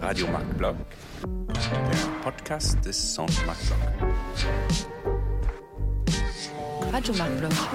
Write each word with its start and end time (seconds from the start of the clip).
Radio 0.00 0.28
Marc 0.28 0.46
Blog, 0.56 0.76
der 1.66 2.22
Podcast 2.22 2.80
des 2.84 3.14
Centre 3.14 3.44
Marc 3.44 3.58
Blog. 3.66 4.12
Radio 6.92 7.14
Marc 7.14 7.30
Bloch, 7.38 7.70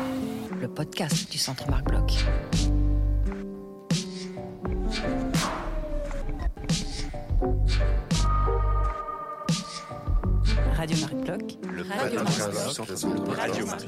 le 0.61 0.67
podcast 0.69 1.29
du 1.29 1.37
Centre 1.37 1.69
Marc 1.69 1.83
Bloch. 11.87 13.37
Radio. 13.37 13.65
Bloch. 13.65 13.79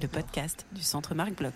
Le 0.00 0.08
podcast 0.08 0.66
du 0.72 0.80
Centre 0.80 1.14
Marc 1.14 1.36
Bloch. 1.36 1.52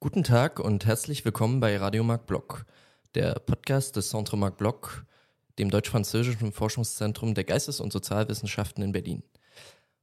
Guten 0.00 0.22
Tag 0.22 0.60
und 0.60 0.84
herzlich 0.84 1.24
willkommen 1.24 1.60
bei 1.60 1.78
Radio 1.78 2.04
Marc 2.04 2.26
Block, 2.26 2.66
der 3.14 3.34
Podcast 3.34 3.96
des 3.96 4.10
Centre 4.10 4.36
Marc 4.36 4.58
Block, 4.58 5.06
dem 5.58 5.70
deutsch-französischen 5.70 6.52
Forschungszentrum 6.52 7.34
der 7.34 7.44
Geistes- 7.44 7.80
und 7.80 7.90
Sozialwissenschaften 7.90 8.84
in 8.84 8.92
Berlin. 8.92 9.22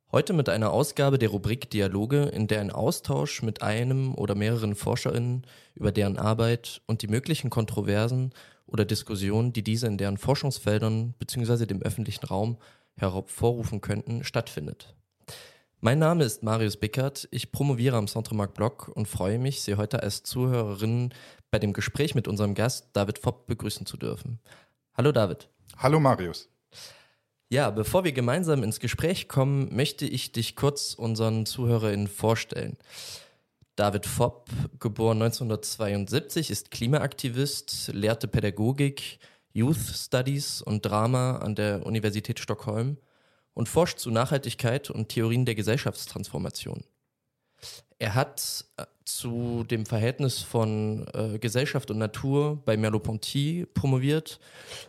Heute 0.09 0.31
mit 0.31 0.47
einer 0.47 0.71
Ausgabe 0.71 1.19
der 1.19 1.27
Rubrik 1.27 1.69
Dialoge, 1.69 2.23
in 2.23 2.47
der 2.47 2.61
ein 2.61 2.71
Austausch 2.71 3.41
mit 3.41 3.61
einem 3.61 4.15
oder 4.15 4.35
mehreren 4.35 4.73
ForscherInnen 4.73 5.45
über 5.75 5.91
deren 5.91 6.17
Arbeit 6.17 6.81
und 6.85 7.01
die 7.01 7.09
möglichen 7.09 7.49
Kontroversen 7.49 8.33
oder 8.67 8.85
Diskussionen, 8.85 9.51
die 9.51 9.63
diese 9.63 9.85
in 9.85 9.97
deren 9.97 10.17
Forschungsfeldern 10.17 11.13
bzw. 11.19 11.65
dem 11.65 11.81
öffentlichen 11.81 12.25
Raum 12.25 12.57
hervorrufen 12.95 13.81
könnten, 13.81 14.23
stattfindet. 14.23 14.95
Mein 15.81 15.99
Name 15.99 16.23
ist 16.23 16.41
Marius 16.41 16.77
Bickert. 16.77 17.27
Ich 17.31 17.51
promoviere 17.51 17.97
am 17.97 18.07
Centre 18.07 18.33
Marc 18.33 18.53
Block 18.53 18.87
und 18.87 19.09
freue 19.09 19.39
mich, 19.39 19.61
Sie 19.61 19.75
heute 19.75 20.01
als 20.01 20.23
Zuhörerinnen 20.23 21.13
bei 21.51 21.59
dem 21.59 21.73
Gespräch 21.73 22.15
mit 22.15 22.29
unserem 22.29 22.53
Gast 22.53 22.87
David 22.93 23.19
Fopp 23.19 23.45
begrüßen 23.45 23.85
zu 23.85 23.97
dürfen. 23.97 24.39
Hallo 24.95 25.11
David. 25.11 25.49
Hallo 25.75 25.99
Marius. 25.99 26.47
Ja, 27.49 27.69
bevor 27.69 28.03
wir 28.03 28.11
gemeinsam 28.11 28.61
ins 28.61 28.81
Gespräch 28.81 29.29
kommen, 29.29 29.73
möchte 29.73 30.05
ich 30.05 30.33
dich 30.33 30.57
kurz 30.57 30.93
unseren 30.93 31.45
ZuhörerInnen 31.45 32.07
vorstellen. 32.07 32.77
David 33.77 34.05
Fopp, 34.05 34.49
geboren 34.79 35.21
1972, 35.21 36.51
ist 36.51 36.71
Klimaaktivist, 36.71 37.91
lehrte 37.93 38.27
Pädagogik, 38.27 39.19
Youth 39.53 39.77
Studies 39.77 40.61
und 40.61 40.85
Drama 40.85 41.37
an 41.37 41.55
der 41.55 41.85
Universität 41.85 42.39
Stockholm 42.39 42.97
und 43.53 43.69
forscht 43.69 43.99
zu 43.99 44.11
Nachhaltigkeit 44.11 44.89
und 44.89 45.07
Theorien 45.07 45.45
der 45.45 45.55
Gesellschaftstransformation. 45.55 46.83
Er 47.99 48.13
hat 48.13 48.65
äh, 48.77 48.85
zu 49.05 49.63
dem 49.63 49.85
Verhältnis 49.85 50.41
von 50.41 51.07
äh, 51.13 51.39
Gesellschaft 51.39 51.89
und 51.89 51.97
Natur 51.97 52.61
bei 52.63 52.77
Merleau-Ponty 52.77 53.65
promoviert 53.73 54.39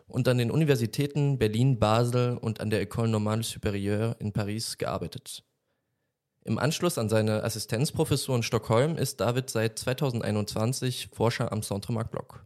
und 0.09 0.29
an 0.29 0.39
den 0.39 0.51
Universitäten 0.51 1.39
Berlin, 1.39 1.79
Basel 1.79 2.37
und 2.37 2.61
an 2.61 2.69
der 2.69 2.87
École 2.87 3.09
Normale 3.09 3.43
Supérieure 3.43 4.17
in 4.19 4.33
Paris 4.33 4.77
gearbeitet. 4.77 5.45
Im 6.45 6.59
Anschluss 6.59 6.99
an 6.99 7.09
seine 7.09 7.45
Assistenzprofessur 7.45 8.37
in 8.37 8.43
Stockholm 8.43 8.97
ist 8.97 9.21
David 9.21 9.51
seit 9.51 9.79
2021 9.79 11.09
Forscher 11.13 11.53
am 11.53 11.63
Centre 11.63 11.93
Marc 11.93 12.11
Bloch. 12.11 12.41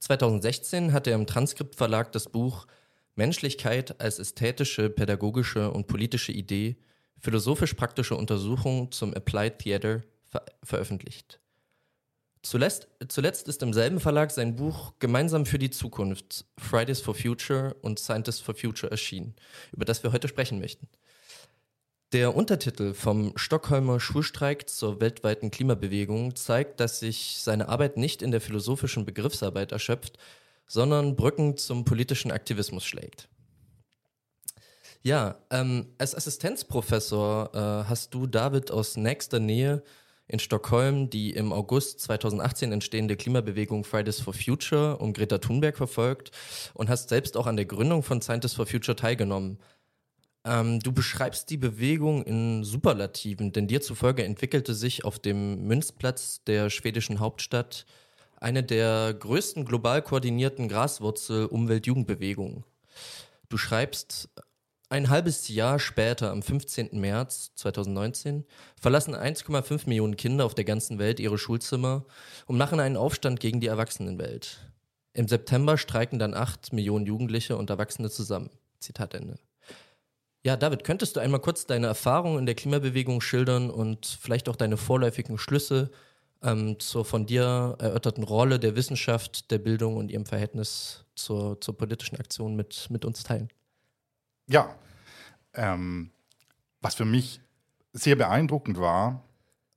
2016 0.00 0.92
hat 0.92 1.06
er 1.06 1.14
im 1.14 1.26
Transkriptverlag 1.26 2.10
das 2.12 2.28
Buch 2.28 2.66
Menschlichkeit 3.14 4.00
als 4.00 4.18
ästhetische, 4.18 4.90
pädagogische 4.90 5.70
und 5.70 5.86
politische 5.86 6.32
Idee, 6.32 6.76
philosophisch-praktische 7.22 8.16
Untersuchung 8.16 8.90
zum 8.92 9.14
Applied 9.14 9.58
Theater 9.58 10.02
ver 10.24 10.44
veröffentlicht. 10.62 11.38
Zuletzt, 12.42 12.88
zuletzt 13.06 13.46
ist 13.46 13.62
im 13.62 13.72
selben 13.72 14.00
Verlag 14.00 14.32
sein 14.32 14.56
Buch 14.56 14.94
Gemeinsam 14.98 15.46
für 15.46 15.60
die 15.60 15.70
Zukunft, 15.70 16.44
Fridays 16.58 17.00
for 17.00 17.14
Future 17.14 17.76
und 17.82 18.00
Scientists 18.00 18.40
for 18.40 18.56
Future 18.56 18.90
erschienen, 18.90 19.36
über 19.70 19.84
das 19.84 20.02
wir 20.02 20.12
heute 20.12 20.26
sprechen 20.26 20.58
möchten. 20.58 20.88
Der 22.12 22.34
Untertitel 22.34 22.94
vom 22.94 23.32
Stockholmer 23.36 24.00
Schulstreik 24.00 24.68
zur 24.68 25.00
weltweiten 25.00 25.52
Klimabewegung 25.52 26.34
zeigt, 26.34 26.80
dass 26.80 26.98
sich 26.98 27.38
seine 27.38 27.68
Arbeit 27.68 27.96
nicht 27.96 28.22
in 28.22 28.32
der 28.32 28.40
philosophischen 28.40 29.06
Begriffsarbeit 29.06 29.70
erschöpft, 29.70 30.18
sondern 30.66 31.14
Brücken 31.14 31.56
zum 31.56 31.84
politischen 31.84 32.32
Aktivismus 32.32 32.84
schlägt. 32.84 33.28
Ja, 35.04 35.36
ähm, 35.50 35.88
als 35.98 36.14
Assistenzprofessor 36.14 37.50
äh, 37.54 37.88
hast 37.88 38.14
du 38.14 38.28
David 38.28 38.70
aus 38.70 38.96
nächster 38.96 39.40
Nähe 39.40 39.82
in 40.28 40.38
Stockholm 40.38 41.10
die 41.10 41.32
im 41.32 41.52
August 41.52 42.00
2018 42.00 42.72
entstehende 42.72 43.16
Klimabewegung 43.16 43.82
Fridays 43.84 44.20
for 44.20 44.32
Future 44.32 44.98
um 44.98 45.12
Greta 45.12 45.38
Thunberg 45.38 45.76
verfolgt 45.76 46.30
und 46.74 46.88
hast 46.88 47.08
selbst 47.08 47.36
auch 47.36 47.46
an 47.48 47.56
der 47.56 47.66
Gründung 47.66 48.04
von 48.04 48.22
Scientists 48.22 48.56
for 48.56 48.66
Future 48.66 48.94
teilgenommen. 48.96 49.58
Ähm, 50.44 50.78
du 50.80 50.92
beschreibst 50.92 51.50
die 51.50 51.56
Bewegung 51.56 52.22
in 52.24 52.62
Superlativen, 52.62 53.52
denn 53.52 53.66
dir 53.66 53.80
zufolge 53.80 54.24
entwickelte 54.24 54.74
sich 54.74 55.04
auf 55.04 55.18
dem 55.18 55.66
Münzplatz 55.66 56.44
der 56.44 56.70
schwedischen 56.70 57.18
Hauptstadt 57.20 57.86
eine 58.40 58.62
der 58.62 59.14
größten 59.14 59.64
global 59.64 60.02
koordinierten 60.02 60.68
Graswurzel-Umwelt-Jugendbewegungen. 60.68 62.64
Du 63.48 63.56
schreibst, 63.58 64.30
ein 64.92 65.08
halbes 65.08 65.48
Jahr 65.48 65.78
später, 65.78 66.30
am 66.30 66.42
15. 66.42 66.90
März 66.92 67.52
2019, 67.54 68.44
verlassen 68.78 69.14
1,5 69.14 69.88
Millionen 69.88 70.16
Kinder 70.16 70.44
auf 70.44 70.54
der 70.54 70.66
ganzen 70.66 70.98
Welt 70.98 71.18
ihre 71.18 71.38
Schulzimmer 71.38 72.04
und 72.46 72.58
machen 72.58 72.78
einen 72.78 72.98
Aufstand 72.98 73.40
gegen 73.40 73.58
die 73.58 73.68
Erwachsenenwelt. 73.68 74.58
Im 75.14 75.28
September 75.28 75.78
streiken 75.78 76.18
dann 76.18 76.34
8 76.34 76.74
Millionen 76.74 77.06
Jugendliche 77.06 77.56
und 77.56 77.70
Erwachsene 77.70 78.10
zusammen. 78.10 78.50
Zitat 78.80 79.14
Ende. 79.14 79.38
Ja, 80.44 80.58
David, 80.58 80.84
könntest 80.84 81.16
du 81.16 81.20
einmal 81.20 81.40
kurz 81.40 81.64
deine 81.64 81.86
Erfahrungen 81.86 82.40
in 82.40 82.46
der 82.46 82.54
Klimabewegung 82.54 83.22
schildern 83.22 83.70
und 83.70 84.18
vielleicht 84.20 84.46
auch 84.50 84.56
deine 84.56 84.76
vorläufigen 84.76 85.38
Schlüsse 85.38 85.90
ähm, 86.42 86.78
zur 86.80 87.06
von 87.06 87.24
dir 87.24 87.76
erörterten 87.78 88.24
Rolle 88.24 88.58
der 88.58 88.76
Wissenschaft, 88.76 89.50
der 89.52 89.58
Bildung 89.58 89.96
und 89.96 90.10
ihrem 90.10 90.26
Verhältnis 90.26 91.06
zur, 91.14 91.58
zur 91.62 91.78
politischen 91.78 92.16
Aktion 92.16 92.56
mit, 92.56 92.88
mit 92.90 93.06
uns 93.06 93.22
teilen? 93.22 93.48
Ja, 94.46 94.74
ähm, 95.54 96.10
was 96.80 96.94
für 96.94 97.04
mich 97.04 97.40
sehr 97.92 98.16
beeindruckend 98.16 98.78
war 98.78 99.22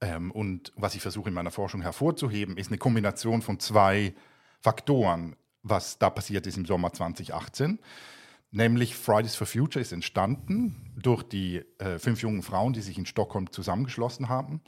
ähm, 0.02 0.32
und 0.32 0.72
was 0.76 0.96
ich 0.96 1.02
versuche 1.02 1.30
in 1.30 1.36
meiner 1.36 1.52
Forschung 1.52 1.82
hervorzuheben, 1.82 2.58
ist 2.58 2.68
eine 2.68 2.78
Kombination 2.78 3.42
von 3.42 3.60
zwei 3.60 4.14
Faktoren, 4.62 5.36
was 5.64 6.00
da 6.00 6.10
passiert 6.10 6.48
ist 6.48 6.58
im 6.58 6.66
Sommer 6.66 6.94
2018. 6.94 7.80
Nämlich 8.52 8.96
Fridays 8.96 9.36
for 9.36 9.48
Future 9.48 9.82
ist 9.82 9.92
entstanden 9.92 10.94
durch 10.96 11.24
die 11.24 11.64
äh, 11.78 12.00
fünf 12.00 12.22
jungen 12.22 12.42
Frauen, 12.42 12.72
die 12.74 12.82
sich 12.82 12.98
in 12.98 13.06
Stockholm 13.06 13.52
zusammengeschlossen 13.52 14.30
haben, 14.30 14.62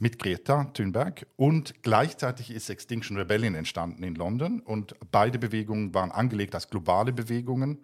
mit 0.00 0.18
Greta 0.18 0.64
Thunberg. 0.64 1.26
Und 1.36 1.82
gleichzeitig 1.82 2.50
ist 2.50 2.68
Extinction 2.70 3.16
Rebellion 3.16 3.54
entstanden 3.54 4.02
in 4.02 4.16
London. 4.16 4.60
Und 4.60 4.96
beide 5.12 5.38
Bewegungen 5.38 5.94
waren 5.94 6.10
angelegt 6.10 6.54
als 6.56 6.70
globale 6.70 7.12
Bewegungen 7.12 7.78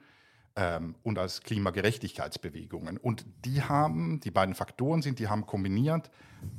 ähm, 0.57 0.97
und 1.03 1.19
als 1.19 1.43
Klimagerechtigkeitsbewegungen. 1.43 2.97
Und 2.97 3.25
die 3.45 3.63
haben, 3.63 4.21
die 4.21 4.31
beiden 4.31 4.55
Faktoren 4.55 5.03
sind, 5.03 5.19
die 5.19 5.29
haben 5.29 5.47
kombiniert 5.47 6.11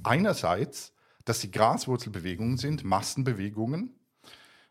einerseits, 0.04 0.94
dass 1.26 1.42
sie 1.42 1.52
Graswurzelbewegungen 1.52 2.58
sind, 2.58 2.84
Massenbewegungen, 2.84 3.96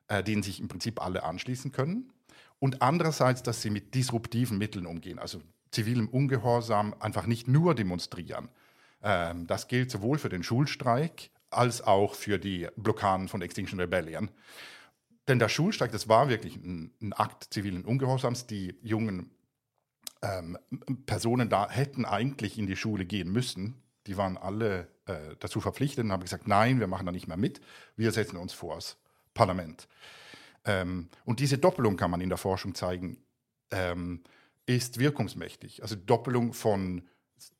äh, 0.08 0.22
denen 0.22 0.42
sich 0.42 0.60
im 0.60 0.68
Prinzip 0.68 1.02
alle 1.02 1.24
anschließen 1.24 1.72
können. 1.72 2.12
Und 2.58 2.80
andererseits, 2.80 3.42
dass 3.42 3.60
sie 3.60 3.70
mit 3.70 3.94
disruptiven 3.94 4.56
Mitteln 4.56 4.86
umgehen, 4.86 5.18
also 5.18 5.42
zivilem 5.70 6.08
Ungehorsam, 6.08 6.94
einfach 7.00 7.26
nicht 7.26 7.48
nur 7.48 7.74
demonstrieren. 7.74 8.48
Ähm, 9.02 9.46
das 9.46 9.68
gilt 9.68 9.90
sowohl 9.90 10.18
für 10.18 10.30
den 10.30 10.42
Schulstreik 10.42 11.30
als 11.50 11.82
auch 11.82 12.14
für 12.14 12.38
die 12.38 12.68
Blockaden 12.76 13.28
von 13.28 13.42
Extinction 13.42 13.80
Rebellion. 13.80 14.30
Denn 15.28 15.38
der 15.38 15.48
Schulstreik, 15.48 15.92
das 15.92 16.08
war 16.08 16.28
wirklich 16.28 16.56
ein, 16.56 16.92
ein 17.00 17.12
Akt 17.12 17.52
zivilen 17.52 17.84
Ungehorsams. 17.84 18.46
Die 18.46 18.78
jungen 18.82 19.30
ähm, 20.22 20.58
Personen 21.06 21.48
da 21.48 21.68
hätten 21.70 22.04
eigentlich 22.04 22.58
in 22.58 22.66
die 22.66 22.76
Schule 22.76 23.04
gehen 23.04 23.30
müssen. 23.30 23.82
Die 24.06 24.16
waren 24.16 24.36
alle 24.36 24.88
äh, 25.06 25.36
dazu 25.40 25.60
verpflichtet 25.60 26.04
und 26.04 26.12
haben 26.12 26.22
gesagt, 26.22 26.46
nein, 26.46 26.78
wir 26.80 26.86
machen 26.86 27.06
da 27.06 27.12
nicht 27.12 27.26
mehr 27.26 27.36
mit. 27.36 27.60
Wir 27.96 28.12
setzen 28.12 28.36
uns 28.36 28.52
vor 28.52 28.76
das 28.76 28.96
Parlament. 29.34 29.88
Ähm, 30.64 31.08
und 31.24 31.40
diese 31.40 31.58
Doppelung 31.58 31.96
kann 31.96 32.10
man 32.10 32.20
in 32.20 32.28
der 32.28 32.38
Forschung 32.38 32.74
zeigen, 32.74 33.18
ähm, 33.70 34.22
ist 34.66 34.98
wirkungsmächtig. 34.98 35.82
Also 35.82 35.96
Doppelung 35.96 36.52
von 36.52 37.02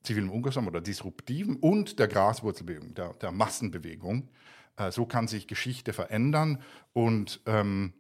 zivilem 0.03 0.31
Ungehorsam 0.31 0.67
oder 0.67 0.81
disruptiven 0.81 1.57
und 1.57 1.99
der 1.99 2.09
Graswurzelbewegung, 2.09 2.95
der, 2.95 3.15
der 3.15 3.33
Massenbewegung. 3.33 4.29
Äh, 4.77 4.91
so 4.91 5.07
kann 5.07 5.29
sich 5.29 5.47
Geschichte 5.47 5.93
verändern 5.93 6.63
und 6.93 7.41
ähm, 7.47 7.93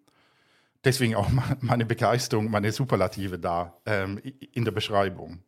deswegen 0.84 1.14
auch 1.14 1.28
meine 1.60 1.86
Begeisterung, 1.86 2.50
meine 2.50 2.72
Superlative 2.72 3.38
da 3.38 3.76
ähm, 3.86 4.20
in 4.52 4.64
der 4.64 4.72
Beschreibung. 4.72 5.42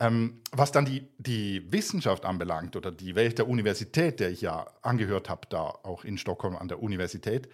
Ähm, 0.00 0.40
was 0.50 0.72
dann 0.72 0.84
die, 0.84 1.06
die 1.18 1.70
Wissenschaft 1.70 2.24
anbelangt 2.24 2.74
oder 2.74 2.90
die 2.90 3.14
Welt 3.14 3.38
der 3.38 3.48
Universität, 3.48 4.18
der 4.18 4.30
ich 4.30 4.40
ja 4.40 4.66
angehört 4.82 5.28
habe, 5.28 5.46
da 5.48 5.60
auch 5.60 6.04
in 6.04 6.18
Stockholm 6.18 6.56
an 6.56 6.66
der 6.66 6.82
Universität, 6.82 7.48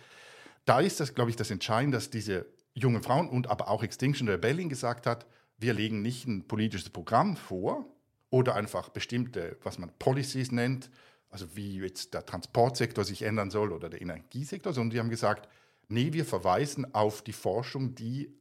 da 0.65 0.81
ist 0.81 1.01
das, 1.01 1.15
glaube 1.15 1.31
ich, 1.31 1.37
das 1.37 1.51
Entscheidende, 1.51 1.99
dass 1.99 2.11
diese 2.11 2.47
jungen 2.75 3.03
Frauen 3.03 3.29
und 3.29 3.51
aber 3.51 3.69
auch 3.69 3.83
Extinction 3.83 4.29
Rebellion 4.29 4.69
gesagt 4.69 5.07
hat, 5.07 5.27
wir 5.59 5.75
legen 5.75 6.03
nicht 6.03 6.27
ein 6.27 6.47
politisches 6.47 6.89
Programm 6.89 7.37
vor 7.37 7.85
oder 8.31 8.55
einfach 8.55 8.91
bestimmte, 8.91 9.57
was 9.63 9.79
man 9.79 9.91
Policies 9.99 10.53
nennt, 10.53 10.91
also 11.31 11.57
wie 11.57 11.79
jetzt 11.79 12.15
der 12.15 12.25
Transportsektor 12.25 13.05
sich 13.05 13.23
ändern 13.23 13.51
soll 13.51 13.73
oder 13.73 13.89
der 13.89 14.01
Energiesektor, 14.01 14.73
sondern 14.73 14.91
die 14.91 14.99
haben 14.99 15.11
gesagt, 15.11 15.49
nee, 15.89 16.13
wir 16.13 16.25
verweisen 16.25 16.95
auf 16.95 17.23
die 17.23 17.33
Forschung, 17.33 17.95
die 17.95 18.35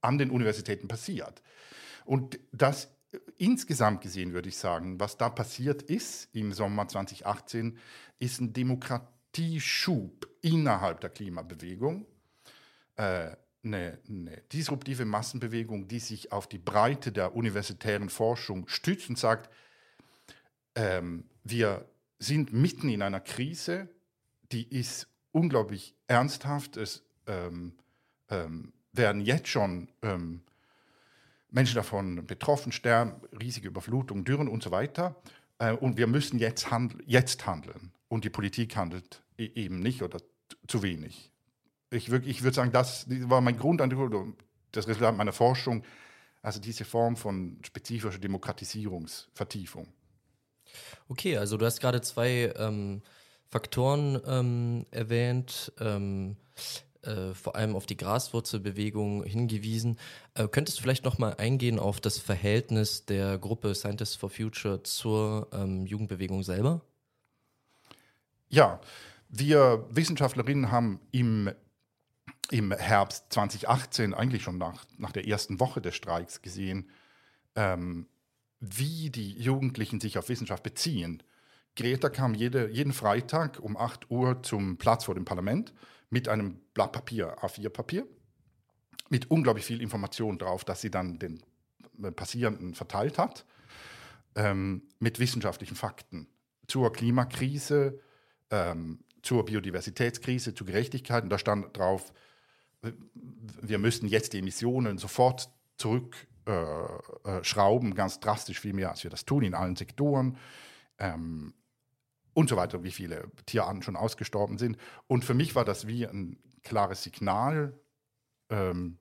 an 0.00 0.18
den 0.18 0.30
Universitäten 0.30 0.88
passiert. 0.88 1.42
Und 2.04 2.38
das 2.52 2.88
insgesamt 3.36 4.00
gesehen 4.00 4.32
würde 4.32 4.48
ich 4.48 4.56
sagen, 4.56 4.98
was 4.98 5.16
da 5.16 5.28
passiert 5.28 5.82
ist 5.82 6.28
im 6.34 6.52
Sommer 6.52 6.88
2018, 6.88 7.78
ist 8.18 8.40
ein 8.40 8.52
Demokratieschub 8.52 10.28
innerhalb 10.40 11.00
der 11.00 11.10
Klimabewegung. 11.10 12.06
Äh, 12.96 13.36
eine, 13.64 13.98
eine, 14.08 14.42
disruptive 14.52 15.04
Massenbewegung, 15.04 15.86
die 15.86 16.00
sich 16.00 16.32
auf 16.32 16.48
die 16.48 16.58
Breite 16.58 17.12
der 17.12 17.36
universitären 17.36 18.08
Forschung 18.08 18.66
stützt 18.66 19.08
und 19.08 19.18
sagt, 19.18 19.50
ähm, 20.74 21.24
wir 21.44 21.86
sind 22.22 22.52
mitten 22.52 22.88
in 22.88 23.02
einer 23.02 23.20
Krise, 23.20 23.88
die 24.52 24.68
ist 24.68 25.08
unglaublich 25.32 25.94
ernsthaft. 26.06 26.76
Es 26.76 27.02
ähm, 27.26 27.72
ähm, 28.28 28.72
werden 28.92 29.22
jetzt 29.22 29.48
schon 29.48 29.88
ähm, 30.02 30.42
Menschen 31.50 31.74
davon 31.74 32.26
betroffen, 32.26 32.72
sterben, 32.72 33.14
riesige 33.38 33.68
Überflutungen, 33.68 34.24
Dürren 34.24 34.48
und 34.48 34.62
so 34.62 34.70
weiter. 34.70 35.16
Äh, 35.58 35.72
und 35.72 35.96
wir 35.96 36.06
müssen 36.06 36.38
jetzt, 36.38 36.70
handl 36.70 37.02
jetzt 37.06 37.46
handeln. 37.46 37.92
Und 38.08 38.24
die 38.24 38.30
Politik 38.30 38.76
handelt 38.76 39.22
e 39.38 39.50
eben 39.54 39.80
nicht 39.80 40.02
oder 40.02 40.18
zu 40.68 40.82
wenig. 40.82 41.32
Ich, 41.90 42.10
ich 42.10 42.42
würde 42.42 42.54
sagen, 42.54 42.72
das 42.72 43.06
war 43.28 43.40
mein 43.40 43.58
Grundeindruck, 43.58 44.36
das 44.70 44.86
Resultat 44.86 45.16
meiner 45.16 45.32
Forschung, 45.32 45.82
also 46.40 46.60
diese 46.60 46.84
Form 46.84 47.16
von 47.16 47.58
spezifischer 47.62 48.18
Demokratisierungsvertiefung. 48.18 49.88
Okay, 51.08 51.36
also 51.36 51.56
du 51.56 51.66
hast 51.66 51.80
gerade 51.80 52.00
zwei 52.00 52.52
ähm, 52.56 53.02
Faktoren 53.48 54.20
ähm, 54.26 54.86
erwähnt. 54.90 55.72
Ähm, 55.80 56.36
äh, 57.02 57.34
vor 57.34 57.56
allem 57.56 57.74
auf 57.74 57.84
die 57.84 57.96
Graswurzelbewegung 57.96 59.24
hingewiesen. 59.24 59.98
Äh, 60.34 60.46
könntest 60.46 60.78
du 60.78 60.82
vielleicht 60.82 61.04
nochmal 61.04 61.34
eingehen 61.36 61.80
auf 61.80 62.00
das 62.00 62.18
Verhältnis 62.18 63.06
der 63.06 63.38
Gruppe 63.38 63.74
Scientists 63.74 64.14
for 64.14 64.30
Future 64.30 64.84
zur 64.84 65.48
ähm, 65.52 65.84
Jugendbewegung 65.84 66.44
selber? 66.44 66.80
Ja, 68.48 68.80
wir 69.28 69.84
Wissenschaftlerinnen 69.90 70.70
haben 70.70 71.00
im, 71.10 71.50
im 72.52 72.70
Herbst 72.70 73.24
2018, 73.30 74.14
eigentlich 74.14 74.44
schon 74.44 74.58
nach, 74.58 74.84
nach 74.96 75.10
der 75.10 75.26
ersten 75.26 75.58
Woche 75.58 75.80
des 75.80 75.96
Streiks 75.96 76.40
gesehen, 76.40 76.88
ähm, 77.56 78.06
wie 78.62 79.10
die 79.10 79.32
Jugendlichen 79.32 80.00
sich 80.00 80.16
auf 80.18 80.28
Wissenschaft 80.28 80.62
beziehen. 80.62 81.22
Greta 81.74 82.08
kam 82.08 82.32
jede, 82.32 82.70
jeden 82.70 82.92
Freitag 82.92 83.58
um 83.58 83.76
8 83.76 84.08
Uhr 84.08 84.42
zum 84.44 84.76
Platz 84.78 85.04
vor 85.04 85.16
dem 85.16 85.24
Parlament 85.24 85.74
mit 86.10 86.28
einem 86.28 86.60
Blatt 86.72 86.92
Papier, 86.92 87.36
A4-Papier, 87.40 88.06
mit 89.08 89.30
unglaublich 89.32 89.64
viel 89.64 89.82
Information 89.82 90.38
drauf, 90.38 90.64
dass 90.64 90.80
sie 90.80 90.92
dann 90.92 91.18
den 91.18 91.42
äh, 92.02 92.12
Passierenden 92.12 92.74
verteilt 92.74 93.18
hat, 93.18 93.44
ähm, 94.36 94.82
mit 95.00 95.18
wissenschaftlichen 95.18 95.74
Fakten 95.74 96.28
zur 96.68 96.92
Klimakrise, 96.92 97.98
ähm, 98.50 99.00
zur 99.22 99.44
Biodiversitätskrise, 99.44 100.54
zur 100.54 100.68
Gerechtigkeit. 100.68 101.24
Und 101.24 101.30
da 101.30 101.38
stand 101.38 101.76
drauf, 101.76 102.12
wir 103.60 103.78
müssten 103.78 104.06
jetzt 104.06 104.34
die 104.34 104.38
Emissionen 104.38 104.98
sofort 104.98 105.50
zurückschrauben, 105.78 106.31
äh, 106.46 107.40
äh, 107.40 107.94
ganz 107.94 108.20
drastisch 108.20 108.60
viel 108.60 108.72
mehr, 108.72 108.90
als 108.90 109.04
wir 109.04 109.10
das 109.10 109.24
tun 109.24 109.42
in 109.44 109.54
allen 109.54 109.76
Sektoren. 109.76 110.36
Ähm, 110.98 111.54
und 112.34 112.48
so 112.48 112.56
weiter, 112.56 112.82
wie 112.82 112.90
viele 112.90 113.30
Tierarten 113.46 113.82
schon 113.82 113.96
ausgestorben 113.96 114.58
sind. 114.58 114.78
Und 115.06 115.24
für 115.24 115.34
mich 115.34 115.54
war 115.54 115.64
das 115.64 115.86
wie 115.86 116.06
ein 116.06 116.38
klares 116.62 117.02
Signal, 117.02 117.78
ähm, 118.48 118.98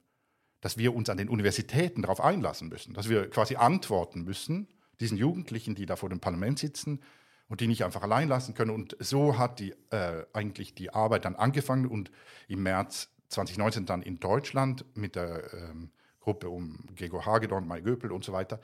dass 0.59 0.77
wir 0.77 0.95
uns 0.95 1.09
an 1.09 1.17
den 1.17 1.29
Universitäten 1.29 2.01
darauf 2.01 2.21
einlassen 2.21 2.69
müssen, 2.69 2.93
dass 2.93 3.09
wir 3.09 3.29
quasi 3.29 3.55
antworten 3.55 4.23
müssen, 4.23 4.67
diesen 4.99 5.17
Jugendlichen, 5.17 5.75
die 5.75 5.85
da 5.85 5.95
vor 5.95 6.09
dem 6.09 6.19
Parlament 6.19 6.59
sitzen 6.59 7.01
und 7.47 7.61
die 7.61 7.67
nicht 7.67 7.83
einfach 7.83 8.03
allein 8.03 8.27
lassen 8.27 8.53
können. 8.53 8.71
Und 8.71 8.95
so 8.99 9.37
hat 9.37 9.59
die, 9.59 9.73
äh, 9.89 10.25
eigentlich 10.33 10.75
die 10.75 10.93
Arbeit 10.93 11.25
dann 11.25 11.35
angefangen 11.35 11.87
und 11.87 12.11
im 12.47 12.63
März 12.63 13.09
2019 13.29 13.85
dann 13.85 14.01
in 14.01 14.19
Deutschland 14.19 14.85
mit 14.95 15.15
der 15.15 15.53
ähm, 15.53 15.91
Gruppe 16.21 16.49
um 16.49 16.79
Gregor 16.95 17.25
Hagedorn, 17.25 17.67
Mai 17.67 17.81
Göpel 17.81 18.11
und 18.11 18.23
so 18.23 18.31
weiter 18.31 18.59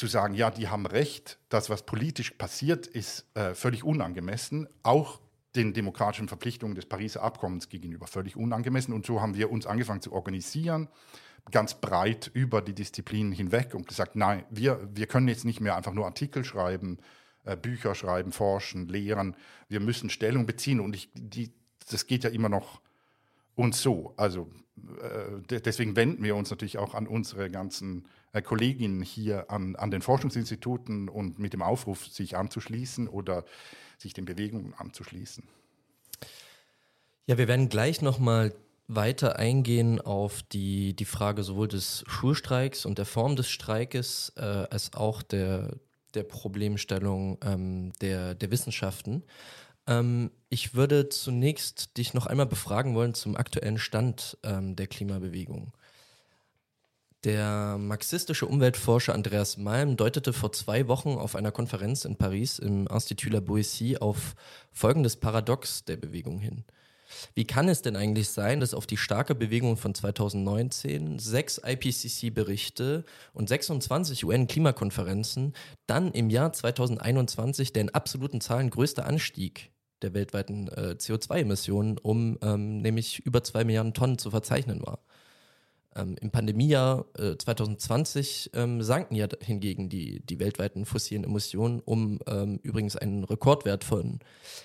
zu 0.00 0.06
sagen, 0.06 0.34
ja, 0.34 0.50
die 0.50 0.68
haben 0.68 0.86
recht, 0.86 1.38
das, 1.50 1.68
was 1.68 1.84
politisch 1.84 2.30
passiert, 2.30 2.86
ist 2.86 3.26
äh, 3.34 3.54
völlig 3.54 3.84
unangemessen, 3.84 4.66
auch 4.82 5.20
den 5.54 5.74
demokratischen 5.74 6.26
Verpflichtungen 6.26 6.74
des 6.74 6.86
Pariser 6.86 7.22
Abkommens 7.22 7.68
gegenüber 7.68 8.06
völlig 8.06 8.34
unangemessen. 8.34 8.94
Und 8.94 9.04
so 9.04 9.20
haben 9.20 9.34
wir 9.34 9.50
uns 9.50 9.66
angefangen 9.66 10.00
zu 10.00 10.12
organisieren, 10.12 10.88
ganz 11.50 11.74
breit 11.74 12.30
über 12.32 12.62
die 12.62 12.74
Disziplinen 12.74 13.32
hinweg 13.32 13.74
und 13.74 13.86
gesagt, 13.88 14.16
nein, 14.16 14.44
wir, 14.48 14.88
wir 14.94 15.06
können 15.06 15.28
jetzt 15.28 15.44
nicht 15.44 15.60
mehr 15.60 15.76
einfach 15.76 15.92
nur 15.92 16.06
Artikel 16.06 16.44
schreiben, 16.44 16.98
äh, 17.44 17.56
Bücher 17.56 17.94
schreiben, 17.94 18.32
forschen, 18.32 18.88
lehren. 18.88 19.36
Wir 19.68 19.80
müssen 19.80 20.08
Stellung 20.08 20.46
beziehen. 20.46 20.80
Und 20.80 20.94
ich, 20.94 21.10
die, 21.14 21.52
das 21.90 22.06
geht 22.06 22.24
ja 22.24 22.30
immer 22.30 22.48
noch 22.48 22.80
uns 23.60 23.82
so. 23.82 24.14
Also 24.16 24.50
äh, 24.76 25.60
deswegen 25.60 25.96
wenden 25.96 26.22
wir 26.22 26.36
uns 26.36 26.50
natürlich 26.50 26.78
auch 26.78 26.94
an 26.94 27.06
unsere 27.06 27.50
ganzen 27.50 28.06
äh, 28.32 28.42
Kolleginnen 28.42 29.02
hier 29.02 29.50
an, 29.50 29.76
an 29.76 29.90
den 29.90 30.02
Forschungsinstituten 30.02 31.08
und 31.08 31.38
mit 31.38 31.52
dem 31.52 31.62
Aufruf, 31.62 32.06
sich 32.06 32.36
anzuschließen 32.36 33.08
oder 33.08 33.44
sich 33.98 34.14
den 34.14 34.24
Bewegungen 34.24 34.74
anzuschließen. 34.76 35.44
Ja, 37.26 37.38
wir 37.38 37.48
werden 37.48 37.68
gleich 37.68 38.02
nochmal 38.02 38.54
weiter 38.88 39.36
eingehen 39.36 40.00
auf 40.00 40.42
die, 40.42 40.94
die 40.96 41.04
Frage 41.04 41.44
sowohl 41.44 41.68
des 41.68 42.02
Schulstreiks 42.08 42.84
und 42.84 42.98
der 42.98 43.04
Form 43.04 43.36
des 43.36 43.48
Streikes 43.48 44.32
äh, 44.36 44.40
als 44.40 44.94
auch 44.94 45.22
der, 45.22 45.76
der 46.14 46.24
Problemstellung 46.24 47.38
ähm, 47.44 47.92
der, 48.00 48.34
der 48.34 48.50
Wissenschaften. 48.50 49.22
Ähm, 49.86 50.30
ich 50.48 50.74
würde 50.74 51.08
zunächst 51.08 51.96
dich 51.96 52.14
noch 52.14 52.26
einmal 52.26 52.46
befragen 52.46 52.94
wollen 52.94 53.14
zum 53.14 53.36
aktuellen 53.36 53.78
Stand 53.78 54.38
ähm, 54.42 54.76
der 54.76 54.86
Klimabewegung. 54.86 55.72
Der 57.24 57.76
marxistische 57.78 58.46
Umweltforscher 58.46 59.14
Andreas 59.14 59.58
Malm 59.58 59.98
deutete 59.98 60.32
vor 60.32 60.52
zwei 60.52 60.88
Wochen 60.88 61.10
auf 61.10 61.36
einer 61.36 61.52
Konferenz 61.52 62.06
in 62.06 62.16
Paris 62.16 62.58
im 62.58 62.86
Institut 62.86 63.32
La 63.32 63.40
Boétie 63.40 63.98
auf 63.98 64.34
folgendes 64.72 65.16
Paradox 65.16 65.84
der 65.84 65.98
Bewegung 65.98 66.40
hin. 66.40 66.64
Wie 67.34 67.46
kann 67.46 67.68
es 67.68 67.82
denn 67.82 67.96
eigentlich 67.96 68.28
sein, 68.28 68.60
dass 68.60 68.74
auf 68.74 68.86
die 68.86 68.96
starke 68.96 69.34
Bewegung 69.34 69.76
von 69.76 69.94
2019 69.94 71.18
sechs 71.18 71.60
IPCC-Berichte 71.64 73.04
und 73.32 73.48
26 73.48 74.24
UN-Klimakonferenzen 74.24 75.54
dann 75.86 76.12
im 76.12 76.30
Jahr 76.30 76.52
2021 76.52 77.72
der 77.72 77.82
in 77.82 77.90
absoluten 77.90 78.40
Zahlen 78.40 78.70
größte 78.70 79.04
Anstieg 79.04 79.72
der 80.02 80.14
weltweiten 80.14 80.68
äh, 80.68 80.96
CO2-Emissionen 80.98 81.98
um 81.98 82.38
ähm, 82.42 82.78
nämlich 82.78 83.20
über 83.20 83.42
zwei 83.44 83.64
Milliarden 83.64 83.94
Tonnen 83.94 84.18
zu 84.18 84.30
verzeichnen 84.30 84.80
war? 84.82 85.00
Ähm, 85.96 86.16
Im 86.20 86.30
Pandemiejahr 86.30 87.06
äh, 87.18 87.36
2020 87.36 88.50
ähm, 88.54 88.82
sanken 88.82 89.16
ja 89.16 89.26
hingegen 89.42 89.88
die, 89.88 90.24
die 90.24 90.38
weltweiten 90.38 90.86
fossilen 90.86 91.24
Emissionen 91.24 91.80
um 91.80 92.20
ähm, 92.26 92.60
übrigens 92.62 92.96
einen 92.96 93.24
Rekordwert 93.24 93.82
von 93.82 94.20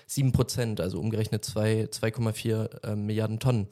7 0.06 0.32
Prozent, 0.32 0.80
also 0.80 1.00
umgerechnet 1.00 1.44
2,4 1.44 2.84
äh, 2.84 2.96
Milliarden 2.96 3.40
Tonnen. 3.40 3.66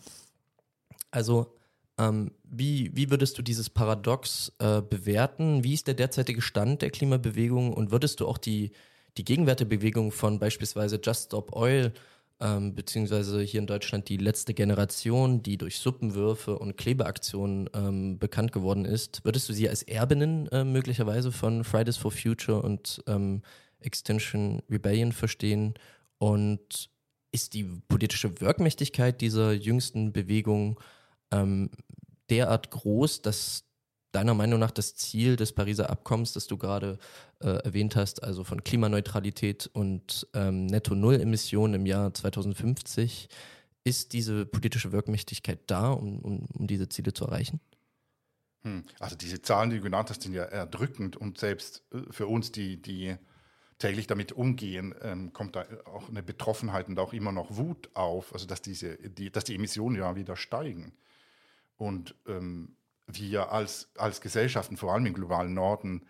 Also 1.12 1.54
ähm, 1.96 2.32
wie, 2.42 2.90
wie 2.96 3.11
würdest 3.11 3.38
du 3.38 3.42
dieses 3.42 3.70
Paradox 3.70 4.52
äh, 4.58 4.82
bewerten? 4.82 5.62
Wie 5.62 5.75
ist 5.75 5.87
der 5.87 5.94
derzeitige 5.94 6.42
Stand 6.42 6.82
der 6.82 6.90
Klimabewegung 6.90 7.73
und 7.73 7.92
würdest 7.92 8.18
du 8.18 8.26
auch 8.26 8.38
die, 8.38 8.73
die 9.16 9.25
Gegenwärtebewegung 9.25 10.11
von 10.11 10.40
beispielsweise 10.40 10.99
Just 11.02 11.26
Stop 11.26 11.54
Oil 11.54 11.92
ähm, 12.41 12.75
beziehungsweise 12.75 13.41
hier 13.43 13.61
in 13.61 13.67
Deutschland 13.67 14.09
die 14.09 14.17
letzte 14.17 14.55
Generation, 14.55 15.43
die 15.43 15.57
durch 15.57 15.79
Suppenwürfe 15.79 16.59
und 16.59 16.76
Klebeaktionen 16.76 17.71
ähm, 17.75 18.19
bekannt 18.19 18.53
geworden 18.53 18.85
ist. 18.85 19.25
Würdest 19.25 19.49
du 19.49 19.53
sie 19.53 19.69
als 19.69 19.83
Erbinnen 19.83 20.49
äh, 20.49 20.64
möglicherweise 20.64 21.33
von 21.33 21.64
Fridays 21.64 21.97
for 21.97 22.11
Future 22.11 22.62
und 22.62 23.03
ähm, 23.07 23.43
Extinction 23.81 24.62
Rebellion 24.71 25.12
verstehen? 25.12 25.75
Und 26.19 26.91
ist 27.33 27.55
die 27.55 27.64
politische 27.88 28.41
Wirkmächtigkeit 28.41 29.21
dieser 29.21 29.53
jüngsten 29.53 30.12
Bewegung 30.12 30.81
ähm, 31.33 31.71
derart 32.31 32.71
groß, 32.71 33.23
dass 33.23 33.64
deiner 34.12 34.35
Meinung 34.35 34.61
nach 34.61 34.71
das 34.71 34.95
Ziel 34.95 35.35
des 35.35 35.53
Pariser 35.53 35.91
Abkommens, 35.91 36.33
das 36.33 36.47
du 36.47 36.57
gerade 36.57 36.99
äh, 37.44 37.58
erwähnt 37.64 37.94
hast, 37.94 38.22
also 38.22 38.42
von 38.42 38.64
Klimaneutralität 38.64 39.68
und 39.72 40.26
ähm, 40.32 40.66
Netto-Null-Emissionen 40.66 41.74
im 41.74 41.86
Jahr 41.86 42.12
2050, 42.12 43.28
ist 43.84 44.14
diese 44.14 44.46
politische 44.46 44.92
Wirkmächtigkeit 44.92 45.60
da, 45.66 45.90
um, 45.90 46.18
um, 46.20 46.46
um 46.54 46.66
diese 46.66 46.88
Ziele 46.88 47.12
zu 47.12 47.26
erreichen? 47.26 47.60
Hm. 48.62 48.84
Also 48.98 49.14
diese 49.14 49.42
Zahlen, 49.42 49.70
die 49.70 49.76
du 49.76 49.82
genannt 49.82 50.08
hast, 50.08 50.22
sind 50.22 50.32
ja 50.32 50.44
erdrückend 50.44 51.16
und 51.16 51.38
selbst 51.38 51.82
äh, 51.92 51.98
für 52.10 52.26
uns, 52.26 52.50
die, 52.50 52.80
die 52.80 53.16
täglich 53.78 54.06
damit 54.06 54.32
umgehen, 54.32 54.94
ähm, 55.02 55.32
kommt 55.34 55.56
da 55.56 55.66
auch 55.84 56.08
eine 56.08 56.22
Betroffenheit 56.22 56.88
und 56.88 56.98
auch 56.98 57.12
immer 57.12 57.32
noch 57.32 57.56
Wut 57.56 57.90
auf, 57.92 58.32
also 58.32 58.46
dass, 58.46 58.62
diese, 58.62 58.96
die, 58.96 59.30
dass 59.30 59.44
die 59.44 59.54
Emissionen 59.54 59.96
ja 59.96 60.16
wieder 60.16 60.36
steigen. 60.36 60.94
Und 61.76 62.14
ähm, 62.26 62.76
wir 63.06 63.52
als, 63.52 63.90
als 63.98 64.22
Gesellschaften, 64.22 64.78
vor 64.78 64.94
allem 64.94 65.04
im 65.04 65.12
globalen 65.12 65.52
Norden, 65.52 66.06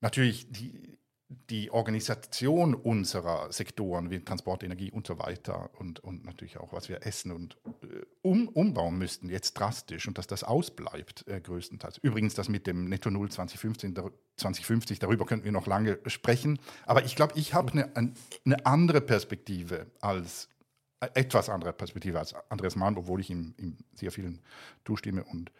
natürlich 0.00 0.50
die, 0.50 0.98
die 1.28 1.70
Organisation 1.70 2.74
unserer 2.74 3.52
Sektoren 3.52 4.10
wie 4.10 4.20
Transport, 4.20 4.62
Energie 4.62 4.92
und 4.92 5.06
so 5.06 5.18
weiter 5.18 5.70
und, 5.78 5.98
und 6.00 6.24
natürlich 6.24 6.58
auch, 6.58 6.72
was 6.72 6.88
wir 6.88 7.04
essen 7.04 7.32
und 7.32 7.56
äh, 7.82 8.04
um, 8.22 8.48
umbauen 8.48 8.96
müssten, 8.96 9.28
jetzt 9.28 9.54
drastisch 9.54 10.06
und 10.06 10.18
dass 10.18 10.28
das 10.28 10.44
ausbleibt 10.44 11.26
äh, 11.26 11.40
größtenteils. 11.40 11.98
Übrigens, 11.98 12.34
das 12.34 12.48
mit 12.48 12.66
dem 12.66 12.88
Netto 12.88 13.10
Null 13.10 13.30
2015, 13.30 13.94
2050, 14.36 14.98
darüber 15.00 15.26
könnten 15.26 15.44
wir 15.44 15.52
noch 15.52 15.66
lange 15.66 15.98
sprechen. 16.06 16.60
Aber 16.84 17.04
ich 17.04 17.16
glaube, 17.16 17.32
ich 17.36 17.54
habe 17.54 17.72
eine, 17.72 18.14
eine 18.44 18.66
andere 18.66 19.00
Perspektive 19.00 19.86
als 20.00 20.48
etwas 21.00 21.48
andere 21.48 21.72
Perspektive 21.72 22.18
als 22.18 22.34
Andreas 22.48 22.76
Mahn, 22.76 22.96
obwohl 22.96 23.20
ich 23.20 23.30
ihm, 23.30 23.54
ihm 23.58 23.76
sehr 23.94 24.10
vielen 24.12 24.40
zustimme 24.84 25.24
und 25.24 25.52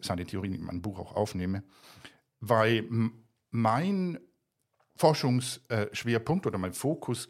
seine 0.00 0.24
Theorien 0.24 0.54
in 0.54 0.62
meinem 0.62 0.82
Buch 0.82 0.98
auch 0.98 1.14
aufnehme, 1.14 1.62
weil 2.40 2.84
mein 3.50 4.18
Forschungsschwerpunkt 4.96 6.46
oder 6.46 6.58
mein 6.58 6.72
Fokus 6.72 7.28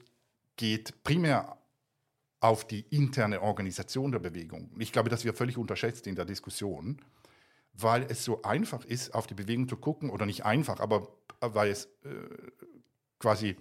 geht 0.56 1.02
primär 1.04 1.58
auf 2.40 2.66
die 2.66 2.80
interne 2.90 3.42
Organisation 3.42 4.12
der 4.12 4.20
Bewegung. 4.20 4.70
Ich 4.78 4.92
glaube, 4.92 5.10
das 5.10 5.24
wird 5.24 5.36
völlig 5.36 5.58
unterschätzt 5.58 6.06
in 6.06 6.14
der 6.14 6.24
Diskussion, 6.24 7.00
weil 7.72 8.04
es 8.08 8.24
so 8.24 8.42
einfach 8.42 8.84
ist, 8.84 9.14
auf 9.14 9.26
die 9.26 9.34
Bewegung 9.34 9.68
zu 9.68 9.76
gucken, 9.76 10.10
oder 10.10 10.26
nicht 10.26 10.44
einfach, 10.44 10.80
aber 10.80 11.08
weil 11.40 11.70
es 11.70 11.86
äh, 12.04 12.08
quasi 13.18 13.56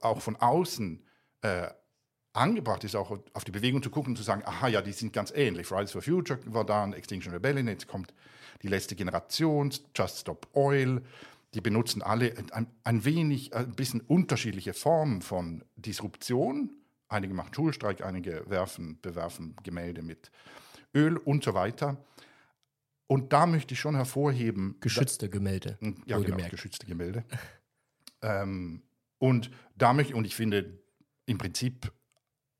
auch 0.00 0.20
von 0.20 0.36
außen 0.36 1.02
äh, 1.42 1.68
angebracht 2.32 2.84
ist, 2.84 2.96
auch 2.96 3.18
auf 3.32 3.44
die 3.44 3.50
Bewegung 3.50 3.82
zu 3.82 3.90
gucken 3.90 4.12
und 4.12 4.16
zu 4.16 4.22
sagen, 4.22 4.42
aha, 4.44 4.68
ja, 4.68 4.82
die 4.82 4.92
sind 4.92 5.12
ganz 5.12 5.30
ähnlich. 5.32 5.66
Fridays 5.66 5.92
for 5.92 6.02
Future 6.02 6.40
war 6.46 6.64
da, 6.64 6.88
Extinction 6.90 7.32
Rebellion, 7.32 7.68
jetzt 7.68 7.86
kommt 7.86 8.14
die 8.62 8.68
letzte 8.68 8.94
Generation, 8.94 9.72
Just 9.94 10.20
Stop 10.20 10.48
Oil. 10.54 11.02
Die 11.54 11.60
benutzen 11.60 12.02
alle 12.02 12.34
ein, 12.52 12.66
ein 12.82 13.04
wenig, 13.04 13.54
ein 13.54 13.74
bisschen 13.74 14.00
unterschiedliche 14.00 14.72
Formen 14.72 15.20
von 15.22 15.64
Disruption. 15.76 16.70
Einige 17.08 17.34
machen 17.34 17.52
Schulstreik, 17.52 18.02
einige 18.04 18.48
werfen, 18.48 18.98
bewerfen 19.02 19.54
Gemälde 19.62 20.02
mit 20.02 20.30
Öl 20.94 21.18
und 21.18 21.44
so 21.44 21.52
weiter. 21.52 22.02
Und 23.06 23.34
da 23.34 23.46
möchte 23.46 23.74
ich 23.74 23.80
schon 23.80 23.94
hervorheben. 23.94 24.76
Geschützte 24.80 25.28
Gemälde. 25.28 25.78
Ja, 26.06 26.18
genau, 26.18 26.48
geschützte 26.48 26.86
Gemälde. 26.86 27.24
ähm, 28.22 28.82
und 29.18 29.50
da 29.76 29.92
möchte, 29.92 30.16
und 30.16 30.24
ich 30.24 30.34
finde 30.34 30.78
im 31.26 31.36
Prinzip 31.36 31.92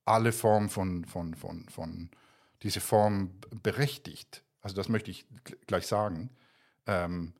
alle 0.04 0.32
Formen 0.32 0.68
von, 0.68 1.06
von, 1.06 1.34
von, 1.34 1.68
von 1.70 2.10
diese 2.62 2.80
Form 2.80 3.30
berechtigt. 3.62 4.44
Also 4.60 4.76
das 4.76 4.88
möchte 4.88 5.10
ich 5.10 5.26
gleich 5.66 5.86
sagen. 5.86 6.30
Ähm, 6.86 7.32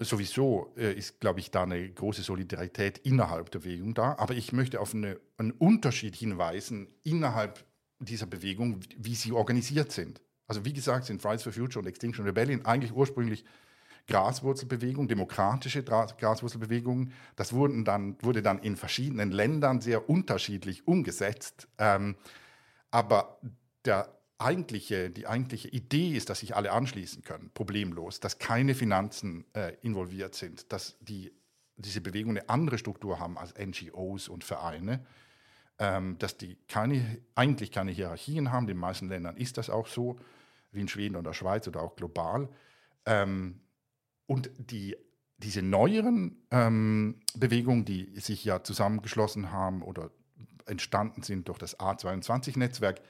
sowieso 0.00 0.72
äh, 0.76 0.92
ist, 0.92 1.20
glaube 1.20 1.40
ich, 1.40 1.50
da 1.50 1.64
eine 1.64 1.90
große 1.90 2.22
Solidarität 2.22 2.98
innerhalb 2.98 3.50
der 3.50 3.60
Bewegung 3.60 3.94
da. 3.94 4.16
Aber 4.18 4.34
ich 4.34 4.52
möchte 4.52 4.80
auf 4.80 4.94
eine, 4.94 5.20
einen 5.36 5.52
Unterschied 5.52 6.16
hinweisen 6.16 6.88
innerhalb 7.02 7.64
dieser 7.98 8.26
Bewegung, 8.26 8.80
wie 8.96 9.14
sie 9.14 9.32
organisiert 9.32 9.92
sind. 9.92 10.20
Also 10.46 10.64
wie 10.64 10.72
gesagt, 10.72 11.06
sind 11.06 11.22
Fridays 11.22 11.42
for 11.42 11.52
Future 11.52 11.80
und 11.80 11.86
Extinction 11.86 12.24
Rebellion 12.24 12.64
eigentlich 12.64 12.92
ursprünglich 12.92 13.44
Graswurzelbewegung, 14.06 15.06
demokratische 15.06 15.84
Graswurzelbewegungen. 15.84 17.12
Das 17.36 17.52
wurden 17.52 17.84
dann, 17.84 18.16
wurde 18.22 18.42
dann 18.42 18.58
in 18.58 18.76
verschiedenen 18.76 19.30
Ländern 19.30 19.80
sehr 19.80 20.08
unterschiedlich 20.08 20.86
umgesetzt. 20.88 21.68
Ähm, 21.78 22.16
aber 22.90 23.38
der 23.84 24.19
eigentliche, 24.40 25.10
die 25.10 25.26
eigentliche 25.26 25.68
Idee 25.68 26.16
ist, 26.16 26.30
dass 26.30 26.40
sich 26.40 26.56
alle 26.56 26.72
anschließen 26.72 27.22
können, 27.22 27.50
problemlos, 27.52 28.20
dass 28.20 28.38
keine 28.38 28.74
Finanzen 28.74 29.44
äh, 29.54 29.74
involviert 29.82 30.34
sind, 30.34 30.72
dass 30.72 30.96
die, 31.00 31.32
diese 31.76 32.00
Bewegungen 32.00 32.38
eine 32.38 32.48
andere 32.48 32.78
Struktur 32.78 33.18
haben 33.18 33.38
als 33.38 33.54
NGOs 33.58 34.28
und 34.28 34.44
Vereine, 34.44 35.04
ähm, 35.78 36.18
dass 36.18 36.36
die 36.36 36.56
keine, 36.68 37.18
eigentlich 37.34 37.70
keine 37.70 37.90
Hierarchien 37.90 38.50
haben. 38.50 38.64
In 38.64 38.68
den 38.68 38.78
meisten 38.78 39.08
Ländern 39.08 39.36
ist 39.36 39.58
das 39.58 39.70
auch 39.70 39.86
so, 39.86 40.18
wie 40.72 40.80
in 40.80 40.88
Schweden 40.88 41.16
oder 41.16 41.34
Schweiz 41.34 41.66
oder 41.68 41.82
auch 41.82 41.96
global. 41.96 42.48
Ähm, 43.06 43.60
und 44.26 44.50
die, 44.56 44.96
diese 45.38 45.62
neueren 45.62 46.46
ähm, 46.50 47.20
Bewegungen, 47.34 47.84
die 47.84 48.18
sich 48.20 48.44
ja 48.44 48.62
zusammengeschlossen 48.62 49.52
haben 49.52 49.82
oder 49.82 50.10
entstanden 50.66 51.22
sind 51.22 51.48
durch 51.48 51.58
das 51.58 51.78
A22-Netzwerk, 51.78 53.00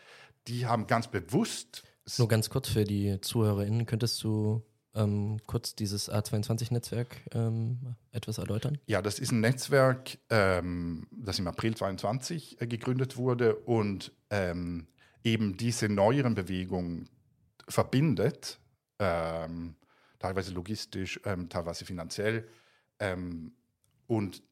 die 0.49 0.67
haben 0.67 0.87
ganz 0.87 1.09
bewusst. 1.09 1.85
Nur 2.19 2.29
ganz 2.29 2.51
kurz 2.51 2.69
für 2.69 2.85
die 2.85 3.21
ZuhörerInnen, 3.21 3.87
könntest 3.87 4.23
du 4.25 4.63
ähm, 4.95 5.39
kurz 5.47 5.75
dieses 5.75 6.11
A22-Netzwerk 6.11 7.17
ähm, 7.33 7.95
etwas 8.11 8.39
erläutern? 8.39 8.79
Ja, 8.87 9.03
das 9.03 9.19
ist 9.19 9.31
ein 9.31 9.41
Netzwerk, 9.41 10.19
ähm, 10.29 11.07
das 11.13 11.39
im 11.39 11.47
April 11.47 11.77
22 11.77 12.61
äh, 12.61 12.67
gegründet 12.67 13.17
wurde 13.17 13.55
und 13.55 14.13
ähm, 14.31 14.89
eben 15.23 15.57
diese 15.57 15.89
neueren 15.89 16.35
Bewegungen 16.35 17.09
verbindet. 17.69 18.59
Ähm, 18.99 19.77
teilweise 20.19 20.53
logistisch, 20.53 21.21
ähm, 21.25 21.49
teilweise 21.49 21.85
finanziell. 21.85 22.47
Und 24.07 24.43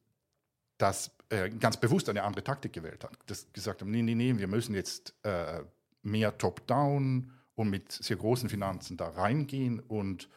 das 0.79 1.11
äh, 1.29 1.49
ganz 1.49 1.77
bewusst 1.77 2.09
eine 2.09 2.23
andere 2.23 2.43
Taktik 2.43 2.73
gewählt 2.73 3.03
hat. 3.03 3.11
Das 3.27 3.51
gesagt 3.53 3.81
haben, 3.81 3.91
nee, 3.91 4.01
nee, 4.01 4.15
nee, 4.15 4.35
wir 4.35 4.47
müssen 4.47 4.73
jetzt 4.73 5.13
äh, 5.23 5.61
mehr 6.01 6.37
top-down 6.37 7.31
und 7.55 7.69
mit 7.69 7.91
sehr 7.91 8.17
großen 8.17 8.49
Finanzen 8.49 8.97
da 8.97 9.09
reingehen 9.09 9.79
und 9.79 10.29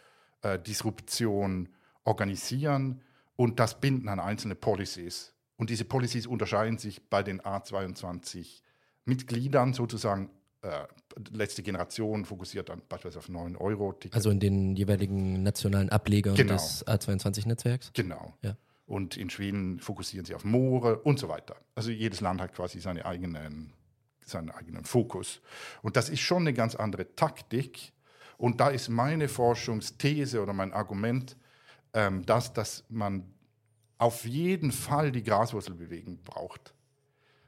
äh, 0.43 0.59
Disruption 0.59 1.69
organisieren 2.05 3.03
und 3.37 3.61
das 3.61 3.81
binden 3.81 4.09
an 4.09 4.21
einzelne 4.21 4.55
Policies. 4.55 5.35
Und 5.57 5.71
diese 5.71 5.85
Policies 5.85 6.27
unterscheiden 6.27 6.79
sich 6.79 7.09
bei 7.09 7.23
den 7.23 7.41
A22 7.41 8.63
Mitgliedern 9.05 9.73
sozusagen 9.73 10.31
äh, 10.63 10.87
letzte 11.33 11.63
Generation 11.63 12.25
fokussiert 12.25 12.69
dann 12.69 12.83
beispielsweise 12.89 13.19
auf 13.19 13.29
9 13.29 13.57
Euro. 13.57 13.91
-Ticket. 13.91 14.15
Also 14.15 14.31
in 14.31 14.41
den 14.41 14.77
jeweiligen 14.77 15.43
nationalen 15.43 15.91
Ablegern 15.91 16.37
genau. 16.37 16.55
des 16.55 16.87
A22-Netzwerks? 16.87 17.93
Genau. 17.95 18.35
Ja. 18.43 18.57
Und 18.87 19.17
in 19.17 19.29
Schweden 19.31 19.81
fokussieren 19.81 20.25
sie 20.25 20.35
auf 20.35 20.45
Moore 20.45 20.99
und 20.99 21.19
so 21.19 21.29
weiter. 21.29 21.57
Also 21.75 21.91
jedes 21.91 22.21
Land 22.21 22.41
hat 22.41 22.55
quasi 22.55 22.81
seine 22.81 23.05
eigenen, 23.07 23.73
seinen 24.33 24.51
eigenen 24.51 24.85
Fokus. 24.85 25.41
Und 25.83 25.97
das 25.97 26.09
ist 26.09 26.21
schon 26.21 26.43
eine 26.43 26.53
ganz 26.53 26.75
andere 26.75 27.15
Taktik. 27.15 27.93
Und 28.37 28.61
da 28.61 28.69
ist 28.69 28.89
meine 28.89 29.29
Forschungsthese 29.29 30.43
oder 30.43 30.53
mein 30.53 30.73
Argument, 30.73 31.37
ähm, 31.95 32.27
dass, 32.27 32.53
dass 32.53 32.85
man 32.89 33.33
auf 33.99 34.25
jeden 34.25 34.73
Fall 34.73 35.13
die 35.13 35.23
Graswurzelbewegung 35.23 36.23
braucht 36.23 36.75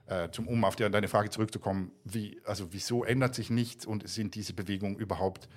äh, 0.06 0.30
zum, 0.30 0.46
um 0.48 0.64
auf 0.64 0.76
die, 0.76 0.88
deine 0.90 1.08
Frage 1.08 1.30
zurückzukommen, 1.30 1.90
wie, 2.04 2.40
also 2.44 2.72
wieso 2.72 3.04
ändert 3.04 3.34
sich 3.34 3.50
nichts 3.50 3.86
und 3.86 4.08
sind 4.08 4.34
diese 4.34 4.52
Bewegungen 4.52 4.96
überhaupt 4.96 5.48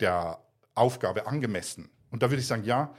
der 0.00 0.40
Aufgabe 0.74 1.26
angemessen? 1.26 1.90
Und 2.10 2.22
da 2.22 2.30
würde 2.30 2.40
ich 2.40 2.46
sagen, 2.46 2.64
ja, 2.64 2.94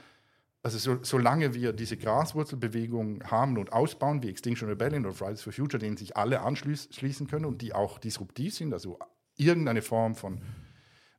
also 0.62 0.78
so, 0.78 0.98
solange 1.02 1.54
wir 1.54 1.72
diese 1.72 1.96
Graswurzelbewegung 1.96 3.24
haben 3.24 3.58
und 3.58 3.72
ausbauen, 3.72 4.22
wie 4.22 4.28
Extinction 4.28 4.68
Rebellion 4.68 5.06
oder 5.06 5.14
Fridays 5.14 5.42
for 5.42 5.52
Future, 5.52 5.78
denen 5.78 5.96
sich 5.96 6.16
alle 6.16 6.40
anschließen 6.40 7.26
können 7.28 7.44
und 7.44 7.62
die 7.62 7.74
auch 7.74 7.98
disruptiv 7.98 8.54
sind, 8.54 8.72
also 8.72 8.98
irgendeine 9.36 9.82
Form 9.82 10.14
von 10.14 10.40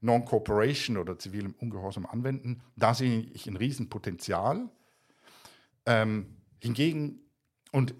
Non-Cooperation 0.01 0.97
oder 0.97 1.17
zivilem 1.17 1.55
Ungehorsam 1.59 2.05
anwenden, 2.05 2.61
da 2.75 2.93
sehe 2.93 3.21
ich 3.33 3.47
ein 3.47 3.57
Riesenpotenzial. 3.57 4.69
Ähm, 5.85 6.37
hingegen, 6.61 7.21
und 7.71 7.95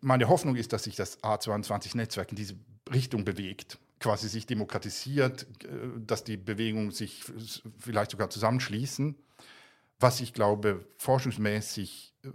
meine 0.00 0.28
Hoffnung 0.28 0.56
ist, 0.56 0.72
dass 0.72 0.84
sich 0.84 0.96
das 0.96 1.22
A22-Netzwerk 1.22 2.30
in 2.30 2.36
diese 2.36 2.54
Richtung 2.92 3.24
bewegt, 3.24 3.78
quasi 3.98 4.28
sich 4.28 4.46
demokratisiert, 4.46 5.46
äh, 5.64 6.00
dass 6.04 6.24
die 6.24 6.36
Bewegungen 6.36 6.90
sich 6.90 7.24
vielleicht 7.78 8.12
sogar 8.12 8.30
zusammenschließen, 8.30 9.16
was 10.00 10.20
ich 10.20 10.32
glaube, 10.32 10.86
forschungsmäßig 10.96 12.14
äh, 12.24 12.28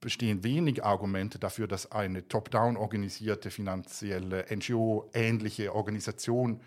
bestehen 0.00 0.44
wenig 0.44 0.84
Argumente 0.84 1.38
dafür, 1.38 1.66
dass 1.66 1.90
eine 1.90 2.28
top-down 2.28 2.76
organisierte 2.76 3.50
finanzielle 3.50 4.44
NGO-ähnliche 4.54 5.74
Organisation 5.74 6.60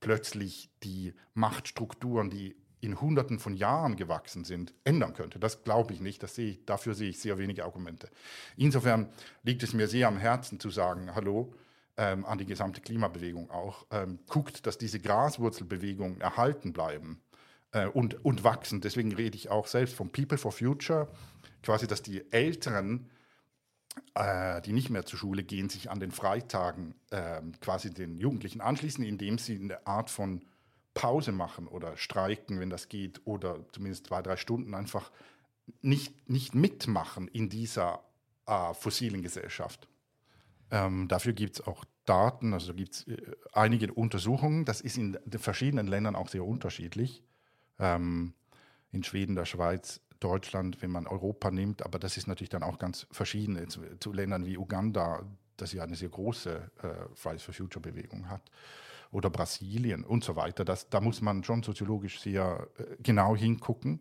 plötzlich 0.00 0.70
die 0.82 1.14
Machtstrukturen, 1.34 2.30
die 2.30 2.54
in 2.80 3.00
Hunderten 3.00 3.40
von 3.40 3.56
Jahren 3.56 3.96
gewachsen 3.96 4.44
sind, 4.44 4.72
ändern 4.84 5.14
könnte. 5.14 5.40
Das 5.40 5.64
glaube 5.64 5.92
ich 5.94 6.00
nicht. 6.00 6.22
Das 6.22 6.36
sehe 6.36 6.50
ich, 6.50 6.64
dafür 6.64 6.94
sehe 6.94 7.08
ich 7.08 7.18
sehr 7.18 7.38
wenige 7.38 7.64
Argumente. 7.64 8.08
Insofern 8.56 9.08
liegt 9.42 9.64
es 9.64 9.72
mir 9.72 9.88
sehr 9.88 10.06
am 10.06 10.18
Herzen 10.18 10.60
zu 10.60 10.70
sagen, 10.70 11.12
hallo, 11.14 11.54
ähm, 11.96 12.24
an 12.24 12.38
die 12.38 12.46
gesamte 12.46 12.80
Klimabewegung 12.80 13.50
auch, 13.50 13.86
ähm, 13.90 14.20
guckt, 14.28 14.66
dass 14.66 14.78
diese 14.78 15.00
Graswurzelbewegungen 15.00 16.20
erhalten 16.20 16.72
bleiben 16.72 17.20
äh, 17.72 17.86
und, 17.86 18.24
und 18.24 18.44
wachsen. 18.44 18.80
Deswegen 18.80 19.14
rede 19.14 19.36
ich 19.36 19.50
auch 19.50 19.66
selbst 19.66 19.94
von 19.94 20.10
People 20.10 20.38
for 20.38 20.52
Future, 20.52 21.08
quasi, 21.62 21.86
dass 21.86 22.02
die 22.02 22.30
Älteren, 22.32 23.10
äh, 24.14 24.60
die 24.62 24.72
nicht 24.72 24.90
mehr 24.90 25.04
zur 25.04 25.18
Schule 25.18 25.42
gehen, 25.42 25.68
sich 25.68 25.90
an 25.90 26.00
den 26.00 26.12
Freitagen 26.12 26.94
äh, 27.10 27.40
quasi 27.60 27.92
den 27.92 28.18
Jugendlichen 28.18 28.60
anschließen, 28.60 29.04
indem 29.04 29.38
sie 29.38 29.56
eine 29.56 29.86
Art 29.86 30.10
von 30.10 30.44
Pause 30.94 31.32
machen 31.32 31.68
oder 31.68 31.96
streiken, 31.96 32.58
wenn 32.58 32.70
das 32.70 32.88
geht, 32.88 33.20
oder 33.24 33.64
zumindest 33.72 34.08
zwei, 34.08 34.22
drei 34.22 34.36
Stunden 34.36 34.74
einfach 34.74 35.12
nicht, 35.80 36.28
nicht 36.28 36.54
mitmachen 36.54 37.28
in 37.28 37.48
dieser 37.48 38.02
äh, 38.46 38.74
fossilen 38.74 39.22
Gesellschaft. 39.22 39.88
Ähm, 40.70 41.08
dafür 41.08 41.32
gibt 41.32 41.60
es 41.60 41.66
auch 41.66 41.84
Daten, 42.04 42.52
also 42.52 42.74
gibt 42.74 42.94
es 42.94 43.06
äh, 43.06 43.16
einige 43.52 43.92
Untersuchungen. 43.92 44.64
Das 44.64 44.80
ist 44.80 44.98
in 44.98 45.18
den 45.24 45.40
verschiedenen 45.40 45.86
Ländern 45.86 46.16
auch 46.16 46.28
sehr 46.28 46.44
unterschiedlich. 46.44 47.22
Ähm, 47.78 48.34
in 48.90 49.04
Schweden, 49.04 49.34
der 49.34 49.44
Schweiz, 49.44 50.00
Deutschland, 50.20 50.82
wenn 50.82 50.90
man 50.90 51.06
Europa 51.06 51.50
nimmt, 51.50 51.84
aber 51.84 51.98
das 51.98 52.16
ist 52.16 52.26
natürlich 52.26 52.48
dann 52.48 52.62
auch 52.62 52.78
ganz 52.78 53.06
verschieden 53.10 53.68
zu, 53.68 53.82
zu 54.00 54.12
Ländern 54.12 54.46
wie 54.46 54.58
Uganda, 54.58 55.22
das 55.56 55.72
ja 55.72 55.84
eine 55.84 55.96
sehr 55.96 56.08
große 56.08 56.70
äh, 56.82 56.88
Fridays 57.14 57.42
for 57.42 57.54
Future 57.54 57.80
Bewegung 57.80 58.28
hat, 58.28 58.42
oder 59.10 59.30
Brasilien 59.30 60.04
und 60.04 60.24
so 60.24 60.36
weiter. 60.36 60.64
Das, 60.64 60.88
da 60.88 61.00
muss 61.00 61.20
man 61.20 61.44
schon 61.44 61.62
soziologisch 61.62 62.20
sehr 62.20 62.68
äh, 62.78 62.96
genau 63.02 63.36
hingucken. 63.36 64.00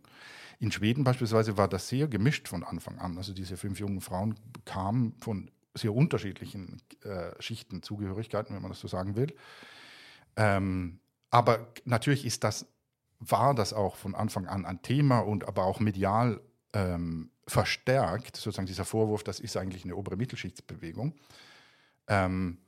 In 0.60 0.72
Schweden 0.72 1.04
beispielsweise 1.04 1.58
war 1.58 1.68
das 1.68 1.88
sehr 1.88 2.08
gemischt 2.08 2.48
von 2.48 2.64
Anfang 2.64 2.98
an. 3.00 3.18
Also 3.18 3.34
diese 3.34 3.58
fünf 3.58 3.80
jungen 3.80 4.02
Frauen 4.02 4.36
kamen 4.66 5.16
von 5.20 5.52
sehr 5.76 5.94
unterschiedlichen 5.94 6.82
äh, 7.04 7.32
Schichten, 7.40 7.84
Zugehörigkeiten, 7.84 8.56
wenn 8.56 8.62
man 8.62 8.72
das 8.72 8.80
so 8.80 8.88
sagen 8.88 9.16
will. 9.16 9.36
Ähm, 10.36 11.00
aber 11.30 11.68
natürlich 11.86 12.26
ist 12.26 12.44
das, 12.44 12.66
war 13.20 13.56
das 13.56 13.74
auch 13.74 13.96
von 13.96 14.16
Anfang 14.16 14.48
an 14.48 14.66
ein 14.66 14.82
Thema 14.82 15.20
und 15.20 15.48
aber 15.48 15.66
auch 15.66 15.80
medial 15.80 16.42
ähm, 16.74 17.32
verstärkt, 17.48 18.36
sozusagen 18.36 18.68
dieser 18.68 18.86
Vorwurf, 18.86 19.24
das 19.24 19.40
ist 19.40 19.58
eigentlich 19.58 19.84
eine 19.84 19.96
obere 19.96 20.18
Mittelschichtsbewegung. 20.18 21.14
Ähm, 22.08 22.60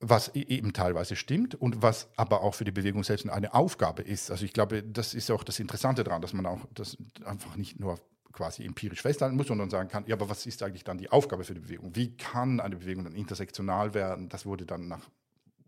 was 0.00 0.34
e-, 0.34 0.46
eben 0.46 0.72
teilweise 0.72 1.16
stimmt 1.16 1.54
und 1.54 1.82
was 1.82 2.08
aber 2.16 2.42
auch 2.42 2.54
für 2.54 2.64
die 2.64 2.70
Bewegung 2.70 3.04
selbst 3.04 3.28
eine 3.28 3.52
Aufgabe 3.54 4.02
ist. 4.02 4.30
Also 4.30 4.44
ich 4.44 4.52
glaube, 4.52 4.82
das 4.82 5.14
ist 5.14 5.30
auch 5.30 5.44
das 5.44 5.58
Interessante 5.58 6.04
daran, 6.04 6.22
dass 6.22 6.32
man 6.32 6.46
auch 6.46 6.66
das 6.74 6.96
einfach 7.24 7.56
nicht 7.56 7.80
nur 7.80 7.98
quasi 8.32 8.64
empirisch 8.64 9.02
festhalten 9.02 9.36
muss, 9.36 9.48
sondern 9.48 9.70
sagen 9.70 9.88
kann, 9.88 10.04
ja, 10.06 10.14
aber 10.14 10.28
was 10.28 10.46
ist 10.46 10.62
eigentlich 10.62 10.84
dann 10.84 10.98
die 10.98 11.10
Aufgabe 11.10 11.42
für 11.44 11.54
die 11.54 11.60
Bewegung? 11.60 11.96
Wie 11.96 12.16
kann 12.16 12.60
eine 12.60 12.76
Bewegung 12.76 13.04
dann 13.04 13.14
intersektional 13.14 13.94
werden? 13.94 14.28
Das 14.28 14.46
wurde 14.46 14.64
dann 14.64 14.86
nach 14.86 15.10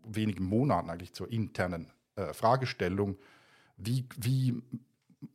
wenigen 0.05 0.45
Monaten 0.45 0.89
eigentlich 0.89 1.13
zur 1.13 1.29
internen 1.29 1.91
äh, 2.15 2.33
Fragestellung. 2.33 3.17
Wie, 3.83 4.05
wie 4.17 4.61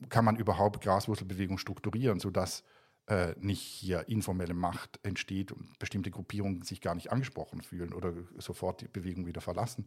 kann 0.08 0.24
man 0.24 0.36
überhaupt 0.36 0.82
Graswurzelbewegung 0.82 1.58
strukturieren, 1.58 2.20
sodass 2.20 2.64
äh, 3.06 3.34
nicht 3.38 3.60
hier 3.60 4.08
informelle 4.08 4.54
Macht 4.54 4.98
entsteht 5.02 5.52
und 5.52 5.78
bestimmte 5.78 6.10
Gruppierungen 6.10 6.62
sich 6.62 6.80
gar 6.80 6.94
nicht 6.94 7.12
angesprochen 7.12 7.62
fühlen 7.62 7.92
oder 7.92 8.12
sofort 8.38 8.80
die 8.80 8.88
Bewegung 8.88 9.26
wieder 9.26 9.40
verlassen. 9.40 9.86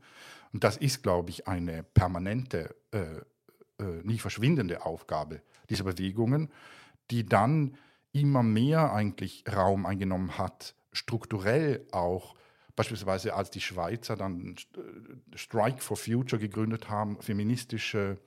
Und 0.53 0.63
das 0.63 0.77
ist, 0.77 1.03
glaube 1.03 1.29
ich, 1.29 1.47
eine 1.47 1.83
permanente, 1.83 2.75
äh, 2.91 3.17
äh, 3.79 4.03
nie 4.03 4.19
verschwindende 4.19 4.85
Aufgabe 4.85 5.41
dieser 5.69 5.83
Bewegungen 5.83 6.49
die 7.11 7.25
dann 7.25 7.77
immer 8.11 8.43
mehr 8.43 8.93
eigentlich 8.93 9.43
Raum 9.51 9.85
eingenommen 9.85 10.37
hat, 10.37 10.75
strukturell 10.91 11.85
auch, 11.91 12.35
beispielsweise 12.75 13.33
als 13.33 13.51
die 13.51 13.61
Schweizer 13.61 14.15
dann 14.15 14.55
äh, 14.75 15.37
Strike 15.37 15.81
for 15.81 15.97
Future 15.97 16.39
gegründet 16.39 16.89
haben, 16.89 17.21
feministische 17.21 18.17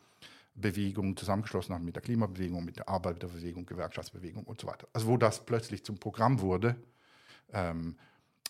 Bewegungen 0.54 1.16
zusammengeschlossen 1.16 1.74
haben 1.74 1.84
mit 1.84 1.96
der 1.96 2.02
Klimabewegung, 2.02 2.64
mit 2.64 2.76
der 2.76 2.88
Arbeiterbewegung, 2.88 3.66
Gewerkschaftsbewegung 3.66 4.44
und 4.44 4.60
so 4.60 4.66
weiter. 4.66 4.88
Also 4.92 5.06
wo 5.06 5.16
das 5.16 5.44
plötzlich 5.44 5.84
zum 5.84 5.98
Programm 5.98 6.40
wurde. 6.40 6.76
Ähm, 7.52 7.96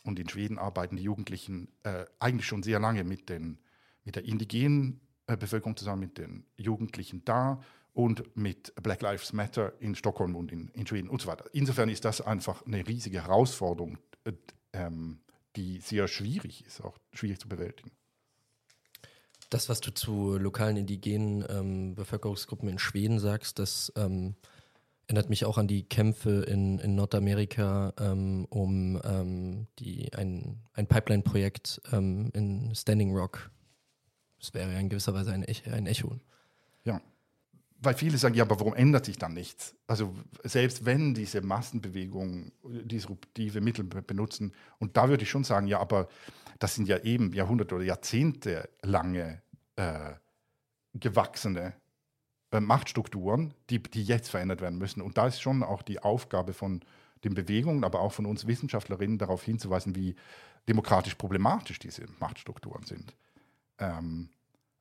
und 0.04 0.18
in 0.18 0.28
Schweden 0.28 0.58
arbeiten 0.58 0.96
die 0.96 1.04
Jugendlichen 1.04 1.68
äh, 1.84 2.04
eigentlich 2.18 2.46
schon 2.46 2.62
sehr 2.62 2.80
lange 2.80 3.04
mit, 3.04 3.28
den, 3.28 3.58
mit 4.04 4.16
der 4.16 4.24
indigenen 4.24 5.00
äh, 5.26 5.36
Bevölkerung 5.36 5.76
zusammen, 5.76 6.00
mit 6.00 6.18
den 6.18 6.44
Jugendlichen 6.56 7.24
da 7.24 7.62
und 7.92 8.36
mit 8.36 8.74
Black 8.82 9.02
Lives 9.02 9.32
Matter 9.32 9.72
in 9.80 9.94
Stockholm 9.94 10.34
und 10.34 10.50
in, 10.50 10.68
in 10.70 10.86
Schweden 10.86 11.08
und 11.08 11.20
so 11.20 11.28
weiter. 11.28 11.44
Insofern 11.52 11.88
ist 11.88 12.04
das 12.04 12.20
einfach 12.20 12.66
eine 12.66 12.86
riesige 12.86 13.22
Herausforderung, 13.22 13.98
äh, 14.24 14.32
ähm, 14.72 15.20
die 15.54 15.78
sehr 15.78 16.08
schwierig 16.08 16.64
ist, 16.66 16.80
auch 16.80 16.98
schwierig 17.12 17.38
zu 17.38 17.48
bewältigen. 17.48 17.92
Das, 19.52 19.68
was 19.68 19.82
du 19.82 19.92
zu 19.92 20.38
lokalen 20.38 20.78
indigenen 20.78 21.44
ähm, 21.50 21.94
Bevölkerungsgruppen 21.94 22.70
in 22.70 22.78
Schweden 22.78 23.18
sagst, 23.18 23.58
das 23.58 23.92
ähm, 23.96 24.34
erinnert 25.06 25.28
mich 25.28 25.44
auch 25.44 25.58
an 25.58 25.68
die 25.68 25.82
Kämpfe 25.82 26.42
in, 26.44 26.78
in 26.78 26.94
Nordamerika 26.94 27.92
ähm, 28.00 28.46
um 28.48 28.98
ähm, 29.04 29.66
die, 29.78 30.10
ein, 30.14 30.62
ein 30.72 30.86
Pipeline-Projekt 30.86 31.82
ähm, 31.92 32.30
in 32.32 32.74
Standing 32.74 33.14
Rock. 33.14 33.50
Das 34.40 34.54
wäre 34.54 34.72
in 34.80 34.88
gewisser 34.88 35.12
Weise 35.12 35.32
ein, 35.32 35.42
Ech 35.42 35.70
ein 35.70 35.86
Echo. 35.86 36.16
Ja 36.84 37.02
weil 37.82 37.94
viele 37.94 38.16
sagen, 38.16 38.36
ja, 38.36 38.44
aber 38.44 38.60
warum 38.60 38.74
ändert 38.74 39.04
sich 39.06 39.18
dann 39.18 39.34
nichts? 39.34 39.74
Also 39.88 40.14
selbst 40.44 40.84
wenn 40.84 41.14
diese 41.14 41.40
Massenbewegungen 41.40 42.52
disruptive 42.62 43.60
Mittel 43.60 43.84
benutzen, 43.84 44.52
und 44.78 44.96
da 44.96 45.08
würde 45.08 45.24
ich 45.24 45.30
schon 45.30 45.42
sagen, 45.42 45.66
ja, 45.66 45.80
aber 45.80 46.08
das 46.62 46.76
sind 46.76 46.86
ja 46.86 46.98
eben 46.98 47.32
Jahrhunderte 47.32 47.74
oder 47.74 47.84
Jahrzehnte 47.84 48.68
lange 48.82 49.42
äh, 49.74 50.12
gewachsene 50.94 51.74
äh, 52.52 52.60
Machtstrukturen, 52.60 53.52
die, 53.68 53.82
die 53.82 54.04
jetzt 54.04 54.30
verändert 54.30 54.60
werden 54.60 54.78
müssen. 54.78 55.02
Und 55.02 55.18
da 55.18 55.26
ist 55.26 55.40
schon 55.40 55.64
auch 55.64 55.82
die 55.82 55.98
Aufgabe 55.98 56.52
von 56.52 56.84
den 57.24 57.34
Bewegungen, 57.34 57.82
aber 57.82 58.00
auch 58.00 58.12
von 58.12 58.26
uns 58.26 58.46
Wissenschaftlerinnen 58.46 59.18
darauf 59.18 59.42
hinzuweisen, 59.42 59.96
wie 59.96 60.14
demokratisch 60.68 61.16
problematisch 61.16 61.80
diese 61.80 62.04
Machtstrukturen 62.20 62.84
sind. 62.84 63.16
Ähm, 63.78 64.30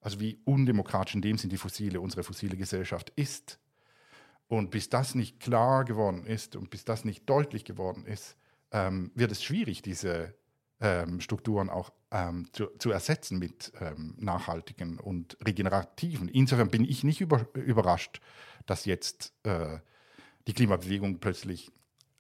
also 0.01 0.19
wie 0.19 0.39
undemokratisch 0.45 1.15
in 1.15 1.21
dem 1.21 1.39
Sinn 1.39 1.49
die 1.49 1.57
fossile, 1.57 1.99
unsere 1.99 2.23
fossile 2.23 2.57
Gesellschaft 2.57 3.09
ist. 3.15 3.59
Und 4.47 4.69
bis 4.69 4.89
das 4.89 5.15
nicht 5.15 5.39
klar 5.39 5.83
geworden 5.83 6.27
ist 6.27 6.55
und 6.55 6.69
bis 6.69 6.85
das 6.85 7.05
nicht 7.05 7.27
deutlich 7.27 7.65
geworden 7.65 8.05
ist, 8.05 8.37
ähm, 8.71 9.11
wird 9.15 9.31
es 9.31 9.43
schwierig, 9.43 9.81
diese 9.81 10.35
ähm, 10.81 11.21
Strukturen 11.21 11.69
auch 11.69 11.91
ähm, 12.11 12.47
zu, 12.51 12.67
zu, 12.77 12.91
ersetzen 12.91 13.39
mit 13.39 13.71
ähm, 13.79 14.15
nachhaltigen 14.17 14.99
und 14.99 15.37
regenerativen. 15.45 16.27
Insofern 16.27 16.69
bin 16.69 16.83
ich 16.83 17.03
nicht 17.03 17.21
über, 17.21 17.47
überrascht, 17.53 18.19
dass 18.65 18.85
jetzt 18.85 19.33
äh, 19.43 19.77
die 20.47 20.53
Klimabewegung 20.53 21.19
plötzlich 21.19 21.71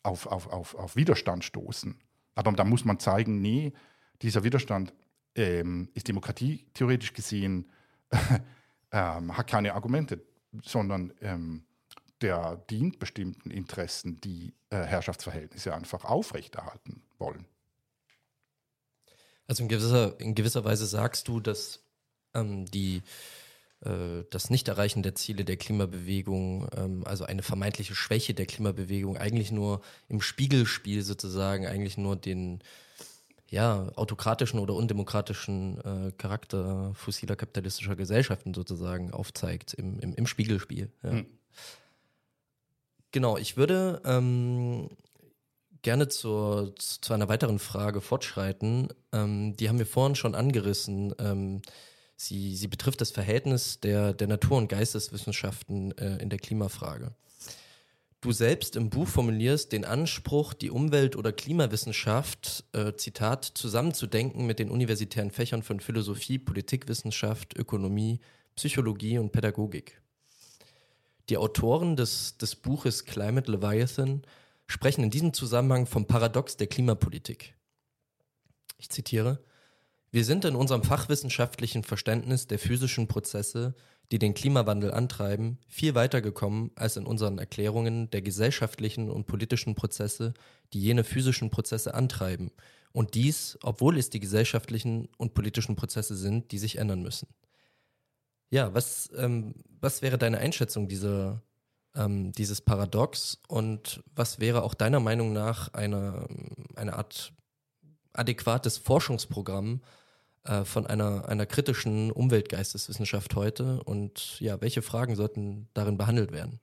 auf, 0.03 0.27
auf, 0.27 0.47
auf, 0.47 0.75
auf 0.75 0.95
Widerstand 0.95 1.43
stoßen. 1.43 1.99
Aber 2.35 2.51
da 2.53 2.63
muss 2.63 2.85
man 2.85 2.99
zeigen, 2.99 3.41
nee, 3.41 3.73
dieser 4.21 4.43
Widerstand 4.43 4.93
ähm, 5.35 5.89
ist 5.93 6.07
Demokratie 6.07 6.67
theoretisch 6.73 7.13
gesehen, 7.13 7.69
ähm, 8.91 9.37
hat 9.37 9.47
keine 9.47 9.73
Argumente, 9.73 10.21
sondern 10.63 11.13
ähm, 11.21 11.63
der 12.21 12.57
dient 12.69 12.99
bestimmten 12.99 13.49
Interessen, 13.49 14.21
die 14.21 14.53
äh, 14.69 14.83
Herrschaftsverhältnisse 14.83 15.73
einfach 15.73 16.05
aufrechterhalten 16.05 17.01
wollen. 17.17 17.47
Also 19.51 19.63
in 19.63 19.67
gewisser, 19.67 20.17
in 20.21 20.33
gewisser 20.33 20.63
Weise 20.63 20.85
sagst 20.85 21.27
du, 21.27 21.41
dass 21.41 21.81
ähm, 22.33 22.63
die 22.67 23.01
äh, 23.81 24.23
das 24.29 24.49
Nichterreichen 24.49 25.03
der 25.03 25.13
Ziele 25.15 25.43
der 25.43 25.57
Klimabewegung, 25.57 26.69
ähm, 26.73 27.03
also 27.05 27.25
eine 27.25 27.43
vermeintliche 27.43 27.93
Schwäche 27.93 28.33
der 28.33 28.45
Klimabewegung, 28.45 29.17
eigentlich 29.17 29.51
nur 29.51 29.81
im 30.07 30.21
Spiegelspiel 30.21 31.01
sozusagen, 31.01 31.67
eigentlich 31.67 31.97
nur 31.97 32.15
den 32.15 32.61
ja, 33.49 33.91
autokratischen 33.97 34.57
oder 34.57 34.73
undemokratischen 34.73 35.81
äh, 35.81 36.11
Charakter 36.13 36.93
fossiler 36.93 37.35
kapitalistischer 37.35 37.97
Gesellschaften 37.97 38.53
sozusagen 38.53 39.11
aufzeigt 39.11 39.73
im, 39.73 39.99
im, 39.99 40.15
im 40.15 40.27
Spiegelspiel. 40.27 40.93
Ja. 41.03 41.09
Hm. 41.11 41.25
Genau, 43.11 43.35
ich 43.35 43.57
würde 43.57 44.01
ähm, 44.05 44.87
gerne 45.81 46.07
zur, 46.07 46.75
zu 46.77 47.13
einer 47.13 47.29
weiteren 47.29 47.59
Frage 47.59 48.01
fortschreiten. 48.01 48.89
Ähm, 49.11 49.55
die 49.57 49.69
haben 49.69 49.79
wir 49.79 49.85
vorhin 49.85 50.15
schon 50.15 50.35
angerissen. 50.35 51.13
Ähm, 51.19 51.61
Sie, 52.21 52.55
sie 52.55 52.67
betrifft 52.67 53.01
das 53.01 53.09
Verhältnis 53.09 53.79
der, 53.79 54.13
der 54.13 54.27
Natur- 54.27 54.59
und 54.59 54.67
Geisteswissenschaften 54.67 55.97
äh, 55.97 56.17
in 56.17 56.29
der 56.29 56.37
Klimafrage. 56.37 57.15
Du 58.21 58.31
selbst 58.31 58.75
im 58.75 58.91
Buch 58.91 59.07
formulierst 59.07 59.71
den 59.71 59.85
Anspruch, 59.85 60.53
die 60.53 60.69
Umwelt- 60.69 61.15
oder 61.15 61.33
Klimawissenschaft, 61.33 62.63
äh, 62.73 62.93
Zitat, 62.93 63.45
zusammenzudenken 63.45 64.45
mit 64.45 64.59
den 64.59 64.69
universitären 64.69 65.31
Fächern 65.31 65.63
von 65.63 65.79
Philosophie, 65.79 66.37
Politikwissenschaft, 66.37 67.57
Ökonomie, 67.57 68.19
Psychologie 68.55 69.17
und 69.17 69.31
Pädagogik. 69.31 69.99
Die 71.29 71.37
Autoren 71.37 71.95
des, 71.95 72.37
des 72.37 72.55
Buches 72.55 73.05
Climate 73.05 73.51
Leviathan 73.51 74.21
sprechen 74.71 75.03
in 75.03 75.09
diesem 75.09 75.33
Zusammenhang 75.33 75.85
vom 75.85 76.05
Paradox 76.05 76.57
der 76.57 76.67
Klimapolitik. 76.67 77.55
Ich 78.77 78.89
zitiere, 78.89 79.43
wir 80.11 80.25
sind 80.25 80.45
in 80.45 80.55
unserem 80.55 80.83
fachwissenschaftlichen 80.83 81.83
Verständnis 81.83 82.47
der 82.47 82.59
physischen 82.59 83.07
Prozesse, 83.07 83.75
die 84.11 84.19
den 84.19 84.33
Klimawandel 84.33 84.91
antreiben, 84.91 85.57
viel 85.67 85.95
weiter 85.95 86.21
gekommen 86.21 86.71
als 86.75 86.97
in 86.97 87.05
unseren 87.05 87.37
Erklärungen 87.37 88.09
der 88.09 88.21
gesellschaftlichen 88.21 89.09
und 89.09 89.25
politischen 89.25 89.75
Prozesse, 89.75 90.33
die 90.73 90.81
jene 90.81 91.03
physischen 91.03 91.49
Prozesse 91.49 91.93
antreiben. 91.93 92.51
Und 92.91 93.13
dies, 93.13 93.57
obwohl 93.63 93.97
es 93.97 94.09
die 94.09 94.19
gesellschaftlichen 94.19 95.07
und 95.17 95.33
politischen 95.33 95.77
Prozesse 95.77 96.15
sind, 96.15 96.51
die 96.51 96.57
sich 96.57 96.77
ändern 96.77 97.01
müssen. 97.01 97.29
Ja, 98.49 98.73
was, 98.73 99.09
ähm, 99.15 99.55
was 99.79 100.01
wäre 100.01 100.17
deine 100.17 100.39
Einschätzung 100.39 100.89
dieser, 100.89 101.41
ähm, 101.95 102.31
dieses 102.31 102.61
Paradox 102.61 103.39
und 103.47 104.01
was 104.15 104.39
wäre 104.39 104.63
auch 104.63 104.73
deiner 104.73 104.99
Meinung 104.99 105.33
nach 105.33 105.73
eine, 105.73 106.27
eine 106.75 106.95
Art 106.95 107.33
adäquates 108.13 108.77
Forschungsprogramm 108.77 109.81
äh, 110.43 110.63
von 110.63 110.87
einer, 110.87 111.27
einer 111.27 111.45
kritischen 111.45 112.11
Umweltgeisteswissenschaft 112.11 113.35
heute 113.35 113.83
und 113.83 114.39
ja, 114.39 114.61
welche 114.61 114.81
Fragen 114.81 115.15
sollten 115.15 115.67
darin 115.73 115.97
behandelt 115.97 116.31
werden? 116.31 116.59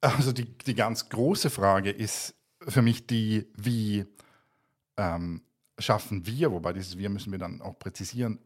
Also 0.00 0.32
die, 0.32 0.44
die 0.44 0.74
ganz 0.74 1.08
große 1.08 1.50
Frage 1.50 1.90
ist 1.90 2.34
für 2.60 2.82
mich 2.82 3.06
die, 3.06 3.46
wie 3.56 4.04
ähm, 4.96 5.42
schaffen 5.78 6.26
wir, 6.26 6.52
wobei 6.52 6.72
dieses 6.72 6.98
Wir 6.98 7.08
müssen 7.08 7.32
wir 7.32 7.38
dann 7.38 7.62
auch 7.62 7.78
präzisieren, 7.78 8.38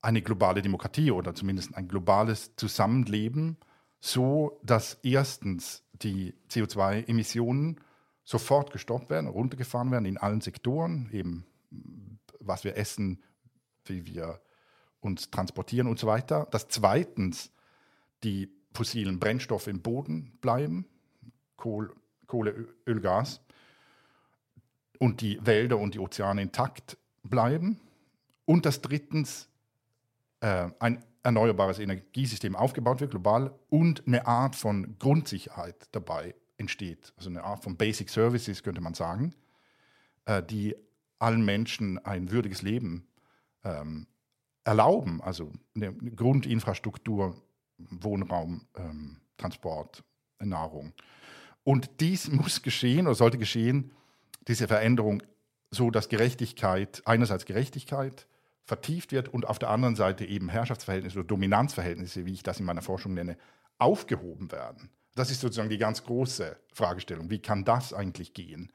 eine 0.00 0.22
globale 0.22 0.62
Demokratie 0.62 1.10
oder 1.10 1.34
zumindest 1.34 1.74
ein 1.74 1.88
globales 1.88 2.54
Zusammenleben, 2.56 3.56
so 4.06 4.60
dass 4.62 5.00
erstens 5.02 5.82
die 5.92 6.32
CO2-Emissionen 6.48 7.80
sofort 8.22 8.70
gestoppt 8.70 9.10
werden, 9.10 9.26
runtergefahren 9.26 9.90
werden 9.90 10.04
in 10.04 10.16
allen 10.16 10.40
Sektoren, 10.40 11.08
eben 11.12 11.44
was 12.38 12.62
wir 12.62 12.76
essen, 12.76 13.20
wie 13.84 14.06
wir 14.06 14.40
uns 15.00 15.32
transportieren 15.32 15.88
und 15.88 15.98
so 15.98 16.06
weiter. 16.06 16.46
Dass 16.52 16.68
zweitens 16.68 17.50
die 18.22 18.48
fossilen 18.72 19.18
Brennstoffe 19.18 19.66
im 19.66 19.82
Boden 19.82 20.38
bleiben, 20.40 20.86
Kohl, 21.56 21.92
Kohle, 22.28 22.68
Öl, 22.86 23.00
Gas, 23.00 23.40
und 25.00 25.20
die 25.20 25.44
Wälder 25.44 25.78
und 25.78 25.94
die 25.94 25.98
Ozeane 25.98 26.42
intakt 26.42 26.96
bleiben. 27.24 27.80
Und 28.44 28.66
dass 28.66 28.80
drittens 28.80 29.48
äh, 30.40 30.68
ein 30.78 31.04
erneuerbares 31.26 31.80
Energiesystem 31.80 32.54
aufgebaut 32.54 33.00
wird, 33.00 33.10
global, 33.10 33.52
und 33.68 34.06
eine 34.06 34.26
Art 34.26 34.54
von 34.54 34.96
Grundsicherheit 35.00 35.88
dabei 35.90 36.36
entsteht. 36.56 37.12
Also 37.16 37.28
eine 37.30 37.42
Art 37.42 37.64
von 37.64 37.76
Basic 37.76 38.08
Services, 38.08 38.62
könnte 38.62 38.80
man 38.80 38.94
sagen, 38.94 39.34
äh, 40.24 40.40
die 40.40 40.76
allen 41.18 41.44
Menschen 41.44 41.98
ein 41.98 42.30
würdiges 42.30 42.62
Leben 42.62 43.08
ähm, 43.64 44.06
erlauben. 44.62 45.20
Also 45.20 45.52
eine 45.74 45.92
Grundinfrastruktur, 45.92 47.36
Wohnraum, 47.78 48.68
ähm, 48.76 49.16
Transport, 49.36 50.04
Nahrung. 50.38 50.92
Und 51.64 52.00
dies 52.00 52.28
muss 52.30 52.62
geschehen 52.62 53.08
oder 53.08 53.16
sollte 53.16 53.36
geschehen, 53.36 53.90
diese 54.46 54.68
Veränderung, 54.68 55.24
so 55.72 55.90
dass 55.90 56.08
Gerechtigkeit, 56.08 57.02
einerseits 57.04 57.46
Gerechtigkeit, 57.46 58.28
vertieft 58.66 59.12
wird 59.12 59.28
und 59.28 59.46
auf 59.46 59.58
der 59.58 59.70
anderen 59.70 59.96
Seite 59.96 60.24
eben 60.24 60.48
Herrschaftsverhältnisse 60.48 61.20
oder 61.20 61.28
Dominanzverhältnisse, 61.28 62.26
wie 62.26 62.32
ich 62.32 62.42
das 62.42 62.60
in 62.60 62.66
meiner 62.66 62.82
Forschung 62.82 63.14
nenne, 63.14 63.38
aufgehoben 63.78 64.50
werden. 64.52 64.90
Das 65.14 65.30
ist 65.30 65.40
sozusagen 65.40 65.70
die 65.70 65.78
ganz 65.78 66.04
große 66.04 66.58
Fragestellung. 66.72 67.30
Wie 67.30 67.38
kann 67.38 67.64
das 67.64 67.92
eigentlich 67.92 68.34
gehen, 68.34 68.72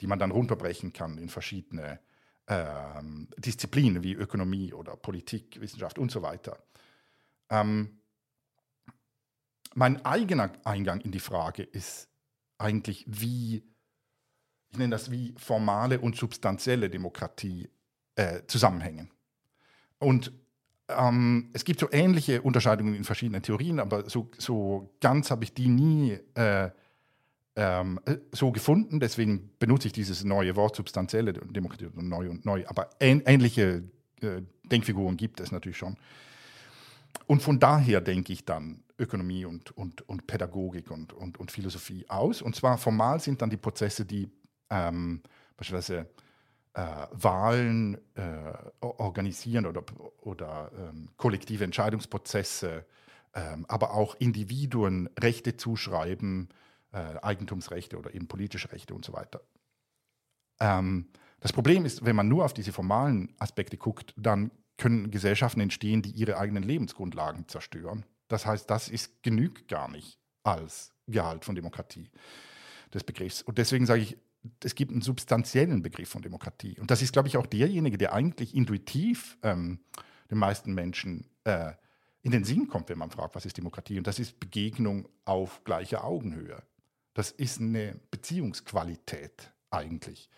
die 0.00 0.06
man 0.06 0.18
dann 0.18 0.32
runterbrechen 0.32 0.92
kann 0.92 1.18
in 1.18 1.28
verschiedene 1.28 2.00
ähm, 2.48 3.28
Disziplinen 3.38 4.02
wie 4.02 4.14
Ökonomie 4.14 4.72
oder 4.72 4.96
Politik, 4.96 5.60
Wissenschaft 5.60 5.98
und 5.98 6.10
so 6.10 6.22
weiter. 6.22 6.58
Ähm, 7.50 8.00
mein 9.74 10.04
eigener 10.04 10.52
Eingang 10.64 11.00
in 11.00 11.12
die 11.12 11.20
Frage 11.20 11.62
ist 11.62 12.08
eigentlich, 12.58 13.04
wie, 13.06 13.62
ich 14.70 14.78
nenne 14.78 14.90
das 14.90 15.10
wie 15.10 15.34
formale 15.38 16.00
und 16.00 16.16
substanzielle 16.16 16.90
Demokratie 16.90 17.70
äh, 18.16 18.42
zusammenhängen. 18.46 19.10
Und 19.98 20.32
ähm, 20.88 21.50
es 21.52 21.64
gibt 21.64 21.80
so 21.80 21.88
ähnliche 21.90 22.42
Unterscheidungen 22.42 22.94
in 22.94 23.04
verschiedenen 23.04 23.42
Theorien, 23.42 23.80
aber 23.80 24.08
so, 24.08 24.30
so 24.38 24.90
ganz 25.00 25.30
habe 25.30 25.44
ich 25.44 25.52
die 25.52 25.68
nie 25.68 26.18
äh, 26.34 26.70
ähm, 27.56 28.00
so 28.32 28.52
gefunden. 28.52 29.00
Deswegen 29.00 29.50
benutze 29.58 29.88
ich 29.88 29.92
dieses 29.92 30.24
neue 30.24 30.56
Wort 30.56 30.76
substanzielle 30.76 31.32
Demokratie, 31.32 31.88
neu 31.94 32.30
und 32.30 32.46
neu. 32.46 32.64
Aber 32.68 32.90
ähnliche 33.00 33.82
äh, 34.20 34.42
Denkfiguren 34.64 35.16
gibt 35.16 35.40
es 35.40 35.52
natürlich 35.52 35.76
schon. 35.76 35.96
Und 37.26 37.42
von 37.42 37.58
daher 37.58 38.00
denke 38.00 38.32
ich 38.32 38.44
dann 38.44 38.82
Ökonomie 38.98 39.44
und, 39.44 39.76
und, 39.76 40.08
und 40.08 40.26
Pädagogik 40.26 40.90
und, 40.90 41.12
und, 41.12 41.38
und 41.38 41.50
Philosophie 41.50 42.06
aus. 42.08 42.42
Und 42.42 42.56
zwar 42.56 42.78
formal 42.78 43.20
sind 43.20 43.42
dann 43.42 43.50
die 43.50 43.56
Prozesse, 43.56 44.04
die 44.04 44.28
ähm, 44.70 45.20
beispielsweise 45.56 46.06
äh, 46.78 47.06
Wahlen 47.10 47.98
äh, 48.14 48.52
organisieren 48.80 49.66
oder, 49.66 49.82
oder 50.20 50.70
ähm, 50.78 51.08
kollektive 51.16 51.64
Entscheidungsprozesse, 51.64 52.86
ähm, 53.34 53.66
aber 53.68 53.94
auch 53.94 54.14
Individuen 54.20 55.10
Rechte 55.18 55.56
zuschreiben, 55.56 56.50
äh, 56.92 57.16
Eigentumsrechte 57.20 57.98
oder 57.98 58.14
eben 58.14 58.28
politische 58.28 58.70
Rechte 58.70 58.94
und 58.94 59.04
so 59.04 59.12
weiter. 59.12 59.40
Ähm, 60.60 61.08
das 61.40 61.52
Problem 61.52 61.84
ist, 61.84 62.04
wenn 62.04 62.14
man 62.14 62.28
nur 62.28 62.44
auf 62.44 62.54
diese 62.54 62.72
formalen 62.72 63.34
Aspekte 63.38 63.76
guckt, 63.76 64.14
dann 64.16 64.52
können 64.76 65.10
Gesellschaften 65.10 65.60
entstehen, 65.60 66.02
die 66.02 66.10
ihre 66.10 66.38
eigenen 66.38 66.62
Lebensgrundlagen 66.62 67.48
zerstören. 67.48 68.04
Das 68.28 68.46
heißt, 68.46 68.70
das 68.70 68.88
ist, 68.88 69.24
genügt 69.24 69.66
gar 69.66 69.90
nicht 69.90 70.20
als 70.44 70.92
Gehalt 71.08 71.44
von 71.44 71.56
Demokratie 71.56 72.08
des 72.94 73.02
Begriffs. 73.02 73.42
Und 73.42 73.58
deswegen 73.58 73.84
sage 73.84 74.02
ich, 74.02 74.16
es 74.62 74.74
gibt 74.74 74.92
einen 74.92 75.02
substanziellen 75.02 75.82
Begriff 75.82 76.08
von 76.08 76.22
Demokratie. 76.22 76.78
Und 76.78 76.90
das 76.90 77.02
ist, 77.02 77.12
glaube 77.12 77.28
ich, 77.28 77.36
auch 77.36 77.46
derjenige, 77.46 77.98
der 77.98 78.12
eigentlich 78.12 78.54
intuitiv 78.54 79.36
ähm, 79.42 79.80
den 80.30 80.38
meisten 80.38 80.74
Menschen 80.74 81.26
äh, 81.44 81.72
in 82.22 82.32
den 82.32 82.44
Sinn 82.44 82.68
kommt, 82.68 82.88
wenn 82.88 82.98
man 82.98 83.10
fragt, 83.10 83.34
was 83.34 83.46
ist 83.46 83.56
Demokratie? 83.56 83.98
Und 83.98 84.06
das 84.06 84.18
ist 84.18 84.40
Begegnung 84.40 85.08
auf 85.24 85.64
gleicher 85.64 86.04
Augenhöhe. 86.04 86.62
Das 87.14 87.30
ist 87.30 87.60
eine 87.60 87.98
Beziehungsqualität 88.10 89.52
eigentlich. 89.70 90.28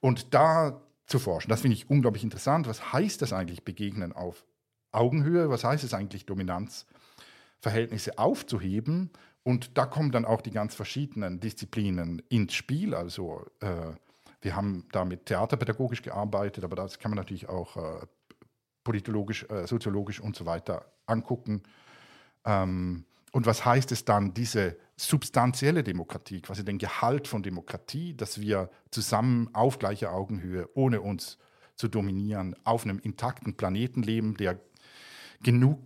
Und 0.00 0.32
da 0.34 0.80
zu 1.06 1.18
forschen, 1.18 1.50
das 1.50 1.60
finde 1.60 1.76
ich 1.76 1.90
unglaublich 1.90 2.24
interessant. 2.24 2.66
Was 2.66 2.92
heißt 2.92 3.20
das 3.20 3.32
eigentlich, 3.32 3.64
Begegnen 3.64 4.12
auf 4.12 4.44
Augenhöhe? 4.92 5.50
Was 5.50 5.64
heißt 5.64 5.84
es 5.84 5.92
eigentlich, 5.92 6.24
Dominanzverhältnisse 6.24 8.18
aufzuheben 8.18 9.10
und 9.44 9.76
da 9.76 9.86
kommen 9.86 10.10
dann 10.10 10.24
auch 10.24 10.40
die 10.40 10.50
ganz 10.50 10.74
verschiedenen 10.74 11.38
Disziplinen 11.38 12.22
ins 12.30 12.54
Spiel. 12.54 12.94
Also 12.94 13.46
äh, 13.60 13.92
wir 14.40 14.56
haben 14.56 14.86
da 14.90 15.04
mit 15.04 15.26
theaterpädagogisch 15.26 16.02
gearbeitet, 16.02 16.64
aber 16.64 16.76
das 16.76 16.98
kann 16.98 17.10
man 17.10 17.18
natürlich 17.18 17.48
auch 17.48 17.76
äh, 17.76 18.06
politologisch, 18.82 19.46
äh, 19.50 19.66
soziologisch 19.66 20.20
und 20.20 20.34
so 20.34 20.46
weiter 20.46 20.86
angucken. 21.06 21.62
Ähm, 22.46 23.04
und 23.32 23.46
was 23.46 23.64
heißt 23.64 23.92
es 23.92 24.04
dann, 24.06 24.32
diese 24.32 24.76
substanzielle 24.96 25.82
Demokratie, 25.82 26.40
quasi 26.40 26.64
den 26.64 26.78
Gehalt 26.78 27.28
von 27.28 27.42
Demokratie, 27.42 28.16
dass 28.16 28.40
wir 28.40 28.70
zusammen 28.90 29.50
auf 29.52 29.78
gleicher 29.78 30.12
Augenhöhe, 30.12 30.70
ohne 30.74 31.02
uns 31.02 31.36
zu 31.74 31.88
dominieren, 31.88 32.56
auf 32.64 32.84
einem 32.84 32.98
intakten 33.00 33.56
Planeten 33.56 34.02
leben, 34.02 34.36
der 34.36 34.58
genug 35.42 35.80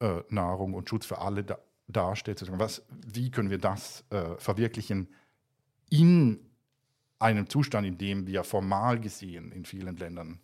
äh, 0.00 0.22
Nahrung 0.28 0.74
und 0.74 0.88
Schutz 0.88 1.06
für 1.06 1.18
alle 1.18 1.42
da, 1.42 1.58
darstellt. 1.92 2.42
Was, 2.58 2.82
wie 3.06 3.30
können 3.30 3.50
wir 3.50 3.58
das 3.58 4.04
äh, 4.10 4.36
verwirklichen 4.38 5.08
in 5.90 6.40
einem 7.18 7.48
Zustand, 7.48 7.86
in 7.86 7.98
dem 7.98 8.26
wir 8.26 8.44
formal 8.44 8.98
gesehen 8.98 9.52
in 9.52 9.64
vielen 9.64 9.96
Ländern 9.96 10.40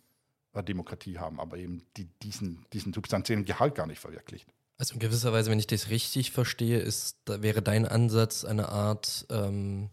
äh, 0.53 0.63
Demokratie 0.63 1.17
haben, 1.17 1.39
aber 1.39 1.57
eben 1.57 1.83
die, 1.97 2.05
diesen, 2.21 2.65
diesen 2.73 2.93
substanziellen 2.93 3.45
Gehalt 3.45 3.75
gar 3.75 3.87
nicht 3.87 3.99
verwirklicht. 3.99 4.47
Also 4.77 4.93
in 4.93 4.99
gewisser 4.99 5.33
Weise, 5.33 5.49
wenn 5.49 5.59
ich 5.59 5.67
das 5.67 5.89
richtig 5.89 6.31
verstehe, 6.31 6.79
ist, 6.79 7.17
da 7.25 7.41
wäre 7.41 7.63
dein 7.63 7.87
Ansatz 7.87 8.45
eine 8.45 8.69
Art, 8.69 9.25
ähm, 9.31 9.89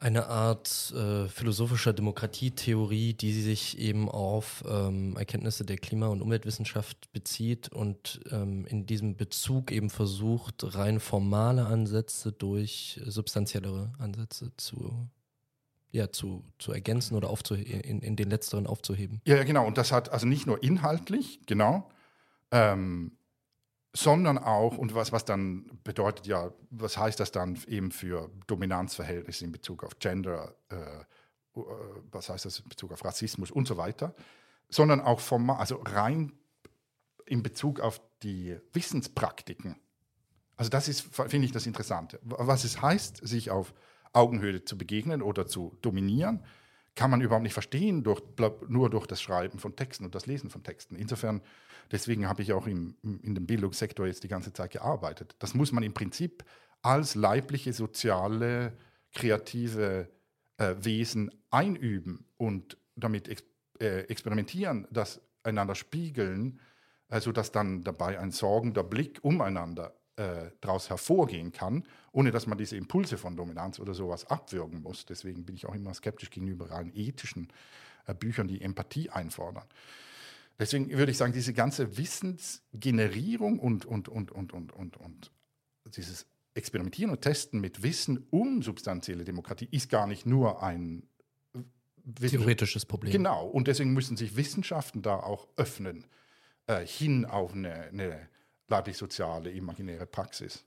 Eine 0.00 0.28
Art 0.28 0.94
äh, 0.96 1.26
philosophischer 1.26 1.92
Demokratietheorie, 1.92 3.14
die 3.14 3.32
sich 3.32 3.78
eben 3.78 4.08
auf 4.08 4.62
ähm, 4.68 5.16
Erkenntnisse 5.16 5.64
der 5.64 5.76
Klima- 5.76 6.06
und 6.06 6.22
Umweltwissenschaft 6.22 7.10
bezieht 7.12 7.72
und 7.72 8.20
ähm, 8.30 8.64
in 8.66 8.86
diesem 8.86 9.16
Bezug 9.16 9.72
eben 9.72 9.90
versucht, 9.90 10.76
rein 10.76 11.00
formale 11.00 11.66
Ansätze 11.66 12.30
durch 12.30 13.00
substanziellere 13.04 13.92
Ansätze 13.98 14.52
zu, 14.56 15.08
ja, 15.90 16.12
zu, 16.12 16.44
zu 16.60 16.70
ergänzen 16.70 17.16
oder 17.16 17.28
in, 17.50 18.00
in 18.00 18.14
den 18.14 18.30
letzteren 18.30 18.68
aufzuheben. 18.68 19.20
Ja, 19.26 19.42
genau. 19.42 19.66
Und 19.66 19.78
das 19.78 19.90
hat 19.90 20.12
also 20.12 20.28
nicht 20.28 20.46
nur 20.46 20.62
inhaltlich, 20.62 21.40
genau, 21.46 21.90
ähm, 22.52 23.17
sondern 23.92 24.38
auch, 24.38 24.76
und 24.76 24.94
was, 24.94 25.12
was 25.12 25.24
dann 25.24 25.80
bedeutet 25.82 26.26
ja, 26.26 26.52
was 26.70 26.98
heißt 26.98 27.18
das 27.20 27.32
dann 27.32 27.58
eben 27.66 27.90
für 27.90 28.30
Dominanzverhältnisse 28.46 29.44
in 29.44 29.52
Bezug 29.52 29.84
auf 29.84 29.98
Gender, 29.98 30.54
äh, 30.68 30.74
äh, 30.76 31.62
was 32.10 32.28
heißt 32.28 32.44
das 32.44 32.60
in 32.60 32.68
Bezug 32.68 32.92
auf 32.92 33.04
Rassismus 33.04 33.50
und 33.50 33.66
so 33.66 33.76
weiter, 33.76 34.14
sondern 34.68 35.00
auch 35.00 35.20
vom, 35.20 35.50
also 35.50 35.82
rein 35.84 36.32
in 37.26 37.42
Bezug 37.42 37.80
auf 37.80 38.00
die 38.22 38.58
Wissenspraktiken. 38.72 39.76
Also 40.56 40.70
das 40.70 40.88
ist, 40.88 41.02
finde 41.14 41.46
ich, 41.46 41.52
das 41.52 41.66
Interessante. 41.66 42.18
Was 42.22 42.64
es 42.64 42.82
heißt, 42.82 43.26
sich 43.26 43.50
auf 43.50 43.74
Augenhöhe 44.12 44.64
zu 44.64 44.76
begegnen 44.76 45.22
oder 45.22 45.46
zu 45.46 45.76
dominieren, 45.82 46.44
kann 46.98 47.10
man 47.10 47.20
überhaupt 47.20 47.44
nicht 47.44 47.54
verstehen 47.54 48.02
durch, 48.02 48.20
nur 48.68 48.90
durch 48.90 49.06
das 49.06 49.22
Schreiben 49.22 49.58
von 49.58 49.76
Texten 49.76 50.04
und 50.04 50.14
das 50.14 50.26
Lesen 50.26 50.50
von 50.50 50.62
Texten. 50.62 50.96
Insofern 50.96 51.40
Deswegen 51.90 52.28
habe 52.28 52.42
ich 52.42 52.52
auch 52.52 52.66
im, 52.66 52.96
in 53.02 53.34
dem 53.34 53.46
Bildungssektor 53.46 54.06
jetzt 54.06 54.22
die 54.22 54.28
ganze 54.28 54.52
Zeit 54.52 54.72
gearbeitet. 54.72 55.36
Das 55.38 55.54
muss 55.54 55.72
man 55.72 55.82
im 55.82 55.94
Prinzip 55.94 56.44
als 56.82 57.14
leibliche, 57.14 57.72
soziale, 57.72 58.76
kreative 59.14 60.08
äh, 60.58 60.74
Wesen 60.78 61.30
einüben 61.50 62.26
und 62.36 62.76
damit 62.94 63.28
ex 63.28 63.42
äh, 63.80 64.00
experimentieren, 64.08 64.88
das 64.90 65.20
einander 65.44 65.76
spiegeln, 65.76 66.60
äh, 67.08 67.20
sodass 67.20 67.52
dann 67.52 67.84
dabei 67.84 68.18
ein 68.18 68.32
sorgender 68.32 68.82
Blick 68.82 69.20
umeinander 69.22 69.94
äh, 70.18 70.50
daraus 70.60 70.90
hervorgehen 70.90 71.52
kann, 71.52 71.84
ohne 72.10 72.32
dass 72.32 72.48
man 72.48 72.58
diese 72.58 72.76
Impulse 72.76 73.18
von 73.18 73.36
Dominanz 73.36 73.78
oder 73.78 73.94
sowas 73.94 74.26
abwürgen 74.26 74.82
muss. 74.82 75.06
Deswegen 75.06 75.44
bin 75.44 75.54
ich 75.54 75.66
auch 75.66 75.74
immer 75.74 75.94
skeptisch 75.94 76.30
gegenüber 76.30 76.72
rein 76.72 76.90
ethischen 76.92 77.48
äh, 78.06 78.14
Büchern, 78.14 78.48
die 78.48 78.60
Empathie 78.60 79.10
einfordern. 79.10 79.66
Deswegen 80.58 80.90
würde 80.90 81.12
ich 81.12 81.18
sagen, 81.18 81.32
diese 81.32 81.54
ganze 81.54 81.96
Wissensgenerierung 81.96 83.60
und, 83.60 83.86
und, 83.86 84.08
und, 84.08 84.32
und, 84.32 84.52
und, 84.52 84.72
und, 84.72 84.96
und 84.96 85.30
dieses 85.96 86.26
Experimentieren 86.54 87.12
und 87.12 87.20
Testen 87.20 87.60
mit 87.60 87.84
Wissen 87.84 88.26
um 88.30 88.62
substanzielle 88.62 89.24
Demokratie 89.24 89.68
ist 89.70 89.88
gar 89.88 90.08
nicht 90.08 90.26
nur 90.26 90.64
ein 90.64 91.06
theoretisches 92.20 92.86
Problem. 92.86 93.12
Genau, 93.12 93.46
und 93.46 93.68
deswegen 93.68 93.92
müssen 93.92 94.16
sich 94.16 94.34
Wissenschaften 94.34 95.00
da 95.00 95.20
auch 95.20 95.46
öffnen, 95.56 96.08
äh, 96.66 96.84
hin 96.84 97.24
auf 97.24 97.52
eine, 97.52 97.82
eine 97.84 98.28
leiblich-soziale, 98.68 99.50
imaginäre 99.50 100.06
Praxis. 100.06 100.64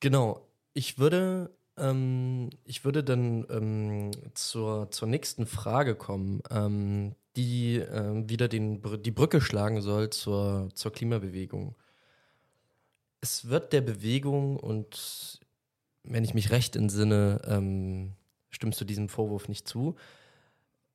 Genau, 0.00 0.46
ich 0.72 0.98
würde, 0.98 1.50
ähm, 1.76 2.50
ich 2.64 2.84
würde 2.84 3.02
dann 3.02 3.46
ähm, 3.50 4.10
zur, 4.34 4.90
zur 4.90 5.08
nächsten 5.08 5.46
Frage 5.46 5.94
kommen. 5.94 6.42
Ähm, 6.50 7.14
die 7.36 7.78
äh, 7.78 8.28
wieder 8.28 8.48
den, 8.48 8.82
die 9.02 9.10
Brücke 9.10 9.40
schlagen 9.40 9.80
soll 9.80 10.10
zur, 10.10 10.68
zur 10.74 10.92
Klimabewegung. 10.92 11.74
Es 13.20 13.48
wird 13.48 13.72
der 13.72 13.80
Bewegung, 13.80 14.56
und 14.56 15.40
wenn 16.02 16.24
ich 16.24 16.34
mich 16.34 16.50
recht 16.50 16.76
entsinne, 16.76 17.40
ähm, 17.46 18.12
stimmst 18.50 18.80
du 18.80 18.84
diesem 18.84 19.08
Vorwurf 19.08 19.48
nicht 19.48 19.66
zu, 19.66 19.96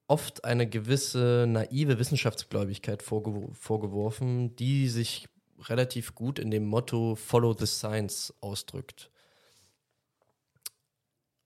oft 0.07 0.45
eine 0.45 0.67
gewisse 0.67 1.45
naive 1.47 1.99
Wissenschaftsgläubigkeit 1.99 3.03
vorge 3.03 3.49
vorgeworfen, 3.53 4.55
die 4.55 4.87
sich 4.87 5.27
relativ 5.67 6.15
gut 6.15 6.39
in 6.39 6.51
dem 6.51 6.65
Motto 6.65 7.15
Follow 7.15 7.53
the 7.53 7.65
Science 7.65 8.33
ausdrückt. 8.41 9.09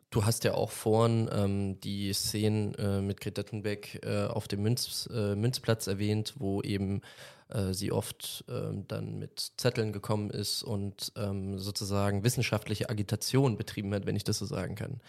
Du 0.09 0.25
hast 0.25 0.43
ja 0.43 0.53
auch 0.53 0.69
vorhin 0.69 1.27
ähm, 1.31 1.79
die 1.79 2.13
Szenen 2.13 2.75
äh, 2.75 3.01
mit 3.01 3.19
Greta 3.19 3.41
Thunberg 3.41 4.05
äh, 4.05 4.25
auf 4.25 4.47
dem 4.47 4.61
Münz, 4.61 5.09
äh, 5.11 5.35
Münzplatz 5.35 5.87
erwähnt, 5.87 6.35
wo 6.37 6.61
eben 6.61 7.01
äh, 7.49 7.73
sie 7.73 7.91
oft 7.91 8.45
ähm, 8.47 8.87
dann 8.87 9.17
mit 9.17 9.53
Zetteln 9.57 9.91
gekommen 9.91 10.29
ist 10.29 10.61
und 10.61 11.11
ähm, 11.15 11.57
sozusagen 11.57 12.23
wissenschaftliche 12.23 12.91
Agitation 12.91 13.57
betrieben 13.57 13.91
hat, 13.95 14.05
wenn 14.05 14.15
ich 14.15 14.23
das 14.23 14.37
so 14.37 14.45
sagen 14.45 14.75
kann. 14.75 15.01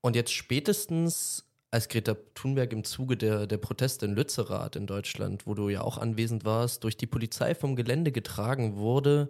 Und 0.00 0.16
jetzt 0.16 0.32
spätestens 0.32 1.47
als 1.70 1.88
Greta 1.88 2.16
Thunberg 2.34 2.72
im 2.72 2.84
Zuge 2.84 3.16
der, 3.16 3.46
der 3.46 3.58
Proteste 3.58 4.06
in 4.06 4.14
Lützerath 4.14 4.76
in 4.76 4.86
Deutschland, 4.86 5.46
wo 5.46 5.54
du 5.54 5.68
ja 5.68 5.82
auch 5.82 5.98
anwesend 5.98 6.44
warst, 6.44 6.84
durch 6.84 6.96
die 6.96 7.06
Polizei 7.06 7.54
vom 7.54 7.76
Gelände 7.76 8.12
getragen 8.12 8.76
wurde, 8.76 9.28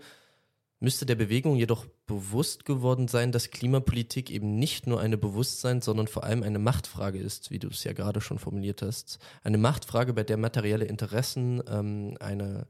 müsste 0.80 1.06
der 1.06 1.16
Bewegung 1.16 1.56
jedoch 1.56 1.86
bewusst 2.06 2.64
geworden 2.64 3.08
sein, 3.08 3.32
dass 3.32 3.50
Klimapolitik 3.50 4.30
eben 4.30 4.58
nicht 4.58 4.86
nur 4.86 5.00
eine 5.00 5.18
Bewusstsein, 5.18 5.80
sondern 5.80 6.06
vor 6.06 6.22
allem 6.22 6.44
eine 6.44 6.60
Machtfrage 6.60 7.18
ist, 7.18 7.50
wie 7.50 7.58
du 7.58 7.68
es 7.68 7.82
ja 7.82 7.92
gerade 7.92 8.20
schon 8.20 8.38
formuliert 8.38 8.82
hast. 8.82 9.18
Eine 9.42 9.58
Machtfrage, 9.58 10.12
bei 10.14 10.22
der 10.22 10.36
materielle 10.36 10.84
Interessen 10.84 11.60
ähm, 11.68 12.16
eine, 12.20 12.68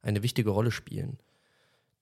eine 0.00 0.22
wichtige 0.22 0.50
Rolle 0.50 0.70
spielen. 0.70 1.18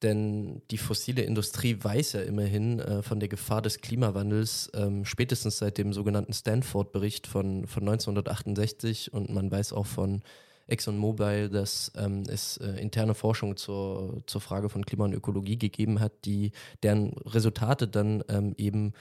Denn 0.02 0.62
die 0.70 0.78
fossile 0.78 1.22
Industrie 1.22 1.76
weiß 1.80 2.14
ja 2.14 2.22
immerhin 2.22 2.80
äh, 2.80 3.02
von 3.02 3.20
der 3.20 3.28
Gefahr 3.28 3.60
des 3.60 3.80
Klimawandels, 3.80 4.70
ähm, 4.74 5.04
spätestens 5.04 5.58
seit 5.58 5.76
dem 5.76 5.92
sogenannten 5.92 6.32
Stanford-Bericht 6.32 7.26
von, 7.26 7.66
von 7.66 7.82
1968 7.82 9.12
und 9.12 9.30
man 9.30 9.50
weiß 9.50 9.74
auch 9.74 9.86
von 9.86 10.22
ExxonMobil, 10.68 11.50
dass 11.50 11.92
ähm, 11.96 12.22
es 12.28 12.56
äh, 12.58 12.80
interne 12.80 13.14
Forschung 13.14 13.56
zur, 13.56 14.22
zur 14.26 14.40
Frage 14.40 14.68
von 14.68 14.86
Klima 14.86 15.04
und 15.04 15.12
Ökologie 15.12 15.58
gegeben 15.58 16.00
hat, 16.00 16.12
die 16.24 16.52
deren 16.82 17.12
Resultate 17.26 17.88
dann 17.88 18.24
ähm, 18.28 18.54
eben 18.56 18.94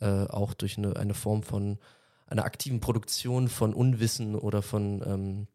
äh, 0.00 0.06
auch 0.06 0.54
durch 0.54 0.78
eine, 0.78 0.96
eine 0.96 1.14
Form 1.14 1.42
von 1.42 1.78
einer 2.28 2.44
aktiven 2.44 2.80
Produktion 2.80 3.48
von 3.48 3.74
Unwissen 3.74 4.34
oder 4.34 4.62
von 4.62 5.02
ähm, 5.06 5.46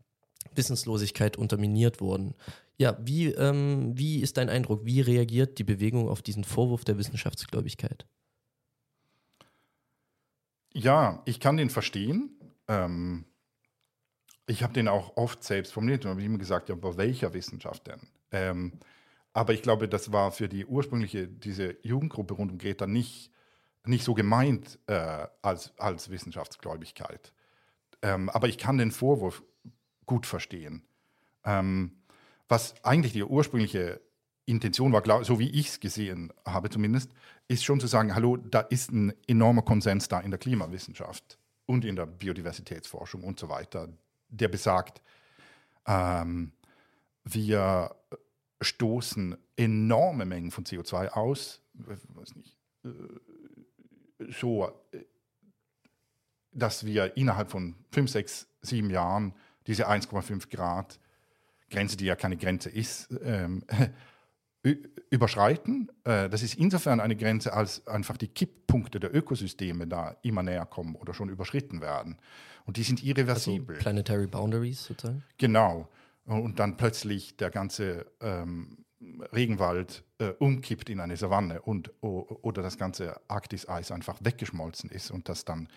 Wissenslosigkeit 0.55 1.37
unterminiert 1.37 2.01
wurden. 2.01 2.33
Ja, 2.81 2.97
wie, 2.99 3.27
ähm, 3.27 3.95
wie 3.95 4.21
ist 4.21 4.37
dein 4.37 4.49
Eindruck? 4.49 4.83
Wie 4.83 5.01
reagiert 5.01 5.59
die 5.59 5.63
Bewegung 5.63 6.09
auf 6.09 6.23
diesen 6.23 6.43
Vorwurf 6.43 6.83
der 6.83 6.97
Wissenschaftsgläubigkeit? 6.97 8.07
Ja, 10.73 11.21
ich 11.25 11.39
kann 11.39 11.57
den 11.57 11.69
verstehen. 11.69 12.31
Ähm, 12.67 13.25
ich 14.47 14.63
habe 14.63 14.73
den 14.73 14.87
auch 14.87 15.15
oft 15.15 15.43
selbst 15.43 15.73
formuliert 15.73 16.05
und 16.05 16.09
habe 16.09 16.23
immer 16.23 16.39
gesagt, 16.39 16.69
ja, 16.69 16.75
aber 16.75 16.97
welcher 16.97 17.35
Wissenschaft 17.35 17.85
denn? 17.85 18.01
Ähm, 18.31 18.79
aber 19.31 19.53
ich 19.53 19.61
glaube, 19.61 19.87
das 19.87 20.11
war 20.11 20.31
für 20.31 20.49
die 20.49 20.65
ursprüngliche, 20.65 21.27
diese 21.27 21.77
Jugendgruppe 21.83 22.33
rund 22.33 22.51
um 22.51 22.57
Greta 22.57 22.87
nicht, 22.87 23.29
nicht 23.85 24.03
so 24.03 24.15
gemeint 24.15 24.79
äh, 24.87 25.27
als, 25.43 25.77
als 25.77 26.09
Wissenschaftsgläubigkeit. 26.09 27.31
Ähm, 28.01 28.31
aber 28.31 28.47
ich 28.47 28.57
kann 28.57 28.79
den 28.79 28.89
Vorwurf 28.89 29.43
gut 30.07 30.25
verstehen. 30.25 30.81
Ähm, 31.43 32.00
was 32.51 32.75
eigentlich 32.83 33.13
die 33.13 33.23
ursprüngliche 33.23 34.01
Intention 34.45 34.91
war, 34.91 35.01
glaub, 35.01 35.23
so 35.23 35.39
wie 35.39 35.49
ich 35.49 35.69
es 35.69 35.79
gesehen 35.79 36.33
habe 36.45 36.69
zumindest, 36.69 37.09
ist 37.47 37.63
schon 37.63 37.79
zu 37.79 37.87
sagen, 37.87 38.13
hallo, 38.13 38.35
da 38.35 38.59
ist 38.59 38.91
ein 38.91 39.13
enormer 39.25 39.61
Konsens 39.61 40.09
da 40.09 40.19
in 40.19 40.31
der 40.31 40.37
Klimawissenschaft 40.37 41.39
und 41.65 41.85
in 41.85 41.95
der 41.95 42.07
Biodiversitätsforschung 42.07 43.23
und 43.23 43.39
so 43.39 43.47
weiter, 43.47 43.87
der 44.27 44.49
besagt, 44.49 45.01
ähm, 45.87 46.51
wir 47.23 47.95
stoßen 48.59 49.37
enorme 49.55 50.25
Mengen 50.25 50.51
von 50.51 50.65
CO2 50.65 51.07
aus, 51.07 51.61
weiß 51.73 52.35
nicht, 52.35 52.57
äh, 52.83 52.89
so, 54.29 54.67
äh, 54.91 55.05
dass 56.51 56.85
wir 56.85 57.15
innerhalb 57.15 57.49
von 57.49 57.75
5, 57.93 58.11
6, 58.11 58.47
7 58.61 58.89
Jahren 58.89 59.33
diese 59.67 59.87
1,5 59.87 60.49
Grad 60.49 60.99
Grenze, 61.71 61.97
die 61.97 62.05
ja 62.05 62.15
keine 62.15 62.37
Grenze 62.37 62.69
ist, 62.69 63.09
ähm, 63.23 63.63
überschreiten. 65.09 65.89
Äh, 66.03 66.29
das 66.29 66.43
ist 66.43 66.55
insofern 66.55 66.99
eine 66.99 67.15
Grenze, 67.15 67.53
als 67.53 67.87
einfach 67.87 68.17
die 68.17 68.27
Kipppunkte 68.27 68.99
der 68.99 69.15
Ökosysteme 69.15 69.87
da 69.87 70.15
immer 70.21 70.43
näher 70.43 70.65
kommen 70.65 70.95
oder 70.95 71.13
schon 71.13 71.29
überschritten 71.29 71.81
werden. 71.81 72.17
Und 72.65 72.77
die 72.77 72.83
sind 72.83 73.03
irreversibel. 73.03 73.75
Also 73.75 73.83
planetary 73.83 74.27
Boundaries 74.27 74.83
sozusagen? 74.83 75.23
Genau. 75.37 75.89
Und 76.25 76.59
dann 76.59 76.77
plötzlich 76.77 77.35
der 77.37 77.49
ganze 77.49 78.05
ähm, 78.21 78.85
Regenwald 79.33 80.03
äh, 80.19 80.29
umkippt 80.37 80.89
in 80.89 80.99
eine 80.99 81.17
Savanne 81.17 81.61
und, 81.61 81.91
oder 82.01 82.61
das 82.61 82.77
ganze 82.77 83.19
Arktis-Eis 83.27 83.91
einfach 83.91 84.19
weggeschmolzen 84.21 84.91
ist 84.91 85.09
und 85.09 85.27
das 85.27 85.43
dann 85.43 85.67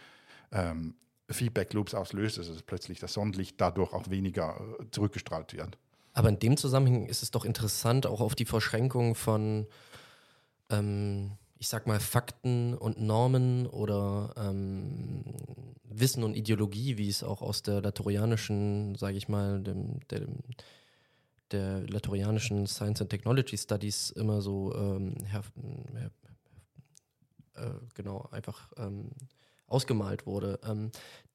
ähm, 0.52 0.94
Feedback-Loops 1.30 1.94
auslöst, 1.94 2.38
also 2.38 2.52
dass 2.52 2.62
plötzlich 2.62 3.00
das 3.00 3.14
Sonnenlicht 3.14 3.58
dadurch 3.60 3.92
auch 3.94 4.10
weniger 4.10 4.60
äh, 4.78 4.84
zurückgestrahlt 4.90 5.54
wird. 5.54 5.78
Aber 6.14 6.30
in 6.30 6.38
dem 6.38 6.56
Zusammenhang 6.56 7.06
ist 7.06 7.22
es 7.22 7.30
doch 7.30 7.44
interessant, 7.44 8.06
auch 8.06 8.20
auf 8.20 8.34
die 8.34 8.46
Verschränkung 8.46 9.14
von 9.14 9.66
ähm, 10.70 11.32
ich 11.64 11.68
sag 11.68 11.86
mal, 11.86 11.98
Fakten 11.98 12.74
und 12.74 13.00
Normen 13.00 13.66
oder 13.66 14.34
ähm, 14.36 15.24
Wissen 15.84 16.22
und 16.22 16.36
Ideologie, 16.36 16.98
wie 16.98 17.08
es 17.08 17.22
auch 17.22 17.40
aus 17.40 17.62
der 17.62 17.80
latorianischen, 17.80 18.96
sage 18.96 19.16
ich 19.16 19.30
mal, 19.30 19.62
dem, 19.62 20.00
der, 20.10 20.26
der 21.52 21.80
latorianischen 21.88 22.66
Science 22.66 23.00
and 23.00 23.08
Technology 23.08 23.56
Studies 23.56 24.10
immer 24.10 24.42
so 24.42 24.74
ähm, 24.74 25.14
her, 25.24 25.42
her, 25.94 26.10
äh, 27.54 27.70
genau 27.94 28.28
einfach 28.30 28.70
ähm, 28.76 29.12
ausgemalt 29.66 30.26
wurde. 30.26 30.60
Ähm, 30.66 30.90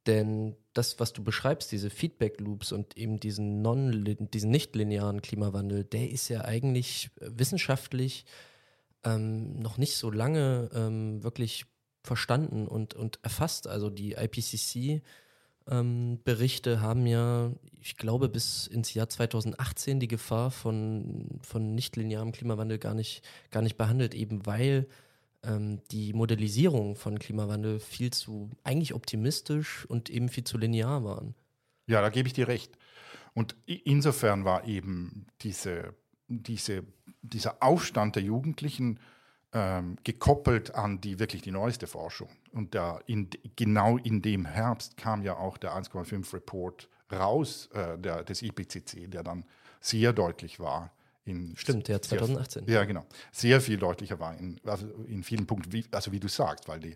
denn 0.10 0.56
das, 0.74 1.00
was 1.00 1.14
du 1.14 1.24
beschreibst, 1.24 1.72
diese 1.72 1.90
Feedback 1.92 2.40
Loops 2.42 2.72
und 2.72 2.98
eben 2.98 3.20
diesen 3.20 3.62
non 3.62 4.04
diesen 4.34 4.50
nicht 4.50 4.76
linearen 4.76 5.22
Klimawandel, 5.22 5.84
der 5.84 6.10
ist 6.10 6.30
ja 6.30 6.44
eigentlich 6.44 7.12
wissenschaftlich 7.20 8.26
ähm, 9.04 9.60
noch 9.60 9.78
nicht 9.78 9.96
so 9.96 10.10
lange 10.10 10.70
ähm, 10.74 11.24
wirklich 11.24 11.66
verstanden 12.04 12.68
und, 12.68 12.96
und 12.96 13.20
erfasst. 13.22 13.68
Also 13.68 13.90
die 13.90 14.14
IPCC 14.14 15.04
ähm, 15.70 16.20
Berichte 16.24 16.82
haben 16.82 17.06
ja, 17.06 17.52
ich 17.80 17.98
glaube, 17.98 18.30
bis 18.30 18.66
ins 18.66 18.94
Jahr 18.96 19.10
2018 19.10 20.00
die 20.00 20.08
Gefahr 20.08 20.50
von, 20.50 21.40
von 21.42 21.76
nicht-linearem 21.76 22.32
Klimawandel 22.32 22.80
gar 22.80 22.96
nicht, 22.96 23.22
gar 23.52 23.62
nicht 23.62 23.78
behandelt, 23.78 24.16
eben 24.16 24.46
weil 24.48 24.88
ähm, 25.44 25.82
die 25.92 26.14
Modellisierung 26.14 26.96
von 26.96 27.20
Klimawandel 27.20 27.80
viel 27.80 28.12
zu 28.12 28.50
eigentlich 28.64 28.94
optimistisch 28.94 29.86
und 29.86 30.10
eben 30.10 30.30
viel 30.30 30.44
zu 30.44 30.58
linear 30.58 31.04
waren. 31.04 31.36
Ja, 31.88 32.02
da 32.02 32.10
gebe 32.10 32.28
ich 32.28 32.34
dir 32.34 32.48
recht. 32.48 32.78
Und 33.34 33.56
insofern 33.66 34.46
war 34.46 34.66
eben 34.66 35.28
diese, 35.42 35.94
diese, 36.28 36.84
dieser 37.22 37.62
Aufstand 37.62 38.16
der 38.16 38.24
Jugendlichen 38.24 39.00
ähm, 39.54 39.98
gekoppelt 40.04 40.76
an 40.76 41.02
die 41.02 41.20
wirklich 41.20 41.42
die 41.42 41.52
neueste 41.52 41.88
Forschung. 41.88 42.30
Und 42.52 42.76
da 42.76 43.00
in, 43.08 43.30
genau 43.56 43.98
in 43.98 44.22
dem 44.22 44.46
Herbst 44.46 44.98
kam 44.98 45.24
ja 45.24 45.38
auch 45.38 45.58
der 45.58 45.76
1,5 45.76 46.34
Report 46.34 46.90
raus, 47.12 47.70
äh, 47.74 47.98
der, 47.98 48.24
des 48.24 48.42
IPCC, 48.42 49.10
der 49.10 49.24
dann 49.24 49.46
sehr 49.80 50.14
deutlich 50.14 50.60
war. 50.60 50.92
In 51.30 51.56
Stimmt, 51.56 51.88
der 51.88 52.02
2018. 52.02 52.66
Sehr, 52.66 52.74
ja, 52.74 52.86
genau. 52.86 53.06
Sehr 53.32 53.62
viel 53.62 53.78
deutlicher 53.78 54.20
war 54.20 54.38
in, 54.38 54.60
also 54.66 54.88
in 55.08 55.24
vielen 55.24 55.46
Punkten, 55.46 55.72
wie, 55.72 55.86
also 55.92 56.12
wie 56.12 56.20
du 56.20 56.28
sagst, 56.28 56.68
weil 56.68 56.80
die, 56.80 56.96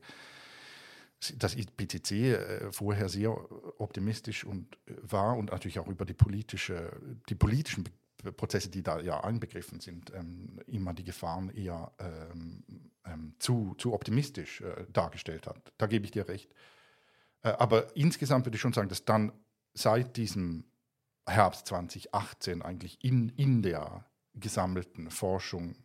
das 1.38 1.56
IPCC 1.56 2.12
äh, 2.12 2.72
vorher 2.72 3.10
sehr 3.10 3.32
optimistisch 3.80 4.44
und, 4.44 4.76
äh, 4.88 4.94
war 5.04 5.38
und 5.38 5.52
natürlich 5.52 5.80
auch 5.80 5.88
über 5.88 6.06
die, 6.06 6.14
politische, 6.14 6.92
die 7.30 7.36
politischen 7.36 7.86
Prozesse, 8.32 8.70
die 8.70 8.84
da 8.84 9.00
ja 9.00 9.24
einbegriffen 9.24 9.80
sind, 9.80 10.12
ähm, 10.14 10.60
immer 10.68 10.94
die 10.94 11.04
Gefahren 11.04 11.50
eher 11.50 11.92
ähm, 12.00 12.64
ähm, 13.06 13.36
zu, 13.40 13.76
zu 13.78 13.94
optimistisch 13.94 14.62
äh, 14.62 14.86
dargestellt 14.92 15.48
hat. 15.48 15.74
Da 15.78 15.88
gebe 15.88 16.06
ich 16.06 16.12
dir 16.12 16.28
recht. 16.28 16.50
Äh, 17.42 17.50
aber 17.50 17.96
insgesamt 17.96 18.46
würde 18.46 18.56
ich 18.56 18.62
schon 18.62 18.74
sagen, 18.74 18.90
dass 18.90 19.06
dann 19.06 19.32
seit 19.74 20.18
diesem 20.18 20.66
Herbst 21.28 21.68
2018 21.68 22.62
eigentlich 22.62 23.04
in, 23.04 23.30
in 23.30 23.62
der 23.62 24.06
gesammelten 24.36 25.10
Forschung 25.12 25.76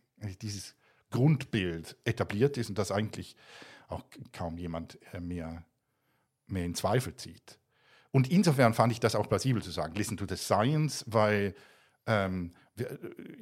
dieses 0.41 0.75
Grundbild 1.11 1.97
etabliert 2.03 2.57
ist 2.57 2.69
und 2.69 2.77
das 2.77 2.91
eigentlich 2.91 3.35
auch 3.87 4.03
kaum 4.31 4.57
jemand 4.57 4.99
äh, 5.13 5.19
mehr, 5.19 5.65
mehr 6.47 6.65
in 6.65 6.75
Zweifel 6.75 7.15
zieht. 7.15 7.59
Und 8.11 8.29
insofern 8.29 8.73
fand 8.73 8.91
ich 8.91 8.99
das 8.99 9.15
auch 9.15 9.27
plausibel 9.27 9.61
zu 9.61 9.71
sagen, 9.71 9.95
listen 9.95 10.17
to 10.17 10.25
the 10.27 10.35
science, 10.35 11.05
weil 11.07 11.55
ähm, 12.05 12.53
äh, 12.77 12.83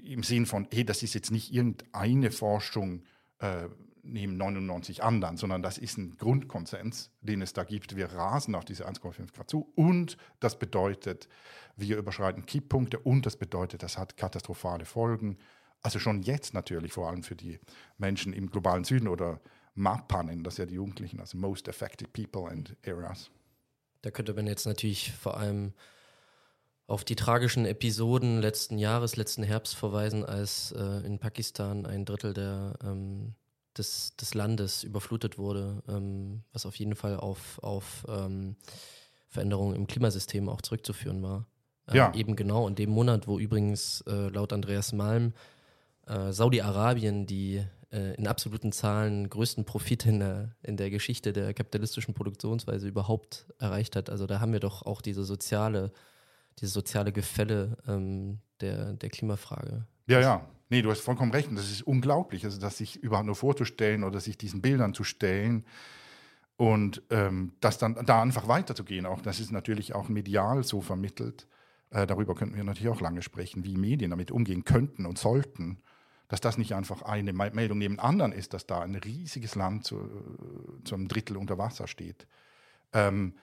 im 0.03 0.23
Sinn 0.23 0.45
von, 0.45 0.67
hey, 0.71 0.85
das 0.85 1.03
ist 1.03 1.13
jetzt 1.13 1.31
nicht 1.31 1.53
irgendeine 1.53 2.31
Forschung 2.31 3.03
äh, 3.39 3.67
neben 4.07 4.37
99 4.37 5.03
anderen, 5.03 5.37
sondern 5.37 5.61
das 5.61 5.77
ist 5.77 5.97
ein 5.97 6.17
Grundkonsens, 6.17 7.11
den 7.21 7.41
es 7.41 7.53
da 7.53 7.63
gibt. 7.63 7.95
Wir 7.95 8.07
rasen 8.07 8.55
auf 8.55 8.65
diese 8.65 8.87
1,5 8.87 9.33
Grad 9.33 9.49
zu 9.49 9.71
und 9.75 10.17
das 10.39 10.57
bedeutet, 10.57 11.27
wir 11.75 11.97
überschreiten 11.97 12.45
Kipppunkte 12.45 12.99
und 12.99 13.25
das 13.25 13.37
bedeutet, 13.37 13.83
das 13.83 13.97
hat 13.97 14.17
katastrophale 14.17 14.85
Folgen. 14.85 15.37
Also 15.81 15.99
schon 15.99 16.23
jetzt 16.23 16.53
natürlich, 16.53 16.93
vor 16.93 17.07
allem 17.07 17.23
für 17.23 17.35
die 17.35 17.59
Menschen 17.97 18.33
im 18.33 18.49
globalen 18.49 18.83
Süden 18.83 19.07
oder 19.07 19.39
MAPA 19.75 20.23
nennen 20.23 20.43
das 20.43 20.57
ja 20.57 20.65
die 20.65 20.75
Jugendlichen, 20.75 21.19
also 21.19 21.37
Most 21.37 21.69
Affected 21.69 22.11
People 22.13 22.49
and 22.49 22.75
Areas. 22.85 23.29
Da 24.01 24.11
könnte 24.11 24.33
man 24.33 24.47
jetzt 24.47 24.65
natürlich 24.65 25.11
vor 25.13 25.37
allem 25.37 25.73
auf 26.87 27.03
die 27.03 27.15
tragischen 27.15 27.65
Episoden 27.65 28.41
letzten 28.41 28.77
Jahres, 28.77 29.17
letzten 29.17 29.43
Herbst 29.43 29.75
verweisen, 29.75 30.25
als 30.25 30.71
äh, 30.71 31.05
in 31.05 31.19
Pakistan 31.19 31.85
ein 31.85 32.05
Drittel 32.05 32.33
der, 32.33 32.73
ähm, 32.83 33.35
des, 33.77 34.15
des 34.15 34.33
Landes 34.33 34.83
überflutet 34.83 35.37
wurde, 35.37 35.83
ähm, 35.87 36.43
was 36.53 36.65
auf 36.65 36.75
jeden 36.75 36.95
Fall 36.95 37.17
auf, 37.17 37.59
auf 37.63 38.05
ähm, 38.09 38.55
Veränderungen 39.27 39.75
im 39.75 39.87
Klimasystem 39.87 40.49
auch 40.49 40.61
zurückzuführen 40.61 41.21
war. 41.23 41.45
Äh, 41.87 41.97
ja. 41.97 42.13
Eben 42.13 42.35
genau 42.35 42.67
in 42.67 42.75
dem 42.75 42.89
Monat, 42.89 43.27
wo 43.27 43.39
übrigens 43.39 44.01
äh, 44.01 44.29
laut 44.29 44.53
Andreas 44.53 44.93
Malm 44.93 45.33
äh, 46.05 46.31
Saudi-Arabien 46.31 47.25
die 47.25 47.63
äh, 47.91 48.15
in 48.15 48.27
absoluten 48.27 48.71
Zahlen 48.71 49.29
größten 49.29 49.65
Profit 49.65 50.05
in 50.05 50.19
der, 50.19 50.55
in 50.63 50.77
der 50.77 50.89
Geschichte 50.89 51.33
der 51.33 51.53
kapitalistischen 51.53 52.13
Produktionsweise 52.13 52.87
überhaupt 52.87 53.47
erreicht 53.59 53.95
hat. 53.95 54.09
Also 54.09 54.27
da 54.27 54.39
haben 54.39 54.53
wir 54.53 54.59
doch 54.59 54.85
auch 54.85 55.01
diese 55.01 55.23
soziale 55.23 55.91
dieses 56.59 56.73
soziale 56.73 57.11
Gefälle 57.11 57.77
ähm, 57.87 58.39
der, 58.61 58.93
der 58.93 59.09
Klimafrage. 59.09 59.85
Ja, 60.07 60.19
ja. 60.19 60.45
Nee, 60.69 60.81
du 60.81 60.91
hast 60.91 61.01
vollkommen 61.01 61.31
recht. 61.31 61.49
das 61.53 61.71
ist 61.71 61.83
unglaublich, 61.83 62.43
also 62.43 62.59
das 62.59 62.77
sich 62.77 63.01
überhaupt 63.01 63.25
nur 63.25 63.35
vorzustellen 63.35 64.03
oder 64.03 64.19
sich 64.19 64.37
diesen 64.37 64.61
Bildern 64.61 64.93
zu 64.93 65.03
stellen 65.03 65.65
und 66.57 67.03
ähm, 67.09 67.53
das 67.61 67.77
dann 67.77 67.95
da 68.05 68.21
einfach 68.21 68.47
weiterzugehen. 68.47 69.05
Auch 69.05 69.21
das 69.21 69.39
ist 69.39 69.51
natürlich 69.51 69.93
auch 69.95 70.09
medial 70.09 70.63
so 70.63 70.81
vermittelt. 70.81 71.47
Äh, 71.91 72.05
darüber 72.05 72.35
könnten 72.35 72.55
wir 72.55 72.63
natürlich 72.63 72.91
auch 72.91 73.01
lange 73.01 73.21
sprechen, 73.21 73.63
wie 73.63 73.77
Medien 73.77 74.11
damit 74.11 74.31
umgehen 74.31 74.65
könnten 74.65 75.05
und 75.05 75.17
sollten. 75.17 75.79
Dass 76.27 76.41
das 76.41 76.57
nicht 76.57 76.75
einfach 76.75 77.03
eine 77.03 77.31
Meldung 77.31 77.77
neben 77.77 77.99
anderen 77.99 78.33
ist, 78.33 78.53
dass 78.53 78.67
da 78.67 78.81
ein 78.81 78.95
riesiges 78.95 79.55
Land 79.55 79.85
zu, 79.85 80.09
zu 80.83 80.95
einem 80.95 81.07
Drittel 81.07 81.37
unter 81.37 81.57
Wasser 81.57 81.87
steht. 81.87 82.27
Ähm, 82.91 83.35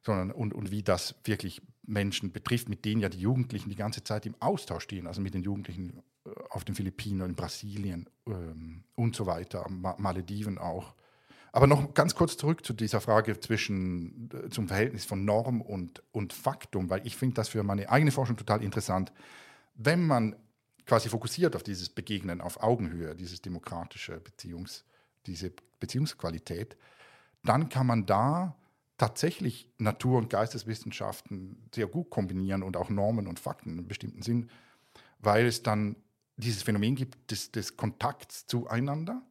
sondern 0.00 0.30
und, 0.30 0.54
und 0.54 0.70
wie 0.70 0.82
das 0.82 1.16
wirklich 1.24 1.60
Menschen 1.82 2.32
betrifft, 2.32 2.70
mit 2.70 2.86
denen 2.86 3.02
ja 3.02 3.10
die 3.10 3.18
Jugendlichen 3.18 3.68
die 3.68 3.76
ganze 3.76 4.04
Zeit 4.04 4.24
im 4.24 4.36
Austausch 4.40 4.84
stehen, 4.84 5.06
also 5.06 5.20
mit 5.20 5.34
den 5.34 5.42
Jugendlichen 5.42 5.98
äh, 5.98 6.02
auf 6.50 6.64
den 6.64 6.74
Philippinen, 6.74 7.30
in 7.30 7.34
Brasilien 7.34 8.08
ähm, 8.26 8.84
und 8.94 9.16
so 9.16 9.26
weiter, 9.26 9.68
Ma 9.68 9.94
Malediven 9.98 10.58
auch. 10.58 10.94
Aber 11.52 11.66
noch 11.68 11.94
ganz 11.94 12.16
kurz 12.16 12.36
zurück 12.36 12.66
zu 12.66 12.72
dieser 12.72 13.00
Frage 13.00 13.38
zwischen, 13.38 14.28
äh, 14.32 14.48
zum 14.50 14.68
Verhältnis 14.68 15.04
von 15.04 15.24
Norm 15.24 15.60
und, 15.60 16.02
und 16.12 16.32
Faktum, 16.32 16.90
weil 16.90 17.06
ich 17.06 17.16
finde 17.16 17.34
das 17.34 17.48
für 17.48 17.62
meine 17.62 17.88
eigene 17.90 18.10
Forschung 18.10 18.36
total 18.36 18.62
interessant. 18.62 19.12
Wenn 19.74 20.06
man 20.06 20.36
quasi 20.86 21.08
fokussiert 21.08 21.56
auf 21.56 21.62
dieses 21.62 21.88
Begegnen 21.88 22.40
auf 22.40 22.62
Augenhöhe, 22.62 23.14
dieses 23.14 23.40
demokratische 23.40 24.20
Beziehungs, 24.20 24.84
diese 25.26 25.52
Beziehungsqualität, 25.80 26.76
dann 27.44 27.68
kann 27.68 27.86
man 27.86 28.06
da 28.06 28.56
tatsächlich 28.98 29.70
Natur- 29.78 30.18
und 30.18 30.30
Geisteswissenschaften 30.30 31.68
sehr 31.74 31.86
gut 31.86 32.10
kombinieren 32.10 32.62
und 32.62 32.76
auch 32.76 32.90
Normen 32.90 33.26
und 33.26 33.40
Fakten 33.40 33.70
in 33.70 33.78
einem 33.78 33.88
bestimmten 33.88 34.22
Sinn, 34.22 34.50
weil 35.18 35.46
es 35.46 35.62
dann 35.62 35.96
dieses 36.36 36.62
Phänomen 36.62 36.96
gibt 36.96 37.30
des, 37.30 37.52
des 37.52 37.76
Kontakts 37.76 38.46
zueinander, 38.46 39.22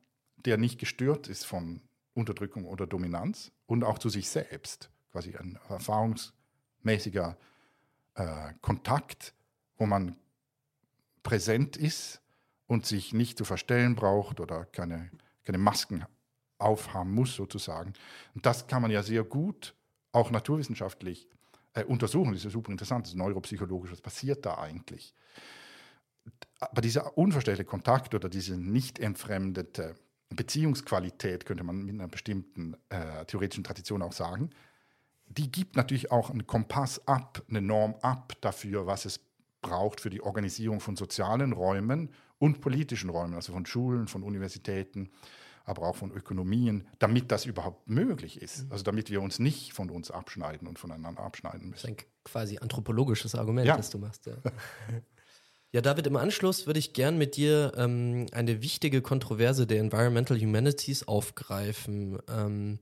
der 0.45 0.57
nicht 0.57 0.79
gestört 0.79 1.27
ist 1.27 1.45
von 1.45 1.81
Unterdrückung 2.13 2.65
oder 2.65 2.87
Dominanz 2.87 3.51
und 3.65 3.83
auch 3.83 3.97
zu 3.97 4.09
sich 4.09 4.29
selbst, 4.29 4.89
quasi 5.11 5.35
ein 5.35 5.59
erfahrungsmäßiger 5.69 7.37
äh, 8.15 8.53
Kontakt, 8.61 9.33
wo 9.77 9.85
man 9.85 10.15
präsent 11.23 11.77
ist 11.77 12.21
und 12.67 12.85
sich 12.85 13.13
nicht 13.13 13.37
zu 13.37 13.45
verstellen 13.45 13.95
braucht 13.95 14.39
oder 14.39 14.65
keine, 14.65 15.09
keine 15.43 15.57
Masken 15.57 16.05
aufhaben 16.57 17.11
muss, 17.11 17.35
sozusagen. 17.35 17.93
Und 18.35 18.45
das 18.45 18.67
kann 18.67 18.81
man 18.81 18.91
ja 18.91 19.03
sehr 19.03 19.23
gut 19.23 19.75
auch 20.11 20.31
naturwissenschaftlich 20.31 21.27
äh, 21.73 21.83
untersuchen. 21.83 22.31
Das 22.31 22.39
ist 22.39 22.45
ja 22.45 22.49
super 22.51 22.71
interessant, 22.71 23.05
das 23.05 23.11
ist 23.11 23.17
neuropsychologisch, 23.17 23.91
was 23.91 24.01
passiert 24.01 24.45
da 24.45 24.57
eigentlich? 24.57 25.13
Aber 26.59 26.81
dieser 26.81 27.17
unverstellte 27.17 27.65
Kontakt 27.65 28.15
oder 28.15 28.29
diese 28.29 28.57
nicht 28.57 28.99
entfremdete 28.99 29.95
Beziehungsqualität, 30.29 31.45
könnte 31.45 31.63
man 31.63 31.83
mit 31.83 31.95
einer 31.95 32.07
bestimmten 32.07 32.75
äh, 32.89 33.25
theoretischen 33.25 33.63
Tradition 33.63 34.01
auch 34.01 34.13
sagen, 34.13 34.49
die 35.27 35.51
gibt 35.51 35.75
natürlich 35.75 36.11
auch 36.11 36.29
einen 36.29 36.47
Kompass 36.47 37.07
ab, 37.07 37.41
eine 37.49 37.61
Norm 37.61 37.95
ab 38.01 38.33
dafür, 38.41 38.87
was 38.87 39.05
es 39.05 39.19
braucht 39.61 40.01
für 40.01 40.09
die 40.09 40.21
Organisierung 40.21 40.79
von 40.79 40.95
sozialen 40.95 41.53
Räumen 41.53 42.09
und 42.39 42.61
politischen 42.61 43.09
Räumen, 43.09 43.33
also 43.33 43.53
von 43.53 43.65
Schulen, 43.65 44.07
von 44.07 44.23
Universitäten, 44.23 45.09
aber 45.65 45.83
auch 45.83 45.95
von 45.95 46.11
Ökonomien, 46.11 46.87
damit 46.99 47.31
das 47.31 47.45
überhaupt 47.45 47.89
möglich 47.89 48.41
ist. 48.41 48.65
Mhm. 48.65 48.71
Also 48.71 48.83
damit 48.83 49.09
wir 49.09 49.21
uns 49.21 49.39
nicht 49.39 49.73
von 49.73 49.89
uns 49.89 50.11
abschneiden 50.11 50.67
und 50.67 50.77
voneinander 50.77 51.23
abschneiden 51.23 51.69
müssen. 51.69 51.87
Das 51.87 51.97
ist 51.97 52.05
ein 52.05 52.23
quasi 52.25 52.57
anthropologisches 52.57 53.33
Argument, 53.35 53.67
ja. 53.67 53.77
das 53.77 53.89
du 53.89 53.97
machst. 53.97 54.25
Ja. 54.25 54.35
Ja, 55.73 55.81
David, 55.81 56.05
im 56.05 56.17
Anschluss 56.17 56.67
würde 56.67 56.77
ich 56.77 56.93
gern 56.93 57.17
mit 57.17 57.35
dir 57.35 57.71
ähm, 57.75 58.27
eine 58.31 58.61
wichtige 58.61 59.01
Kontroverse 59.01 59.65
der 59.65 59.79
Environmental 59.79 60.39
Humanities 60.39 61.07
aufgreifen. 61.07 62.19
Ähm, 62.29 62.77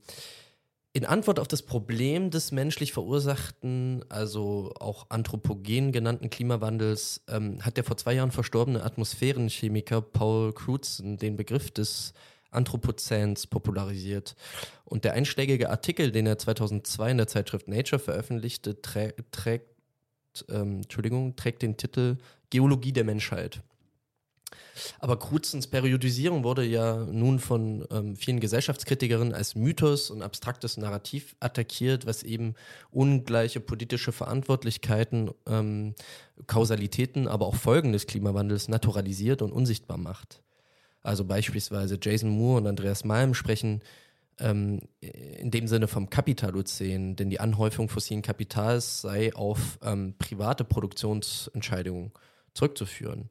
in 0.92 1.06
Antwort 1.06 1.40
auf 1.40 1.48
das 1.48 1.62
Problem 1.62 2.30
des 2.30 2.52
menschlich 2.52 2.92
verursachten, 2.92 4.04
also 4.10 4.74
auch 4.78 5.06
anthropogen 5.08 5.92
genannten 5.92 6.28
Klimawandels, 6.28 7.22
ähm, 7.28 7.64
hat 7.64 7.78
der 7.78 7.84
vor 7.84 7.96
zwei 7.96 8.12
Jahren 8.12 8.30
verstorbene 8.30 8.82
Atmosphärenchemiker 8.82 10.02
Paul 10.02 10.52
Crutzen 10.52 11.16
den 11.16 11.38
Begriff 11.38 11.70
des 11.70 12.12
Anthropozäns 12.50 13.46
popularisiert. 13.46 14.36
Und 14.84 15.04
der 15.04 15.14
einschlägige 15.14 15.70
Artikel, 15.70 16.12
den 16.12 16.26
er 16.26 16.36
2002 16.36 17.12
in 17.12 17.16
der 17.16 17.26
Zeitschrift 17.26 17.68
Nature 17.68 17.98
veröffentlichte, 17.98 18.82
trä 18.82 19.14
trägt, 19.30 19.71
ähm, 20.48 20.76
Entschuldigung, 20.76 21.36
trägt 21.36 21.62
den 21.62 21.76
Titel 21.76 22.16
Geologie 22.50 22.92
der 22.92 23.04
Menschheit. 23.04 23.62
Aber 24.98 25.18
Kruzens 25.18 25.66
Periodisierung 25.66 26.44
wurde 26.44 26.64
ja 26.64 26.96
nun 26.96 27.38
von 27.38 27.86
ähm, 27.90 28.16
vielen 28.16 28.40
Gesellschaftskritikerinnen 28.40 29.34
als 29.34 29.54
Mythos 29.54 30.10
und 30.10 30.22
abstraktes 30.22 30.76
Narrativ 30.76 31.36
attackiert, 31.40 32.06
was 32.06 32.22
eben 32.22 32.54
ungleiche 32.90 33.60
politische 33.60 34.12
Verantwortlichkeiten, 34.12 35.30
ähm, 35.46 35.94
Kausalitäten, 36.46 37.28
aber 37.28 37.46
auch 37.46 37.54
Folgen 37.54 37.92
des 37.92 38.06
Klimawandels 38.06 38.68
naturalisiert 38.68 39.42
und 39.42 39.52
unsichtbar 39.52 39.98
macht. 39.98 40.42
Also 41.02 41.24
beispielsweise 41.24 41.98
Jason 42.00 42.30
Moore 42.30 42.60
und 42.60 42.66
Andreas 42.66 43.04
Malm 43.04 43.34
sprechen 43.34 43.82
ähm, 44.38 44.80
in 45.00 45.50
dem 45.50 45.68
Sinne 45.68 45.88
vom 45.88 46.10
Kapitalozän, 46.10 47.16
denn 47.16 47.30
die 47.30 47.40
Anhäufung 47.40 47.88
fossilen 47.88 48.22
Kapitals 48.22 49.02
sei 49.02 49.34
auf 49.34 49.78
ähm, 49.82 50.14
private 50.18 50.64
Produktionsentscheidungen 50.64 52.12
zurückzuführen. 52.54 53.30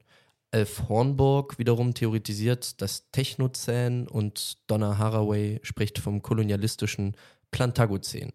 Elf 0.52 0.90
Hornburg 0.90 1.58
wiederum 1.58 1.94
theoretisiert 1.94 2.82
das 2.82 3.10
Technozän 3.12 4.08
und 4.08 4.58
Donna 4.68 4.98
Haraway 4.98 5.60
spricht 5.64 6.00
vom 6.00 6.22
kolonialistischen 6.22 7.16
Plantagozän. 7.52 8.34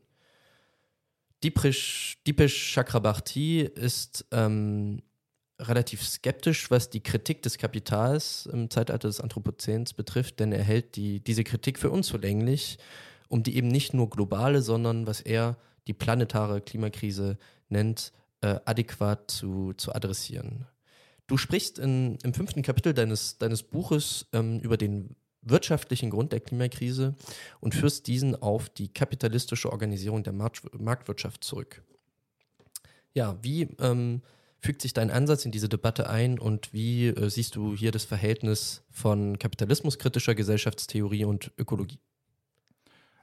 Dipesh 1.44 2.16
Chakrabarti 2.26 3.60
ist 3.60 4.26
ähm, 4.32 5.02
relativ 5.58 6.02
skeptisch, 6.02 6.70
was 6.70 6.90
die 6.90 7.02
Kritik 7.02 7.42
des 7.42 7.58
Kapitals 7.58 8.46
im 8.46 8.70
Zeitalter 8.70 9.08
des 9.08 9.20
Anthropozäns 9.20 9.94
betrifft, 9.94 10.40
denn 10.40 10.52
er 10.52 10.62
hält 10.62 10.96
die, 10.96 11.20
diese 11.20 11.44
Kritik 11.44 11.78
für 11.78 11.90
unzulänglich, 11.90 12.78
um 13.28 13.42
die 13.42 13.56
eben 13.56 13.68
nicht 13.68 13.94
nur 13.94 14.10
globale, 14.10 14.60
sondern 14.62 15.06
was 15.06 15.20
er 15.20 15.56
die 15.86 15.94
planetare 15.94 16.60
Klimakrise 16.60 17.38
nennt, 17.68 18.12
äh, 18.42 18.60
adäquat 18.64 19.30
zu, 19.30 19.72
zu 19.76 19.94
adressieren. 19.94 20.66
Du 21.26 21.36
sprichst 21.36 21.78
in, 21.78 22.18
im 22.22 22.34
fünften 22.34 22.62
Kapitel 22.62 22.94
deines, 22.94 23.38
deines 23.38 23.62
Buches 23.62 24.26
ähm, 24.32 24.60
über 24.60 24.76
den 24.76 25.16
wirtschaftlichen 25.42 26.10
Grund 26.10 26.32
der 26.32 26.40
Klimakrise 26.40 27.14
und 27.60 27.74
führst 27.74 28.06
diesen 28.06 28.34
auf 28.40 28.68
die 28.68 28.88
kapitalistische 28.88 29.70
Organisierung 29.70 30.22
der 30.22 30.32
Markt, 30.32 30.62
Marktwirtschaft 30.78 31.44
zurück. 31.44 31.82
Ja, 33.14 33.38
wie 33.42 33.62
ähm, 33.80 34.22
fügt 34.60 34.82
sich 34.82 34.92
dein 34.92 35.10
Ansatz 35.10 35.44
in 35.44 35.52
diese 35.52 35.68
Debatte 35.68 36.08
ein 36.08 36.38
und 36.38 36.72
wie 36.72 37.08
äh, 37.08 37.30
siehst 37.30 37.56
du 37.56 37.74
hier 37.74 37.92
das 37.92 38.04
Verhältnis 38.04 38.84
von 38.90 39.38
kapitalismuskritischer 39.38 40.34
Gesellschaftstheorie 40.34 41.24
und 41.24 41.52
Ökologie? 41.58 42.00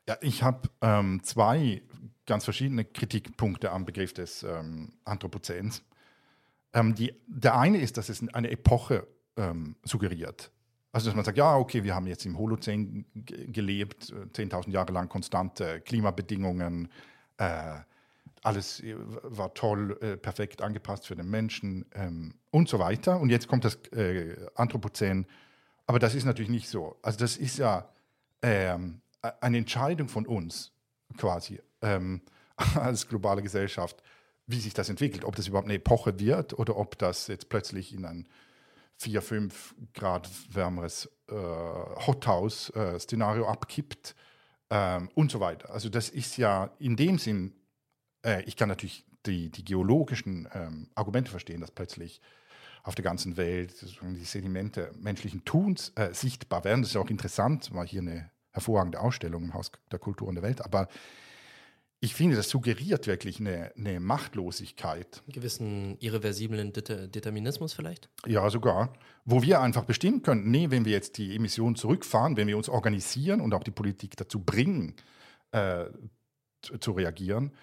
Ja, 0.08 0.18
ich 0.22 0.44
habe 0.44 0.70
ähm, 0.82 1.22
zwei 1.24 1.82
ganz 2.26 2.44
verschiedene 2.44 2.86
Kritikpunkte 2.86 3.72
am 3.72 3.86
Begriff 3.86 4.14
des 4.14 4.44
ähm, 4.44 4.94
Anthropozäns. 5.06 5.84
Ähm, 6.74 6.96
die, 6.96 7.14
der 7.28 7.58
eine 7.58 7.80
ist, 7.80 7.98
dass 7.98 8.10
es 8.10 8.28
eine 8.34 8.50
Epoche 8.50 9.08
ähm, 9.38 9.76
suggeriert. 9.84 10.52
Also, 10.92 11.08
dass 11.08 11.16
man 11.16 11.26
sagt, 11.26 11.38
ja, 11.38 11.56
okay, 11.56 11.84
wir 11.84 11.96
haben 11.96 12.06
jetzt 12.06 12.26
im 12.26 12.38
Holozän 12.38 13.06
gelebt, 13.16 14.14
10.000 14.14 14.68
äh, 14.68 14.72
Jahre 14.72 14.94
lang 14.94 15.10
konstante 15.10 15.82
Klimabedingungen, 15.82 16.90
äh, 17.38 17.80
alles 18.44 18.82
äh, 18.82 18.96
war 18.98 19.54
toll, 19.54 19.98
äh, 20.02 20.18
perfekt 20.18 20.62
angepasst 20.62 21.08
für 21.08 21.16
den 21.16 21.30
Menschen 21.30 21.86
ähm, 21.96 22.36
und 22.52 22.70
so 22.70 22.80
weiter. 22.80 23.20
Und 23.20 23.30
jetzt 23.30 23.48
kommt 23.48 23.66
das 23.66 23.76
äh, 23.94 24.36
Anthropozän. 24.56 25.26
Aber 25.88 26.00
das 26.00 26.16
ist 26.16 26.26
natürlich 26.26 26.52
nicht 26.52 26.70
so. 26.70 26.98
Also 27.02 27.20
das 27.20 27.38
ist 27.38 27.58
ja 27.58 27.90
ähm, 28.42 29.02
eine 29.42 29.58
Entscheidung 29.58 30.10
von 30.10 30.26
uns 30.26 30.72
quasi 31.18 31.62
ähm, 31.82 32.22
als 32.76 33.08
globale 33.08 33.42
Gesellschaft, 33.42 34.02
wie 34.46 34.60
sich 34.60 34.74
das 34.74 34.90
entwickelt, 34.90 35.24
ob 35.24 35.36
das 35.36 35.48
überhaupt 35.48 35.68
eine 35.68 35.76
Epoche 35.76 36.20
wird 36.20 36.58
oder 36.58 36.78
ob 36.78 36.98
das 36.98 37.28
jetzt 37.28 37.50
plötzlich 37.50 37.94
in 37.94 38.06
ein 38.06 38.28
4, 38.98 39.22
5 39.22 39.76
Grad 39.94 40.30
wärmeres 40.54 41.10
äh, 41.30 41.36
Hothouse-Szenario 41.36 43.44
äh, 43.44 43.48
abkippt 43.48 44.16
ähm, 44.70 45.10
und 45.16 45.32
so 45.32 45.40
weiter. 45.40 45.72
Also 45.72 45.90
das 45.90 46.10
ist 46.10 46.38
ja 46.38 46.72
in 46.80 46.96
dem 46.96 47.18
Sinn, 47.18 47.54
äh, 48.24 48.44
ich 48.44 48.56
kann 48.56 48.70
natürlich 48.70 49.06
die, 49.26 49.50
die 49.50 49.64
geologischen 49.64 50.48
ähm, 50.54 50.88
Argumente 50.96 51.32
verstehen, 51.32 51.62
dass 51.62 51.72
plötzlich 51.72 52.22
auf 52.84 52.96
der 52.96 53.04
ganzen 53.04 53.38
Welt 53.38 53.74
die 53.82 54.26
Sedimente 54.26 54.92
menschlichen 55.00 55.46
Tuns 55.46 55.94
äh, 55.96 56.14
sichtbar 56.14 56.64
werden. 56.66 56.82
Das 56.82 56.90
ist 56.90 56.96
ja 56.96 57.02
auch 57.02 57.10
interessant, 57.10 57.74
war 57.74 57.88
hier 57.88 58.02
eine 58.02 58.30
hervorragende 58.52 59.00
Ausstellung 59.00 59.44
im 59.44 59.54
Haus 59.54 59.72
der 59.92 60.00
Kultur 60.00 60.28
und 60.28 60.36
der 60.36 60.44
Welt, 60.44 60.64
aber 60.64 60.88
ich 62.04 62.16
finde, 62.16 62.36
das 62.36 62.50
suggeriert 62.50 63.08
wirklich 63.08 63.40
eine, 63.40 63.72
eine 63.78 64.02
Machtlosigkeit. 64.02 65.24
Einen 65.26 65.32
gewissen 65.32 65.98
irreversiblen 66.00 66.74
Det 66.74 67.16
Determinismus 67.16 67.72
vielleicht? 67.72 68.10
Ja, 68.26 68.50
sogar. 68.50 68.92
Wo 69.24 69.42
wir 69.42 69.62
einfach 69.62 69.86
bestimmen 69.86 70.22
können, 70.22 70.52
nee, 70.52 70.70
wenn 70.70 70.84
wir 70.84 70.92
jetzt 70.92 71.18
die 71.18 71.34
Emissionen 71.34 71.78
zurückfahren, 71.78 72.36
wenn 72.36 72.50
wir 72.50 72.58
uns 72.58 72.68
organisieren 72.68 73.40
und 73.40 73.54
auch 73.54 73.64
die 73.64 73.72
Politik 73.72 74.18
dazu 74.18 74.42
bringen, 74.42 74.98
äh, 75.52 75.86
zu, 76.62 76.78
zu 76.78 76.92
reagieren, 76.92 77.54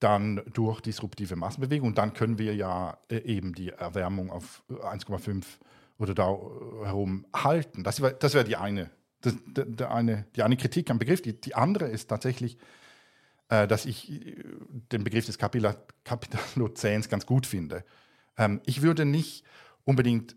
dann 0.00 0.42
durch 0.52 0.80
disruptive 0.80 1.36
Massenbewegung. 1.36 1.88
Und 1.88 1.98
dann 1.98 2.12
können 2.12 2.38
wir 2.38 2.54
ja 2.54 2.98
äh, 3.10 3.18
eben 3.18 3.54
die 3.54 3.70
Erwärmung 3.70 4.30
auf 4.30 4.62
1,5 4.68 5.44
oder 5.98 6.14
da 6.14 6.26
herum 6.84 7.26
halten. 7.34 7.82
Das, 7.82 8.02
das 8.18 8.34
wäre 8.34 8.44
die 8.44 8.56
eine, 8.56 8.90
das, 9.22 9.34
der, 9.46 9.90
eine, 9.90 10.26
die 10.36 10.42
eine 10.42 10.56
Kritik 10.56 10.90
am 10.90 10.98
Begriff. 10.98 11.22
Die, 11.22 11.40
die 11.40 11.54
andere 11.54 11.86
ist 11.88 12.08
tatsächlich, 12.08 12.58
äh, 13.48 13.66
dass 13.66 13.86
ich 13.86 14.10
äh, 14.10 14.44
den 14.92 15.04
Begriff 15.04 15.26
des 15.26 15.38
Kapitalozäns 15.38 17.08
ganz 17.08 17.24
gut 17.24 17.46
finde. 17.46 17.84
Ähm, 18.36 18.60
ich 18.66 18.82
würde 18.82 19.04
nicht 19.04 19.44
unbedingt 19.84 20.36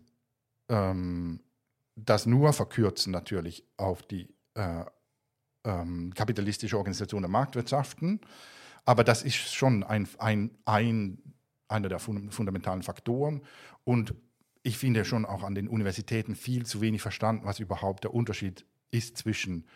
ähm, 0.68 1.40
das 1.96 2.24
nur 2.24 2.52
verkürzen, 2.52 3.12
natürlich 3.12 3.64
auf 3.76 4.02
die 4.02 4.28
äh, 4.54 4.84
ähm, 5.64 6.14
kapitalistische 6.14 6.78
Organisation 6.78 7.22
der 7.22 7.30
Marktwirtschaften, 7.30 8.20
aber 8.84 9.04
das 9.04 9.22
ist 9.22 9.36
schon 9.36 9.82
ein, 9.84 10.08
ein, 10.18 10.50
ein, 10.64 11.18
einer 11.68 11.88
der 11.88 11.98
fundamentalen 11.98 12.82
Faktoren. 12.82 13.42
Und 13.84 14.14
ich 14.62 14.76
finde 14.76 15.04
schon 15.04 15.24
auch 15.24 15.42
an 15.42 15.54
den 15.54 15.68
Universitäten 15.68 16.34
viel 16.34 16.66
zu 16.66 16.80
wenig 16.80 17.02
verstanden, 17.02 17.44
was 17.44 17.60
überhaupt 17.60 18.04
der 18.04 18.14
Unterschied 18.14 18.66
ist 18.90 19.16
zwischen 19.16 19.66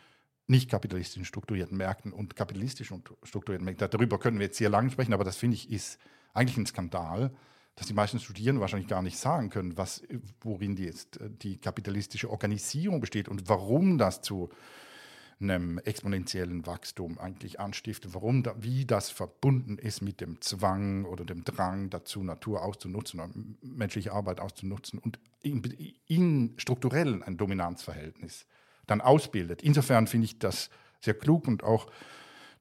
nicht 0.47 0.71
kapitalistischen 0.71 1.25
strukturierten 1.25 1.77
Märkten 1.77 2.13
und 2.13 2.37
kapitalistischen 2.37 3.03
strukturierten 3.23 3.65
Märkten. 3.65 3.89
Darüber 3.91 4.19
können 4.19 4.39
wir 4.39 4.47
jetzt 4.47 4.59
sehr 4.59 4.69
lange 4.69 4.91
sprechen, 4.91 5.15
aber 5.15 5.25
das 5.25 5.37
finde 5.37 5.57
ich 5.57 5.71
ist 5.71 5.99
eigentlich 6.35 6.59
ein 6.59 6.67
Skandal, 6.67 7.33
dass 7.77 7.87
die 7.87 7.95
meisten 7.95 8.21
Studierenden 8.21 8.61
wahrscheinlich 8.61 8.89
gar 8.89 9.03
nicht 9.03 9.19
sagen 9.19 9.49
können, 9.49 9.77
was, 9.77 10.03
worin 10.41 10.77
die 10.77 10.85
jetzt 10.85 11.21
äh, 11.21 11.31
die 11.31 11.59
kapitalistische 11.59 12.31
Organisierung 12.31 13.01
besteht 13.01 13.29
und 13.29 13.49
warum 13.49 13.99
das 13.99 14.21
zu 14.21 14.51
einem 15.51 15.79
exponentiellen 15.79 16.67
Wachstum 16.67 17.19
eigentlich 17.19 17.61
anstiftet, 17.61 18.15
warum 18.15 18.43
da, 18.43 18.55
wie 18.59 18.85
das 18.85 19.11
verbunden 19.11 19.79
ist 19.79 20.03
mit 20.03 20.21
dem 20.21 20.41
Zwang 20.41 21.05
oder 21.05 21.25
dem 21.25 21.45
Drang 21.45 21.91
dazu, 21.91 22.23
Natur 22.23 22.63
auszunutzen 22.63 23.21
oder 23.21 23.31
menschliche 23.63 24.13
Arbeit 24.13 24.41
auszunutzen 24.41 24.99
und 24.99 25.19
in, 25.43 25.63
in 26.07 26.55
strukturell 26.57 27.23
ein 27.23 27.37
Dominanzverhältnis 27.37 28.47
dann 28.87 29.01
ausbildet. 29.01 29.63
Insofern 29.63 30.07
finde 30.07 30.27
ich 30.27 30.39
das 30.39 30.71
sehr 31.01 31.15
klug 31.15 31.47
und 31.47 31.63
auch 31.63 31.87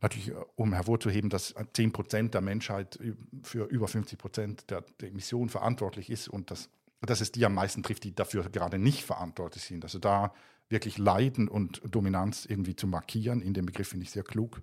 natürlich, 0.02 0.30
äh, 0.30 0.36
um 0.56 0.74
hervorzuheben, 0.74 1.30
dass 1.30 1.56
10 1.74 1.92
Prozent 1.92 2.34
der 2.34 2.42
Menschheit 2.42 3.00
für 3.42 3.66
über 3.66 3.88
50 3.88 4.20
Prozent 4.20 4.70
der, 4.70 4.84
der 5.02 5.10
Emissionen 5.10 5.50
verantwortlich 5.50 6.10
ist 6.10 6.28
und 6.28 6.52
dass, 6.52 6.70
dass 7.02 7.22
es 7.22 7.32
die 7.32 7.46
am 7.46 7.56
meisten 7.56 7.82
trifft, 7.82 8.04
die 8.04 8.14
dafür 8.14 8.48
gerade 8.50 8.78
nicht 8.78 9.04
verantwortlich 9.04 9.64
sind. 9.64 9.84
Also 9.84 10.00
da 10.00 10.34
wirklich 10.74 10.98
Leiden 10.98 11.48
und 11.48 11.82
Dominanz 11.90 12.46
irgendwie 12.46 12.76
zu 12.76 12.88
markieren, 12.88 13.42
in 13.42 13.54
dem 13.54 13.66
Begriff 13.66 13.88
finde 13.88 14.04
ich 14.04 14.12
sehr 14.12 14.24
klug. 14.24 14.62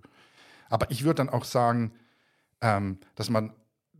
Aber 0.69 0.91
ich 0.91 1.03
würde 1.03 1.15
dann 1.15 1.29
auch 1.29 1.45
sagen, 1.45 1.93
ähm, 2.61 2.99
dass 3.15 3.31
man 3.31 3.53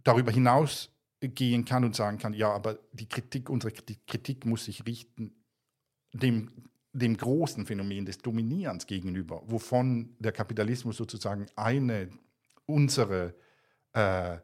darüber 0.03 0.31
hinaus 0.31 0.91
gehen 1.21 1.65
kann 1.65 1.83
und 1.83 1.95
sagen 1.95 2.19
kann, 2.19 2.33
ja, 2.33 2.51
aber 2.51 2.77
die 2.93 3.09
Kritik, 3.09 3.49
unsere 3.49 3.73
Kritik 3.73 4.45
muss 4.45 4.65
sich 4.65 4.85
richten 4.85 5.33
dem 6.13 6.51
dem 6.93 7.15
großen 7.15 7.65
Phänomen 7.65 8.05
des 8.05 8.17
Dominierens 8.17 8.85
gegenüber, 8.85 9.41
wovon 9.45 10.15
der 10.19 10.31
Kapitalismus 10.31 10.97
sozusagen 10.97 11.47
eine 11.55 12.09
unsere 12.65 13.33
äh, 13.93 14.35
äh, 14.35 14.39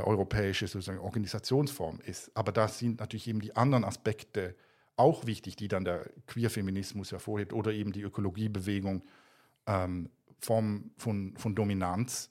europäische 0.00 0.66
sozusagen 0.66 0.98
Organisationsform 0.98 2.00
ist. 2.00 2.30
Aber 2.34 2.52
da 2.52 2.68
sind 2.68 3.00
natürlich 3.00 3.28
eben 3.28 3.40
die 3.40 3.56
anderen 3.56 3.84
Aspekte 3.84 4.56
auch 4.98 5.26
wichtig, 5.26 5.56
die 5.56 5.68
dann 5.68 5.84
der 5.84 6.10
Queerfeminismus 6.26 7.12
hervorhebt 7.12 7.52
oder 7.52 7.72
eben 7.72 7.92
die 7.92 8.02
Ökologiebewegung 8.02 9.04
ähm, 9.66 10.10
Form 10.40 10.90
von, 10.96 11.36
von 11.36 11.54
Dominanz 11.54 12.30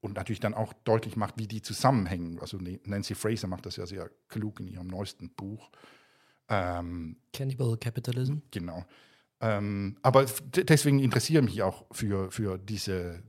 und 0.00 0.16
natürlich 0.16 0.40
dann 0.40 0.54
auch 0.54 0.72
deutlich 0.72 1.16
macht, 1.16 1.34
wie 1.38 1.46
die 1.46 1.62
zusammenhängen. 1.62 2.38
Also 2.40 2.58
Nancy 2.84 3.14
Fraser 3.14 3.48
macht 3.48 3.66
das 3.66 3.76
ja 3.76 3.86
sehr 3.86 4.10
klug 4.28 4.60
in 4.60 4.68
ihrem 4.68 4.86
neuesten 4.86 5.30
Buch. 5.30 5.70
Ähm, 6.48 7.16
Cannibal 7.32 7.76
Capitalism. 7.76 8.38
Genau. 8.50 8.84
Ähm, 9.40 9.96
aber 10.02 10.26
deswegen 10.54 11.00
interessiere 11.00 11.42
ich 11.42 11.50
mich 11.50 11.62
auch 11.62 11.84
für, 11.92 12.30
für, 12.30 12.58
diese, 12.58 13.22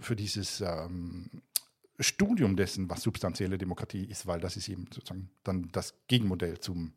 für 0.00 0.16
dieses 0.16 0.60
ähm, 0.60 1.30
Studium 1.98 2.56
dessen, 2.56 2.90
was 2.90 3.02
substanzielle 3.02 3.56
Demokratie 3.56 4.04
ist, 4.04 4.26
weil 4.26 4.40
das 4.40 4.56
ist 4.56 4.68
eben 4.68 4.86
sozusagen 4.92 5.30
dann 5.44 5.68
das 5.72 5.94
Gegenmodell 6.08 6.58
zum, 6.58 6.92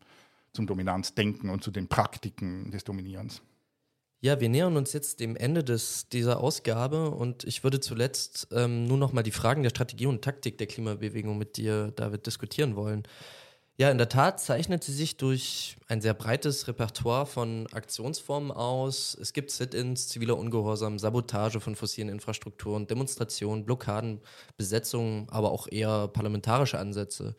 zum 0.53 0.67
Dominanzdenken 0.67 1.49
und 1.49 1.63
zu 1.63 1.71
den 1.71 1.87
Praktiken 1.87 2.71
des 2.71 2.83
Dominierens. 2.83 3.41
Ja, 4.21 4.41
wir 4.41 4.49
nähern 4.49 4.75
uns 4.75 4.91
jetzt 4.91 5.21
dem 5.21 5.37
Ende 5.37 5.63
des, 5.63 6.09
dieser 6.09 6.41
Ausgabe 6.41 7.11
und 7.11 7.45
ich 7.45 7.63
würde 7.63 7.79
zuletzt 7.79 8.49
ähm, 8.51 8.85
nur 8.85 8.97
noch 8.97 9.13
mal 9.13 9.23
die 9.23 9.31
Fragen 9.31 9.63
der 9.63 9.69
Strategie 9.69 10.07
und 10.07 10.21
Taktik 10.21 10.57
der 10.57 10.67
Klimabewegung 10.67 11.37
mit 11.37 11.55
dir, 11.55 11.93
David, 11.95 12.25
diskutieren 12.25 12.75
wollen. 12.75 13.03
Ja, 13.79 13.89
in 13.89 13.97
der 13.97 14.09
Tat 14.09 14.41
zeichnet 14.41 14.83
sie 14.83 14.91
sich 14.91 15.15
durch 15.15 15.77
ein 15.87 16.01
sehr 16.01 16.13
breites 16.13 16.67
Repertoire 16.67 17.25
von 17.25 17.65
Aktionsformen 17.71 18.51
aus. 18.51 19.17
Es 19.21 19.31
gibt 19.31 19.51
Sit-ins, 19.51 20.09
ziviler 20.09 20.37
Ungehorsam, 20.37 20.99
Sabotage 20.99 21.61
von 21.61 21.77
fossilen 21.77 22.09
Infrastrukturen, 22.09 22.87
Demonstrationen, 22.87 23.63
Blockaden, 23.63 24.19
Besetzungen, 24.57 25.29
aber 25.29 25.53
auch 25.53 25.65
eher 25.71 26.09
parlamentarische 26.09 26.77
Ansätze. 26.77 27.37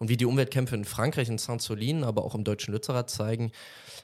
Und 0.00 0.08
wie 0.08 0.16
die 0.16 0.26
Umweltkämpfe 0.26 0.74
in 0.74 0.84
Frankreich, 0.84 1.28
in 1.28 1.38
Saint-Solin, 1.38 2.02
aber 2.02 2.24
auch 2.24 2.34
im 2.34 2.42
deutschen 2.42 2.74
Lützerath 2.74 3.10
zeigen, 3.10 3.52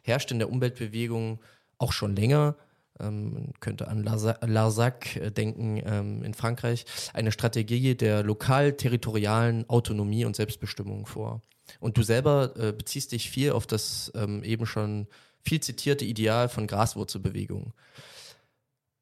herrscht 0.04 0.30
in 0.30 0.38
der 0.38 0.50
Umweltbewegung 0.50 1.40
auch 1.78 1.92
schon 1.92 2.14
länger 2.14 2.54
ähm, 3.00 3.32
man 3.32 3.52
könnte 3.60 3.88
an 3.88 4.04
Larzac 4.04 5.16
äh, 5.16 5.30
denken 5.30 5.82
ähm, 5.84 6.22
in 6.22 6.34
Frankreich, 6.34 6.84
eine 7.12 7.32
Strategie 7.32 7.94
der 7.94 8.22
lokal-territorialen 8.22 9.68
Autonomie 9.68 10.24
und 10.24 10.36
Selbstbestimmung 10.36 11.06
vor. 11.06 11.42
Und 11.80 11.96
du 11.98 12.02
selber 12.02 12.54
äh, 12.56 12.72
beziehst 12.72 13.12
dich 13.12 13.30
viel 13.30 13.52
auf 13.52 13.66
das 13.66 14.12
ähm, 14.14 14.42
eben 14.44 14.66
schon 14.66 15.08
viel 15.44 15.60
zitierte 15.60 16.04
Ideal 16.04 16.48
von 16.48 16.66
Graswurzelbewegungen. 16.66 17.72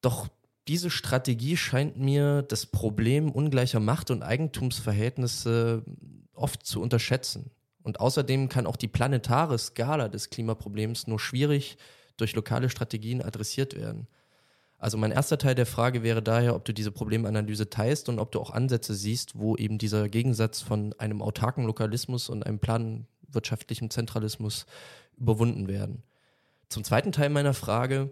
Doch 0.01 0.29
diese 0.69 0.91
Strategie 0.91 1.57
scheint 1.57 1.99
mir 1.99 2.43
das 2.43 2.67
Problem 2.67 3.31
ungleicher 3.31 3.81
Macht- 3.81 4.11
und 4.11 4.23
Eigentumsverhältnisse 4.23 5.85
oft 6.33 6.67
zu 6.67 6.81
unterschätzen. 6.81 7.51
Und 7.83 8.01
außerdem 8.01 8.49
kann 8.49 8.67
auch 8.67 8.77
die 8.77 8.89
planetare 8.89 9.59
Skala 9.59 10.09
des 10.09 10.31
Klimaproblems 10.31 11.07
nur 11.07 11.21
schwierig 11.21 11.77
durch 12.17 12.35
lokale 12.35 12.71
Strategien 12.71 13.21
adressiert 13.21 13.77
werden. 13.77 14.09
Also 14.79 14.97
mein 14.97 15.13
erster 15.13 15.39
Teil 15.39 15.55
der 15.55 15.67
Frage 15.67 16.03
wäre 16.03 16.23
daher, 16.23 16.55
ob 16.55 16.65
du 16.65 16.73
diese 16.73 16.91
Problemanalyse 16.91 17.71
teilst 17.71 18.09
und 18.09 18.19
ob 18.19 18.33
du 18.33 18.41
auch 18.41 18.51
Ansätze 18.51 18.95
siehst, 18.95 19.39
wo 19.39 19.57
eben 19.57 19.79
dieser 19.79 20.09
Gegensatz 20.09 20.61
von 20.61 20.95
einem 20.99 21.23
autarken 21.23 21.65
Lokalismus 21.65 22.29
und 22.29 22.45
einem 22.45 22.59
planwirtschaftlichen 22.59 23.91
Zentralismus 23.91 24.67
überwunden 25.17 25.69
werden. 25.69 26.03
Zum 26.69 26.85
zweiten 26.85 27.13
Teil 27.13 27.29
meiner 27.31 27.55
Frage 27.55 28.11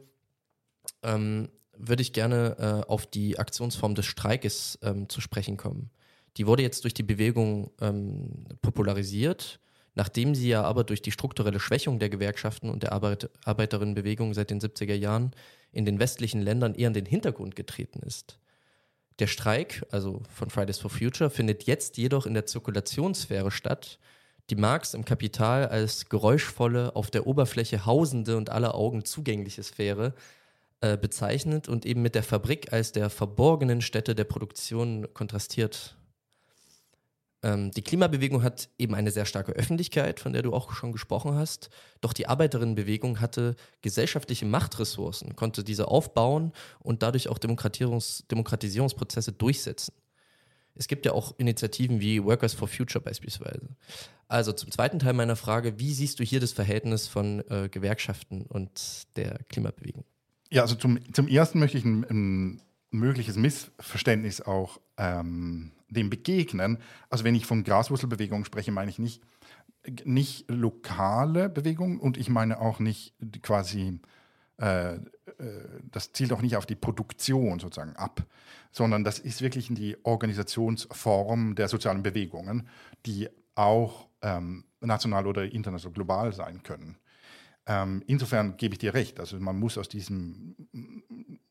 ähm, 1.03 1.49
würde 1.83 2.03
ich 2.03 2.13
gerne 2.13 2.57
äh, 2.59 2.91
auf 2.91 3.07
die 3.07 3.39
Aktionsform 3.39 3.95
des 3.95 4.07
Streikes 4.07 4.79
ähm, 4.83 5.09
zu 5.09 5.21
sprechen 5.21 5.57
kommen. 5.57 5.91
Die 6.37 6.47
wurde 6.47 6.63
jetzt 6.63 6.85
durch 6.85 6.95
die 6.95 7.03
Bewegung 7.03 7.71
ähm, 7.81 8.47
popularisiert, 8.63 9.61
nachdem 9.95 10.35
sie 10.35 10.49
ja 10.49 10.63
aber 10.63 10.85
durch 10.85 11.03
die 11.03 11.11
strukturelle 11.11 11.61
Schwächung 11.61 11.99
der 11.99 12.09
Gewerkschaften 12.09 12.71
und 12.71 12.85
der 12.85 12.93
Arbeit 12.93 13.29
Arbeiterinnenbewegung 13.45 14.33
seit 14.33 14.51
den 14.51 14.61
70er 14.61 14.95
Jahren 14.95 15.33
in 15.73 15.85
den 15.85 15.99
westlichen 15.99 16.41
Ländern 16.41 16.75
eher 16.75 16.89
in 16.89 16.95
den 16.95 17.07
Hintergrund 17.07 17.57
getreten 17.57 18.01
ist. 18.01 18.39
Der 19.19 19.27
Streik, 19.27 19.85
also 19.91 20.23
von 20.31 20.49
Fridays 20.49 20.79
for 20.79 20.91
Future, 20.91 21.31
findet 21.31 21.65
jetzt 21.65 21.99
jedoch 21.99 22.27
in 22.27 22.35
der 22.35 22.47
Zirkulationssphäre 22.47 23.51
statt, 23.51 23.99
die 24.51 24.57
Marx 24.57 24.95
im 24.95 25.05
Kapital 25.05 25.69
als 25.69 26.09
geräuschvolle, 26.09 26.97
auf 26.97 27.11
der 27.11 27.27
Oberfläche 27.27 27.87
hausende 27.87 28.37
und 28.37 28.51
aller 28.51 28.75
Augen 28.75 29.05
zugängliche 29.05 29.63
Sphäre 29.63 30.15
äh, 30.83 30.99
bezeichnet 30.99 31.69
und 31.69 31.87
eben 31.87 32.03
mit 32.03 32.15
der 32.15 32.23
Fabrik 32.23 32.73
als 32.73 32.93
der 32.93 33.09
verborgenen 33.09 33.81
Stätte 33.81 34.15
der 34.15 34.25
Produktion 34.25 35.09
kontrastiert 35.15 35.97
ähm, 37.43 37.71
die 37.73 37.83
Klimabewegung 37.83 38.43
hat 38.43 38.69
eben 38.79 38.95
eine 38.95 39.11
sehr 39.11 39.27
starke 39.27 39.53
Öffentlichkeit, 39.53 40.21
von 40.21 40.33
der 40.33 40.43
du 40.43 40.53
auch 40.55 40.73
schon 40.73 40.93
gesprochen 40.93 41.35
hast. 41.35 41.71
Doch 42.01 42.13
die 42.13 42.29
Arbeiterinnenbewegung 42.29 43.21
hatte 43.21 43.57
gesellschaftliche 43.81 44.47
Machtressourcen, 44.47 45.35
konnte 45.37 45.65
diese 45.65 45.89
aufbauen 45.89 46.53
und 46.81 47.03
dadurch 47.03 47.29
auch 47.29 47.39
Demokratisierungs 47.39 48.25
Demokratisierungsprozesse 48.31 49.33
durchsetzen. 49.33 49.95
Es 50.75 50.89
gibt 50.89 51.05
ja 51.05 51.13
auch 51.13 51.35
Initiativen 51.37 52.01
wie 52.01 52.25
Workers 52.25 52.55
for 52.55 52.67
Future 52.67 53.05
beispielsweise. 53.05 53.69
Also 54.29 54.53
zum 54.53 54.71
zweiten 54.71 54.99
Teil 54.99 55.13
meiner 55.13 55.37
Frage, 55.37 55.79
wie 55.79 55.93
siehst 55.93 56.19
du 56.19 56.25
hier 56.25 56.41
das 56.41 56.53
Verhältnis 56.53 57.09
von 57.09 57.41
äh, 57.51 57.69
Gewerkschaften 57.69 58.47
und 58.47 59.07
der 59.17 59.41
Klimabewegung? 59.49 60.05
Ja, 60.53 60.61
also 60.61 60.75
zum, 60.75 60.99
zum 61.15 61.29
ersten 61.29 61.59
möchte 61.59 61.79
ich 61.79 61.85
ein, 61.87 62.05
ein 62.11 62.63
mögliches 62.91 63.37
Missverständnis 63.37 64.43
auch 64.43 64.83
ähm, 64.99 65.73
dem 65.89 66.11
begegnen. 66.11 66.77
Also 67.09 67.25
wenn 67.25 67.35
ich 67.35 67.47
von 67.47 67.65
Graswurzelbewegung 67.65 68.45
spreche, 68.45 68.71
meine 68.71 68.91
ich 68.91 68.99
nicht, 68.99 69.23
nicht 70.05 70.51
lokale 70.51 71.49
Bewegungen 71.49 71.99
und 71.99 72.19
ich 72.19 72.29
meine 72.29 72.61
auch 72.61 72.81
nicht 72.81 73.15
quasi, 73.41 73.99
äh, 74.59 74.97
äh, 74.97 75.01
das 75.91 76.13
zielt 76.13 76.35
auch 76.35 76.43
nicht 76.43 76.57
auf 76.57 76.67
die 76.67 76.77
Produktion 76.77 77.59
sozusagen 77.59 77.97
ab, 77.97 78.23
sondern 78.73 79.05
das 79.05 79.19
ist 79.19 79.41
wirklich 79.41 79.69
die 79.71 79.97
Organisationsform 80.03 81.55
der 81.55 81.69
sozialen 81.69 82.03
Bewegungen, 82.03 82.69
die 83.07 83.31
auch 83.55 84.07
ähm, 84.21 84.65
national 84.83 85.27
oder 85.27 85.51
international 85.51 85.95
global 85.95 86.35
sein 86.35 86.63
können. 86.63 86.99
Ähm, 87.67 88.03
insofern 88.07 88.57
gebe 88.57 88.75
ich 88.75 88.79
dir 88.79 88.95
recht. 88.95 89.21
Also 89.21 89.39
man 89.39 89.59
muss 89.59 89.79
aus 89.79 89.89
diesem 89.89 90.57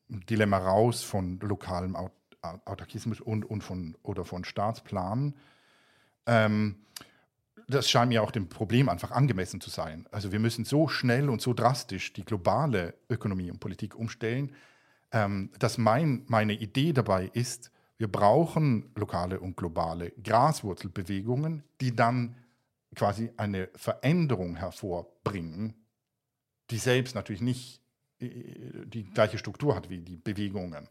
Dilemma 0.08 0.58
raus 0.58 1.02
von 1.02 1.38
lokalem 1.40 1.96
Autarkismus 2.42 3.20
und, 3.20 3.44
und 3.44 3.62
von, 3.62 3.96
oder 4.02 4.24
von 4.24 4.44
Staatsplanen. 4.44 5.36
Ähm, 6.26 6.76
das 7.68 7.88
scheint 7.88 8.10
mir 8.10 8.22
auch 8.22 8.30
dem 8.30 8.48
Problem 8.48 8.88
einfach 8.88 9.10
angemessen 9.12 9.60
zu 9.60 9.70
sein. 9.70 10.06
Also 10.10 10.32
wir 10.32 10.40
müssen 10.40 10.64
so 10.64 10.88
schnell 10.88 11.30
und 11.30 11.40
so 11.40 11.54
drastisch 11.54 12.12
die 12.12 12.24
globale 12.24 12.94
Ökonomie 13.08 13.50
und 13.50 13.60
Politik 13.60 13.94
umstellen, 13.94 14.54
ähm, 15.12 15.50
dass 15.58 15.78
mein, 15.78 16.24
meine 16.26 16.54
Idee 16.54 16.92
dabei 16.92 17.30
ist, 17.32 17.70
wir 17.98 18.10
brauchen 18.10 18.90
lokale 18.96 19.38
und 19.38 19.56
globale 19.56 20.10
Graswurzelbewegungen, 20.22 21.62
die 21.80 21.94
dann 21.94 22.34
quasi 22.96 23.30
eine 23.36 23.68
Veränderung 23.74 24.56
hervorbringen, 24.56 25.74
die 26.70 26.78
selbst 26.78 27.14
natürlich 27.14 27.42
nicht 27.42 27.80
äh, 28.20 28.28
die 28.86 29.04
gleiche 29.04 29.38
Struktur 29.38 29.74
hat 29.74 29.90
wie 29.90 29.98
die 29.98 30.16
Bewegungen. 30.16 30.88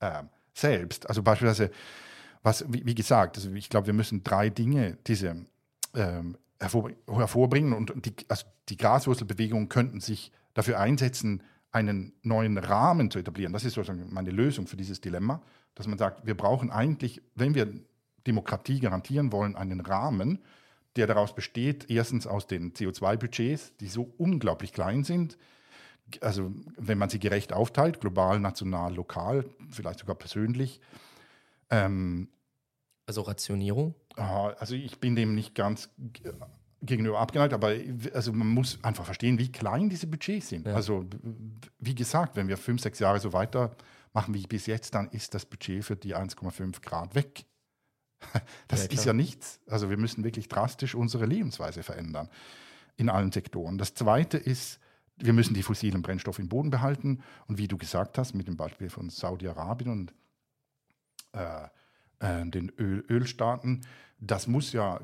Ähm, 0.00 0.28
selbst. 0.54 1.08
Also 1.08 1.22
beispielsweise, 1.22 1.70
was, 2.42 2.64
wie, 2.72 2.84
wie 2.86 2.94
gesagt, 2.94 3.36
also 3.36 3.52
ich 3.52 3.68
glaube, 3.68 3.86
wir 3.86 3.94
müssen 3.94 4.24
drei 4.24 4.50
Dinge 4.50 4.98
diese 5.06 5.36
ähm, 5.94 6.36
hervor, 6.58 6.90
hervorbringen 7.06 7.72
und 7.72 7.92
die, 8.04 8.14
also 8.28 8.46
die 8.68 8.76
Graswurzelbewegungen 8.76 9.68
könnten 9.68 10.00
sich 10.00 10.32
dafür 10.54 10.80
einsetzen, 10.80 11.42
einen 11.72 12.14
neuen 12.22 12.56
Rahmen 12.56 13.10
zu 13.10 13.18
etablieren. 13.18 13.52
Das 13.52 13.64
ist 13.64 13.74
sozusagen 13.74 14.12
meine 14.12 14.30
Lösung 14.30 14.66
für 14.66 14.76
dieses 14.76 15.00
Dilemma, 15.00 15.42
dass 15.74 15.86
man 15.86 15.98
sagt, 15.98 16.26
wir 16.26 16.34
brauchen 16.34 16.70
eigentlich, 16.70 17.20
wenn 17.34 17.54
wir 17.54 17.68
Demokratie 18.26 18.80
garantieren 18.80 19.30
wollen, 19.30 19.56
einen 19.56 19.80
Rahmen, 19.80 20.42
der 20.96 21.06
daraus 21.06 21.34
besteht, 21.34 21.90
erstens 21.90 22.26
aus 22.26 22.46
den 22.46 22.72
CO2-Budgets, 22.72 23.76
die 23.80 23.88
so 23.88 24.12
unglaublich 24.18 24.72
klein 24.72 25.04
sind, 25.04 25.38
also 26.20 26.52
wenn 26.76 26.98
man 26.98 27.08
sie 27.08 27.18
gerecht 27.18 27.52
aufteilt, 27.52 28.00
global, 28.00 28.38
national, 28.38 28.94
lokal, 28.94 29.44
vielleicht 29.70 30.00
sogar 30.00 30.16
persönlich. 30.16 30.80
Ähm, 31.70 32.28
also 33.06 33.22
Rationierung? 33.22 33.94
Also 34.16 34.74
ich 34.74 34.98
bin 34.98 35.14
dem 35.14 35.34
nicht 35.34 35.54
ganz 35.54 35.90
gegenüber 36.82 37.18
abgeneigt, 37.18 37.52
aber 37.52 37.74
also 38.14 38.32
man 38.32 38.48
muss 38.48 38.78
einfach 38.82 39.04
verstehen, 39.04 39.38
wie 39.38 39.50
klein 39.50 39.88
diese 39.88 40.06
Budgets 40.06 40.48
sind. 40.48 40.66
Ja. 40.66 40.74
Also 40.74 41.04
wie 41.78 41.94
gesagt, 41.94 42.36
wenn 42.36 42.48
wir 42.48 42.56
fünf, 42.56 42.82
sechs 42.82 42.98
Jahre 42.98 43.20
so 43.20 43.32
weitermachen 43.32 44.34
wie 44.34 44.46
bis 44.46 44.66
jetzt, 44.66 44.94
dann 44.94 45.08
ist 45.10 45.34
das 45.34 45.44
Budget 45.44 45.84
für 45.84 45.96
die 45.96 46.14
1,5 46.14 46.80
Grad 46.82 47.14
weg. 47.14 47.44
Das 48.68 48.84
ja, 48.84 48.90
ist 48.90 49.04
ja 49.04 49.12
nichts. 49.12 49.60
Also 49.66 49.90
wir 49.90 49.96
müssen 49.96 50.24
wirklich 50.24 50.48
drastisch 50.48 50.94
unsere 50.94 51.26
Lebensweise 51.26 51.82
verändern 51.82 52.28
in 52.96 53.08
allen 53.08 53.30
Sektoren. 53.30 53.78
Das 53.78 53.94
Zweite 53.94 54.38
ist, 54.38 54.80
wir 55.16 55.32
müssen 55.32 55.54
die 55.54 55.62
fossilen 55.62 56.02
Brennstoffe 56.02 56.38
im 56.38 56.48
Boden 56.48 56.70
behalten. 56.70 57.22
Und 57.46 57.58
wie 57.58 57.68
du 57.68 57.76
gesagt 57.76 58.18
hast, 58.18 58.34
mit 58.34 58.48
dem 58.48 58.56
Beispiel 58.56 58.90
von 58.90 59.10
Saudi-Arabien 59.10 59.90
und 59.90 60.14
äh, 61.32 61.68
äh, 62.20 62.46
den 62.46 62.70
Öl 62.78 63.04
Ölstaaten. 63.08 63.82
Das 64.18 64.46
muss 64.46 64.72
ja 64.72 65.00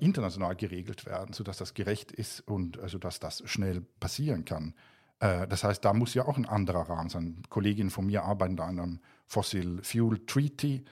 international 0.00 0.54
geregelt 0.54 1.06
werden, 1.06 1.32
sodass 1.32 1.56
das 1.56 1.72
gerecht 1.72 2.12
ist 2.12 2.40
und 2.40 2.78
also 2.78 2.98
dass 2.98 3.18
das 3.18 3.42
schnell 3.46 3.80
passieren 4.00 4.44
kann. 4.44 4.74
Äh, 5.18 5.48
das 5.48 5.64
heißt, 5.64 5.82
da 5.84 5.94
muss 5.94 6.12
ja 6.12 6.26
auch 6.26 6.36
ein 6.36 6.46
anderer 6.46 6.82
Rahmen 6.82 7.08
sein. 7.08 7.42
Kolleginnen 7.48 7.90
von 7.90 8.06
mir 8.06 8.24
arbeiten 8.24 8.56
da 8.56 8.66
an 8.66 8.78
einem 8.78 9.00
Fossil 9.26 9.80
Fuel 9.82 10.26
Treaty, 10.26 10.84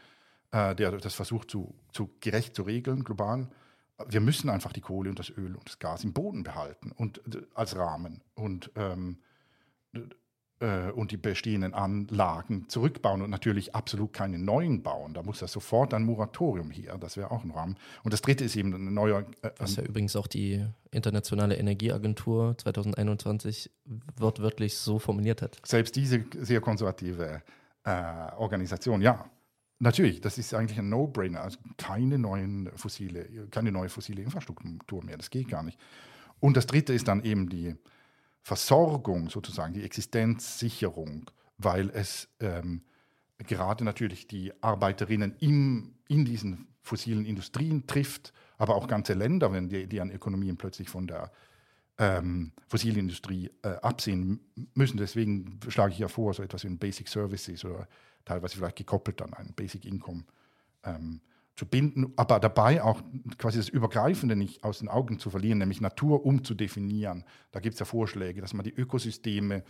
äh, 0.52 0.74
der 0.74 0.92
das 0.92 1.14
versucht, 1.14 1.50
zu, 1.50 1.74
zu 1.92 2.10
gerecht 2.20 2.54
zu 2.54 2.62
regeln, 2.62 3.04
global. 3.04 3.48
Wir 4.08 4.20
müssen 4.20 4.48
einfach 4.48 4.72
die 4.72 4.80
Kohle 4.80 5.10
und 5.10 5.18
das 5.18 5.30
Öl 5.30 5.56
und 5.56 5.68
das 5.68 5.78
Gas 5.78 6.04
im 6.04 6.12
Boden 6.12 6.42
behalten 6.44 6.92
und 6.92 7.18
äh, 7.34 7.42
als 7.54 7.76
Rahmen. 7.76 8.22
Und 8.34 8.70
ähm, 8.76 9.18
äh, 10.60 10.90
und 10.90 11.12
die 11.12 11.16
bestehenden 11.16 11.72
Anlagen 11.72 12.68
zurückbauen 12.68 13.22
und 13.22 13.30
natürlich 13.30 13.76
absolut 13.76 14.12
keine 14.12 14.38
neuen 14.38 14.82
bauen. 14.82 15.14
Da 15.14 15.22
muss 15.22 15.40
ja 15.40 15.46
sofort 15.46 15.94
ein 15.94 16.02
Moratorium 16.02 16.72
hier, 16.72 16.96
das 16.98 17.16
wäre 17.16 17.30
auch 17.30 17.44
ein 17.44 17.52
Rahmen. 17.52 17.76
Und 18.02 18.12
das 18.12 18.22
dritte 18.22 18.44
ist 18.44 18.56
eben 18.56 18.74
ein 18.74 18.92
neuer. 18.92 19.24
Äh, 19.42 19.50
Was 19.58 19.76
ja 19.76 19.84
übrigens 19.84 20.16
auch 20.16 20.26
die 20.26 20.64
Internationale 20.90 21.56
Energieagentur 21.56 22.56
2021 22.58 23.70
wortwörtlich 24.16 24.76
so 24.76 24.98
formuliert 24.98 25.42
hat. 25.42 25.60
Selbst 25.64 25.94
diese 25.94 26.24
sehr 26.38 26.60
konservative 26.60 27.42
äh, 27.84 28.32
Organisation, 28.36 29.00
ja. 29.00 29.30
Natürlich, 29.80 30.20
das 30.20 30.38
ist 30.38 30.54
eigentlich 30.54 30.78
ein 30.78 30.88
No-Brainer. 30.88 31.42
Also 31.42 31.58
keine 31.76 32.18
neuen 32.18 32.70
fossile, 32.76 33.48
keine 33.50 33.70
neue 33.70 33.88
fossile 33.88 34.22
Infrastruktur 34.22 35.04
mehr. 35.04 35.16
Das 35.16 35.30
geht 35.30 35.48
gar 35.48 35.62
nicht. 35.62 35.78
Und 36.40 36.56
das 36.56 36.66
dritte 36.66 36.92
ist 36.92 37.08
dann 37.08 37.22
eben 37.22 37.48
die, 37.48 37.76
Versorgung 38.48 39.28
sozusagen, 39.28 39.74
die 39.74 39.82
Existenzsicherung, 39.82 41.30
weil 41.58 41.90
es 41.90 42.28
ähm, 42.40 42.80
gerade 43.36 43.84
natürlich 43.84 44.26
die 44.26 44.54
Arbeiterinnen 44.62 45.36
im, 45.40 45.96
in 46.08 46.24
diesen 46.24 46.66
fossilen 46.80 47.26
Industrien 47.26 47.86
trifft, 47.86 48.32
aber 48.56 48.76
auch 48.76 48.88
ganze 48.88 49.12
Länder, 49.12 49.52
wenn 49.52 49.68
die, 49.68 49.86
deren 49.86 50.10
Ökonomien 50.10 50.56
plötzlich 50.56 50.88
von 50.88 51.06
der 51.06 51.30
ähm, 51.98 52.52
fossilen 52.68 52.96
Industrie 52.96 53.50
äh, 53.62 53.68
absehen 53.82 54.40
müssen. 54.72 54.96
Deswegen 54.96 55.60
schlage 55.68 55.92
ich 55.92 55.98
ja 55.98 56.08
vor, 56.08 56.32
so 56.32 56.42
etwas 56.42 56.64
wie 56.64 56.68
ein 56.68 56.78
Basic 56.78 57.06
Services 57.06 57.66
oder 57.66 57.86
teilweise 58.28 58.56
vielleicht 58.56 58.76
gekoppelt 58.76 59.22
an 59.22 59.32
ein 59.34 59.54
Basic 59.54 59.84
Income 59.84 60.24
ähm, 60.84 61.20
zu 61.56 61.66
binden, 61.66 62.12
aber 62.16 62.38
dabei 62.38 62.82
auch 62.82 63.02
quasi 63.36 63.58
das 63.58 63.68
Übergreifende 63.68 64.36
nicht 64.36 64.62
aus 64.62 64.78
den 64.78 64.88
Augen 64.88 65.18
zu 65.18 65.30
verlieren, 65.30 65.58
nämlich 65.58 65.80
Natur 65.80 66.24
umzudefinieren. 66.24 67.24
Da 67.50 67.58
gibt 67.60 67.74
es 67.74 67.80
ja 67.80 67.86
Vorschläge, 67.86 68.40
dass 68.40 68.54
man 68.54 68.64
die 68.64 68.72
Ökosysteme 68.72 69.64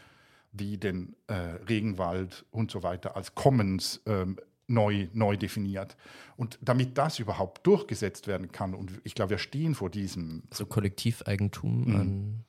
wie 0.52 0.76
den 0.76 1.16
äh, 1.28 1.34
Regenwald 1.68 2.44
und 2.50 2.70
so 2.70 2.82
weiter 2.82 3.16
als 3.16 3.34
Commons 3.34 4.02
ähm, 4.06 4.38
neu, 4.66 5.08
neu 5.14 5.36
definiert. 5.36 5.96
Und 6.36 6.58
damit 6.60 6.98
das 6.98 7.18
überhaupt 7.18 7.66
durchgesetzt 7.66 8.26
werden 8.26 8.52
kann, 8.52 8.74
und 8.74 8.92
ich 9.04 9.14
glaube, 9.14 9.30
wir 9.30 9.38
stehen 9.38 9.74
vor 9.74 9.88
diesem. 9.88 10.42
So 10.52 10.66
Kollektiveigentum 10.66 11.84
mhm. 11.84 11.96
an 11.96 12.44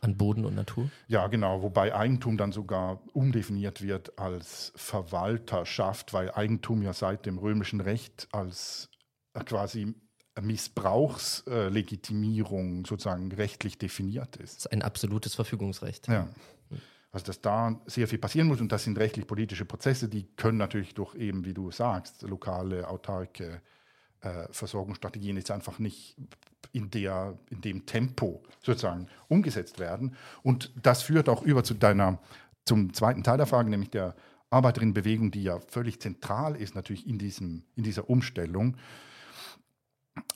an 0.00 0.16
Boden 0.16 0.44
und 0.44 0.54
Natur? 0.54 0.90
Ja, 1.08 1.26
genau, 1.26 1.62
wobei 1.62 1.92
Eigentum 1.94 2.36
dann 2.36 2.52
sogar 2.52 3.00
umdefiniert 3.12 3.82
wird 3.82 4.18
als 4.18 4.72
Verwalterschaft, 4.76 6.12
weil 6.12 6.30
Eigentum 6.30 6.82
ja 6.82 6.92
seit 6.92 7.26
dem 7.26 7.38
römischen 7.38 7.80
Recht 7.80 8.28
als 8.32 8.88
äh, 9.34 9.42
quasi 9.44 9.94
Missbrauchslegitimierung 10.40 12.86
sozusagen 12.86 13.32
rechtlich 13.32 13.78
definiert 13.78 14.36
ist. 14.36 14.58
Das 14.58 14.66
ist 14.66 14.72
ein 14.72 14.82
absolutes 14.82 15.34
Verfügungsrecht. 15.34 16.06
Ja. 16.08 16.28
Also 17.10 17.26
dass 17.26 17.40
da 17.40 17.80
sehr 17.86 18.06
viel 18.06 18.18
passieren 18.18 18.48
muss 18.48 18.60
und 18.60 18.70
das 18.70 18.84
sind 18.84 18.98
rechtlich-politische 18.98 19.64
Prozesse, 19.64 20.08
die 20.08 20.24
können 20.36 20.58
natürlich 20.58 20.94
durch 20.94 21.14
eben, 21.14 21.46
wie 21.46 21.54
du 21.54 21.70
sagst, 21.70 22.20
lokale, 22.22 22.86
autarke 22.86 23.62
äh, 24.20 24.46
Versorgungsstrategien 24.50 25.36
jetzt 25.36 25.50
einfach 25.50 25.78
nicht 25.78 26.16
in, 26.72 26.90
der, 26.90 27.38
in 27.50 27.60
dem 27.60 27.86
Tempo 27.86 28.42
sozusagen 28.62 29.08
umgesetzt 29.28 29.78
werden. 29.78 30.14
Und 30.42 30.72
das 30.82 31.02
führt 31.02 31.28
auch 31.28 31.42
über 31.42 31.64
zu 31.64 31.74
deiner, 31.74 32.18
zum 32.64 32.92
zweiten 32.92 33.22
Teil 33.22 33.36
der 33.38 33.46
Frage, 33.46 33.70
nämlich 33.70 33.90
der 33.90 34.14
Arbeiterinnenbewegung, 34.50 35.30
die 35.30 35.42
ja 35.42 35.60
völlig 35.60 36.00
zentral 36.00 36.56
ist 36.56 36.74
natürlich 36.74 37.06
in, 37.06 37.18
diesem, 37.18 37.64
in 37.76 37.82
dieser 37.82 38.08
Umstellung 38.08 38.76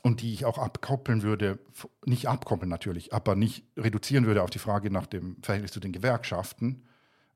und 0.01 0.21
die 0.21 0.33
ich 0.33 0.45
auch 0.45 0.57
abkoppeln 0.57 1.23
würde, 1.23 1.59
nicht 2.05 2.27
abkoppeln 2.27 2.69
natürlich, 2.69 3.13
aber 3.13 3.35
nicht 3.35 3.65
reduzieren 3.77 4.25
würde 4.25 4.43
auf 4.43 4.49
die 4.49 4.59
Frage 4.59 4.91
nach 4.91 5.07
dem 5.07 5.37
Verhältnis 5.41 5.71
zu 5.71 5.79
den 5.79 5.91
Gewerkschaften, 5.91 6.83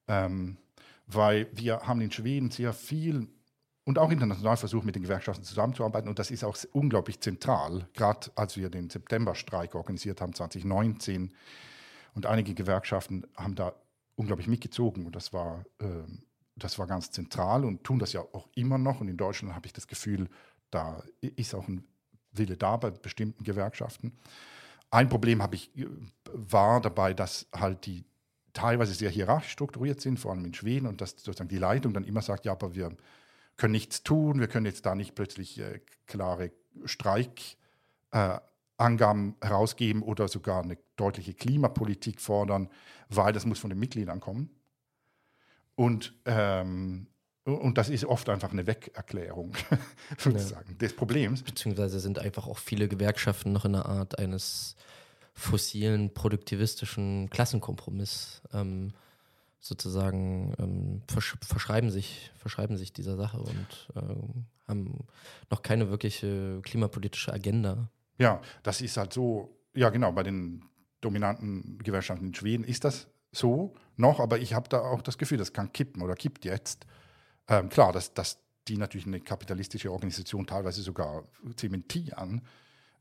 ähm, 0.07 0.57
weil 1.07 1.47
wir 1.53 1.81
haben 1.81 2.01
in 2.01 2.11
Schweden 2.11 2.51
sehr 2.51 2.73
viel 2.73 3.27
und 3.87 3.99
auch 3.99 4.11
international 4.11 4.57
versucht, 4.57 4.85
mit 4.85 4.95
den 4.95 5.03
Gewerkschaften 5.03 5.45
zusammenzuarbeiten. 5.45 6.09
Und 6.09 6.19
das 6.19 6.29
ist 6.29 6.43
auch 6.43 6.57
unglaublich 6.73 7.21
zentral, 7.21 7.87
gerade 7.93 8.29
als 8.35 8.57
wir 8.57 8.69
den 8.69 8.89
Septemberstreik 8.89 9.75
organisiert 9.75 10.19
haben, 10.19 10.33
2019. 10.33 11.33
Und 12.13 12.25
einige 12.25 12.53
Gewerkschaften 12.53 13.25
haben 13.37 13.55
da 13.55 13.73
unglaublich 14.17 14.49
mitgezogen. 14.49 15.05
Und 15.05 15.15
das 15.15 15.31
war, 15.31 15.63
äh, 15.79 15.85
das 16.57 16.77
war 16.77 16.85
ganz 16.85 17.11
zentral 17.11 17.63
und 17.63 17.85
tun 17.85 17.97
das 17.97 18.11
ja 18.11 18.19
auch 18.33 18.49
immer 18.55 18.77
noch. 18.77 18.99
Und 18.99 19.07
in 19.07 19.15
Deutschland 19.15 19.55
habe 19.55 19.67
ich 19.67 19.71
das 19.73 19.87
Gefühl, 19.87 20.27
da 20.69 21.01
ist 21.21 21.55
auch 21.55 21.69
ein 21.69 21.87
Wille 22.33 22.57
da 22.57 22.75
bei 22.75 22.91
bestimmten 22.91 23.45
Gewerkschaften. 23.45 24.11
Ein 24.91 25.07
Problem 25.07 25.41
habe 25.41 25.55
ich, 25.55 25.73
äh, 25.77 25.87
war 26.33 26.81
dabei, 26.81 27.13
dass 27.13 27.47
halt 27.55 27.85
die 27.85 28.03
teilweise 28.51 28.93
sehr 28.93 29.11
hierarchisch 29.11 29.53
strukturiert 29.53 30.01
sind, 30.01 30.19
vor 30.19 30.31
allem 30.31 30.43
in 30.43 30.53
Schweden, 30.53 30.87
und 30.87 30.99
dass 30.99 31.11
sozusagen 31.11 31.47
die 31.47 31.57
Leitung 31.57 31.93
dann 31.93 32.03
immer 32.03 32.21
sagt, 32.21 32.43
ja, 32.43 32.51
aber 32.51 32.75
wir 32.75 32.91
können 33.57 33.73
nichts 33.73 34.03
tun, 34.03 34.39
wir 34.39 34.47
können 34.47 34.65
jetzt 34.65 34.85
da 34.85 34.95
nicht 34.95 35.15
plötzlich 35.15 35.59
äh, 35.59 35.81
klare 36.05 36.51
Streikangaben 36.85 39.35
äh, 39.41 39.45
herausgeben 39.45 40.03
oder 40.03 40.27
sogar 40.27 40.63
eine 40.63 40.77
deutliche 40.95 41.33
Klimapolitik 41.33 42.21
fordern, 42.21 42.69
weil 43.09 43.33
das 43.33 43.45
muss 43.45 43.59
von 43.59 43.69
den 43.69 43.79
Mitgliedern 43.79 44.19
kommen. 44.19 44.49
Und, 45.75 46.13
ähm, 46.25 47.07
und 47.43 47.77
das 47.77 47.89
ist 47.89 48.05
oft 48.05 48.29
einfach 48.29 48.51
eine 48.51 48.67
Wegerklärung 48.67 49.53
sozusagen 50.17 50.69
ja. 50.71 50.77
des 50.77 50.95
Problems. 50.95 51.43
Beziehungsweise 51.43 51.99
sind 51.99 52.19
einfach 52.19 52.47
auch 52.47 52.57
viele 52.57 52.87
Gewerkschaften 52.87 53.53
noch 53.53 53.65
in 53.65 53.75
einer 53.75 53.85
Art 53.85 54.19
eines 54.19 54.75
fossilen, 55.33 56.13
produktivistischen 56.13 57.29
Klassenkompromiss. 57.29 58.41
Ähm, 58.53 58.93
sozusagen 59.59 60.53
ähm, 60.59 61.01
versch 61.07 61.37
verschreiben, 61.41 61.89
sich, 61.89 62.31
verschreiben 62.35 62.77
sich 62.77 62.93
dieser 62.93 63.17
Sache 63.17 63.39
und 63.39 63.89
ähm, 63.95 64.45
haben 64.67 65.07
noch 65.49 65.61
keine 65.61 65.89
wirkliche 65.89 66.59
klimapolitische 66.61 67.33
Agenda. 67.33 67.89
Ja, 68.17 68.41
das 68.63 68.81
ist 68.81 68.97
halt 68.97 69.13
so, 69.13 69.57
ja 69.73 69.89
genau, 69.89 70.11
bei 70.11 70.23
den 70.23 70.63
dominanten 71.01 71.77
Gewerkschaften 71.79 72.27
in 72.27 72.33
Schweden 72.33 72.63
ist 72.63 72.83
das 72.83 73.07
so 73.31 73.75
noch, 73.95 74.19
aber 74.19 74.39
ich 74.39 74.53
habe 74.53 74.69
da 74.69 74.79
auch 74.79 75.01
das 75.01 75.17
Gefühl, 75.17 75.37
das 75.37 75.53
kann 75.53 75.71
kippen 75.73 76.01
oder 76.01 76.15
kippt 76.15 76.45
jetzt. 76.45 76.85
Ähm, 77.47 77.69
klar, 77.69 77.93
dass, 77.93 78.13
dass 78.13 78.39
die 78.67 78.77
natürlich 78.77 79.07
eine 79.07 79.19
kapitalistische 79.21 79.91
Organisation 79.91 80.45
teilweise 80.45 80.81
sogar 80.81 81.23
zementieren. 81.55 82.41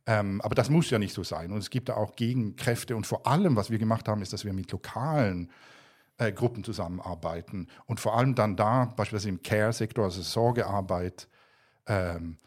Ähm, 0.07 0.41
aber 0.43 0.55
das 0.55 0.71
muss 0.71 0.91
ja 0.91 0.99
nicht 0.99 1.15
so 1.15 1.25
sein. 1.25 1.51
Und 1.51 1.59
es 1.59 1.71
gibt 1.71 1.89
da 1.89 1.95
auch 1.95 2.15
Gegenkräfte. 2.15 2.95
Und 2.95 3.07
vor 3.07 3.27
allem, 3.27 3.57
was 3.57 3.71
wir 3.71 3.79
gemacht 3.79 4.09
haben, 4.09 4.23
ist, 4.23 4.33
dass 4.33 4.45
wir 4.45 4.53
mit 4.53 4.71
lokalen 4.71 5.51
äh, 6.19 6.33
Gruppen 6.33 6.65
zusammenarbeiten. 6.65 7.69
Und 7.87 8.01
vor 8.01 8.17
allem 8.17 8.35
dann 8.35 8.57
da, 8.57 8.87
beispielsweise 8.97 9.29
im 9.29 9.43
Care-Sektor, 9.43 10.05
also 10.05 10.23
Sorgearbeit, 10.23 11.29
ähm, 11.87 12.39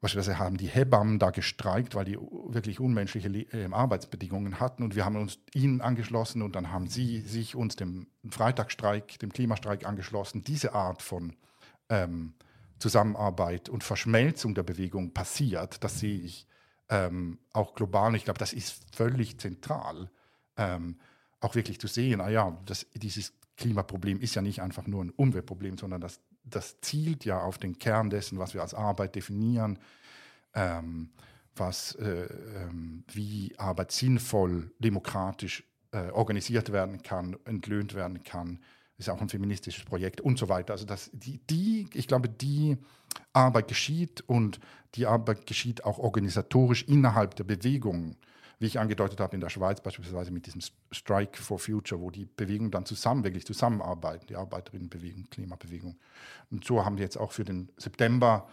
beispielsweise 0.00 0.38
haben 0.38 0.56
die 0.56 0.68
Hebammen 0.68 1.18
da 1.18 1.30
gestreikt, 1.30 1.94
weil 1.94 2.04
die 2.04 2.16
wirklich 2.16 2.80
unmenschliche 2.80 3.28
äh, 3.28 3.68
Arbeitsbedingungen 3.72 4.60
hatten. 4.60 4.82
Und 4.82 4.94
wir 4.94 5.04
haben 5.04 5.16
uns 5.16 5.38
ihnen 5.54 5.80
angeschlossen 5.80 6.42
und 6.42 6.54
dann 6.54 6.72
haben 6.72 6.86
sie 6.88 7.20
sich 7.20 7.56
uns 7.56 7.76
dem 7.76 8.06
Freitagsstreik, 8.28 9.18
dem 9.18 9.32
Klimastreik 9.32 9.86
angeschlossen. 9.86 10.44
Diese 10.44 10.72
Art 10.74 11.02
von 11.02 11.34
ähm, 11.88 12.34
Zusammenarbeit 12.78 13.68
und 13.68 13.82
Verschmelzung 13.82 14.54
der 14.54 14.62
Bewegung 14.62 15.12
passiert, 15.12 15.82
das 15.82 15.98
sehe 15.98 16.20
ich 16.20 16.46
ähm, 16.90 17.38
auch 17.52 17.74
global. 17.74 18.14
Ich 18.14 18.24
glaube, 18.24 18.38
das 18.38 18.52
ist 18.52 18.94
völlig 18.94 19.38
zentral. 19.38 20.10
Ähm, 20.56 20.96
auch 21.40 21.54
wirklich 21.54 21.78
zu 21.80 21.86
sehen, 21.86 22.20
ah 22.20 22.28
ja, 22.28 22.56
das, 22.66 22.86
dieses 22.94 23.32
Klimaproblem 23.56 24.20
ist 24.20 24.34
ja 24.34 24.42
nicht 24.42 24.62
einfach 24.62 24.86
nur 24.86 25.04
ein 25.04 25.10
Umweltproblem, 25.10 25.78
sondern 25.78 26.00
das, 26.00 26.20
das 26.44 26.80
zielt 26.80 27.24
ja 27.24 27.40
auf 27.40 27.58
den 27.58 27.78
Kern 27.78 28.10
dessen, 28.10 28.38
was 28.38 28.54
wir 28.54 28.62
als 28.62 28.74
Arbeit 28.74 29.14
definieren, 29.14 29.78
ähm, 30.54 31.10
was, 31.54 31.94
äh, 31.96 32.28
ähm, 32.56 33.04
wie 33.12 33.54
Arbeit 33.58 33.92
sinnvoll, 33.92 34.70
demokratisch 34.78 35.64
äh, 35.92 36.10
organisiert 36.10 36.72
werden 36.72 37.02
kann, 37.02 37.36
entlöhnt 37.44 37.94
werden 37.94 38.22
kann. 38.22 38.60
Ist 38.96 39.10
auch 39.10 39.20
ein 39.20 39.28
feministisches 39.28 39.84
Projekt 39.84 40.20
und 40.20 40.38
so 40.38 40.48
weiter. 40.48 40.72
Also 40.72 40.84
das, 40.84 41.10
die, 41.12 41.38
die, 41.50 41.88
ich 41.94 42.08
glaube, 42.08 42.28
die 42.28 42.76
Arbeit 43.32 43.68
geschieht 43.68 44.22
und 44.22 44.58
die 44.94 45.06
Arbeit 45.06 45.46
geschieht 45.46 45.84
auch 45.84 45.98
organisatorisch 45.98 46.84
innerhalb 46.84 47.36
der 47.36 47.44
Bewegung 47.44 48.16
wie 48.58 48.66
ich 48.66 48.78
angedeutet 48.78 49.20
habe, 49.20 49.34
in 49.34 49.40
der 49.40 49.50
Schweiz 49.50 49.80
beispielsweise 49.80 50.30
mit 50.30 50.46
diesem 50.46 50.60
Strike 50.90 51.40
for 51.40 51.58
Future, 51.58 52.00
wo 52.00 52.10
die 52.10 52.24
Bewegungen 52.24 52.70
dann 52.70 52.86
zusammen, 52.86 53.24
wirklich 53.24 53.46
zusammenarbeiten, 53.46 54.26
die 54.26 54.36
Arbeiterinnenbewegung, 54.36 55.28
Klimabewegung. 55.30 55.98
Und 56.50 56.64
so 56.64 56.84
haben 56.84 56.96
wir 56.96 57.04
jetzt 57.04 57.16
auch 57.16 57.32
für 57.32 57.44
den 57.44 57.70
September 57.76 58.48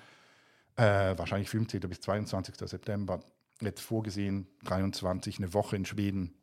Äh, 0.78 1.18
wahrscheinlich 1.18 1.50
15. 1.50 1.80
bis 1.82 2.02
22. 2.02 2.56
September. 2.68 3.22
Jetzt 3.62 3.82
vorgesehen, 3.82 4.48
23, 4.66 5.38
eine 5.38 5.54
Woche 5.54 5.78
in 5.78 5.86
Schweden, 5.86 6.34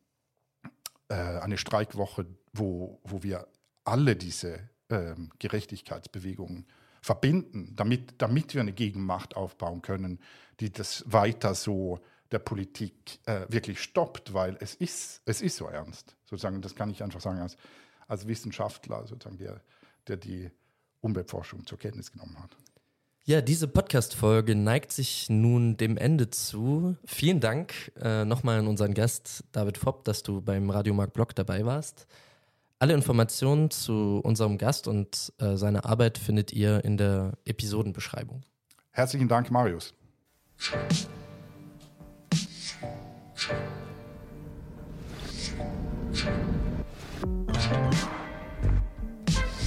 äh, 1.08 1.14
eine 1.14 1.58
Streikwoche, 1.58 2.26
wo, 2.54 2.98
wo 3.04 3.22
wir 3.22 3.46
alle 3.84 4.16
diese 4.16 4.70
ähm, 4.88 5.30
Gerechtigkeitsbewegungen 5.38 6.66
verbinden, 7.02 7.72
damit, 7.76 8.14
damit 8.18 8.54
wir 8.54 8.62
eine 8.62 8.72
Gegenmacht 8.72 9.36
aufbauen 9.36 9.82
können, 9.82 10.18
die 10.60 10.72
das 10.72 11.04
weiter 11.06 11.54
so 11.54 12.00
der 12.32 12.38
Politik 12.38 13.20
äh, 13.26 13.46
wirklich 13.48 13.80
stoppt, 13.80 14.34
weil 14.34 14.56
es 14.60 14.74
ist, 14.74 15.20
es 15.26 15.42
ist 15.42 15.56
so 15.56 15.66
ernst. 15.66 16.16
Sozusagen, 16.24 16.60
das 16.62 16.74
kann 16.74 16.90
ich 16.90 17.02
einfach 17.02 17.20
sagen 17.20 17.40
als, 17.40 17.56
als 18.08 18.26
Wissenschaftler, 18.26 19.06
sozusagen, 19.06 19.38
der, 19.38 19.60
der 20.08 20.16
die 20.16 20.50
Umweltforschung 21.00 21.66
zur 21.66 21.78
Kenntnis 21.78 22.10
genommen 22.10 22.38
hat. 22.42 22.56
Ja, 23.24 23.40
diese 23.40 23.68
Podcast-Folge 23.68 24.56
neigt 24.56 24.90
sich 24.90 25.30
nun 25.30 25.76
dem 25.76 25.96
Ende 25.96 26.30
zu. 26.30 26.96
Vielen 27.04 27.38
Dank 27.38 27.92
äh, 28.00 28.24
nochmal 28.24 28.58
an 28.58 28.66
unseren 28.66 28.94
Gast 28.94 29.44
David 29.52 29.78
Fopp, 29.78 30.04
dass 30.04 30.24
du 30.24 30.40
beim 30.40 30.70
Radiomarkt 30.70 31.12
Blog 31.12 31.34
dabei 31.36 31.64
warst. 31.64 32.08
Alle 32.80 32.94
Informationen 32.94 33.70
zu 33.70 34.20
unserem 34.24 34.58
Gast 34.58 34.88
und 34.88 35.32
äh, 35.38 35.56
seiner 35.56 35.84
Arbeit 35.84 36.18
findet 36.18 36.52
ihr 36.52 36.84
in 36.84 36.96
der 36.96 37.34
Episodenbeschreibung. 37.44 38.42
Herzlichen 38.90 39.28
Dank, 39.28 39.52
Marius. 39.52 39.94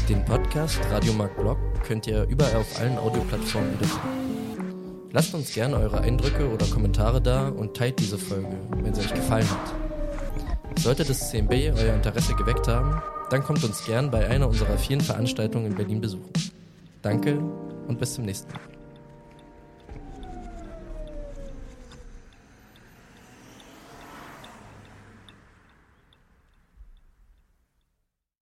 Den 0.07 0.23
Podcast 0.25 0.79
Radiomarkt 0.91 1.37
Blog 1.37 1.57
könnt 1.83 2.07
ihr 2.07 2.23
überall 2.23 2.57
auf 2.57 2.79
allen 2.79 2.97
Audioplattformen 2.97 3.73
wiederfinden. 3.73 5.09
Lasst 5.11 5.33
uns 5.33 5.53
gerne 5.53 5.77
eure 5.77 6.01
Eindrücke 6.01 6.49
oder 6.49 6.65
Kommentare 6.67 7.21
da 7.21 7.47
und 7.47 7.75
teilt 7.75 7.99
diese 7.99 8.17
Folge, 8.17 8.55
wenn 8.81 8.93
sie 8.93 9.01
euch 9.01 9.13
gefallen 9.13 9.49
hat. 9.49 10.79
Sollte 10.79 11.05
das 11.05 11.31
CMB 11.31 11.51
euer 11.51 11.93
Interesse 11.95 12.35
geweckt 12.35 12.67
haben, 12.67 13.01
dann 13.29 13.41
kommt 13.43 13.63
uns 13.63 13.85
gern 13.85 14.11
bei 14.11 14.27
einer 14.27 14.47
unserer 14.47 14.77
vielen 14.77 15.01
Veranstaltungen 15.01 15.67
in 15.67 15.75
Berlin 15.75 16.01
besuchen. 16.01 16.31
Danke 17.01 17.39
und 17.87 17.97
bis 17.97 18.13
zum 18.13 18.25
nächsten 18.25 18.51
Mal. 18.51 18.74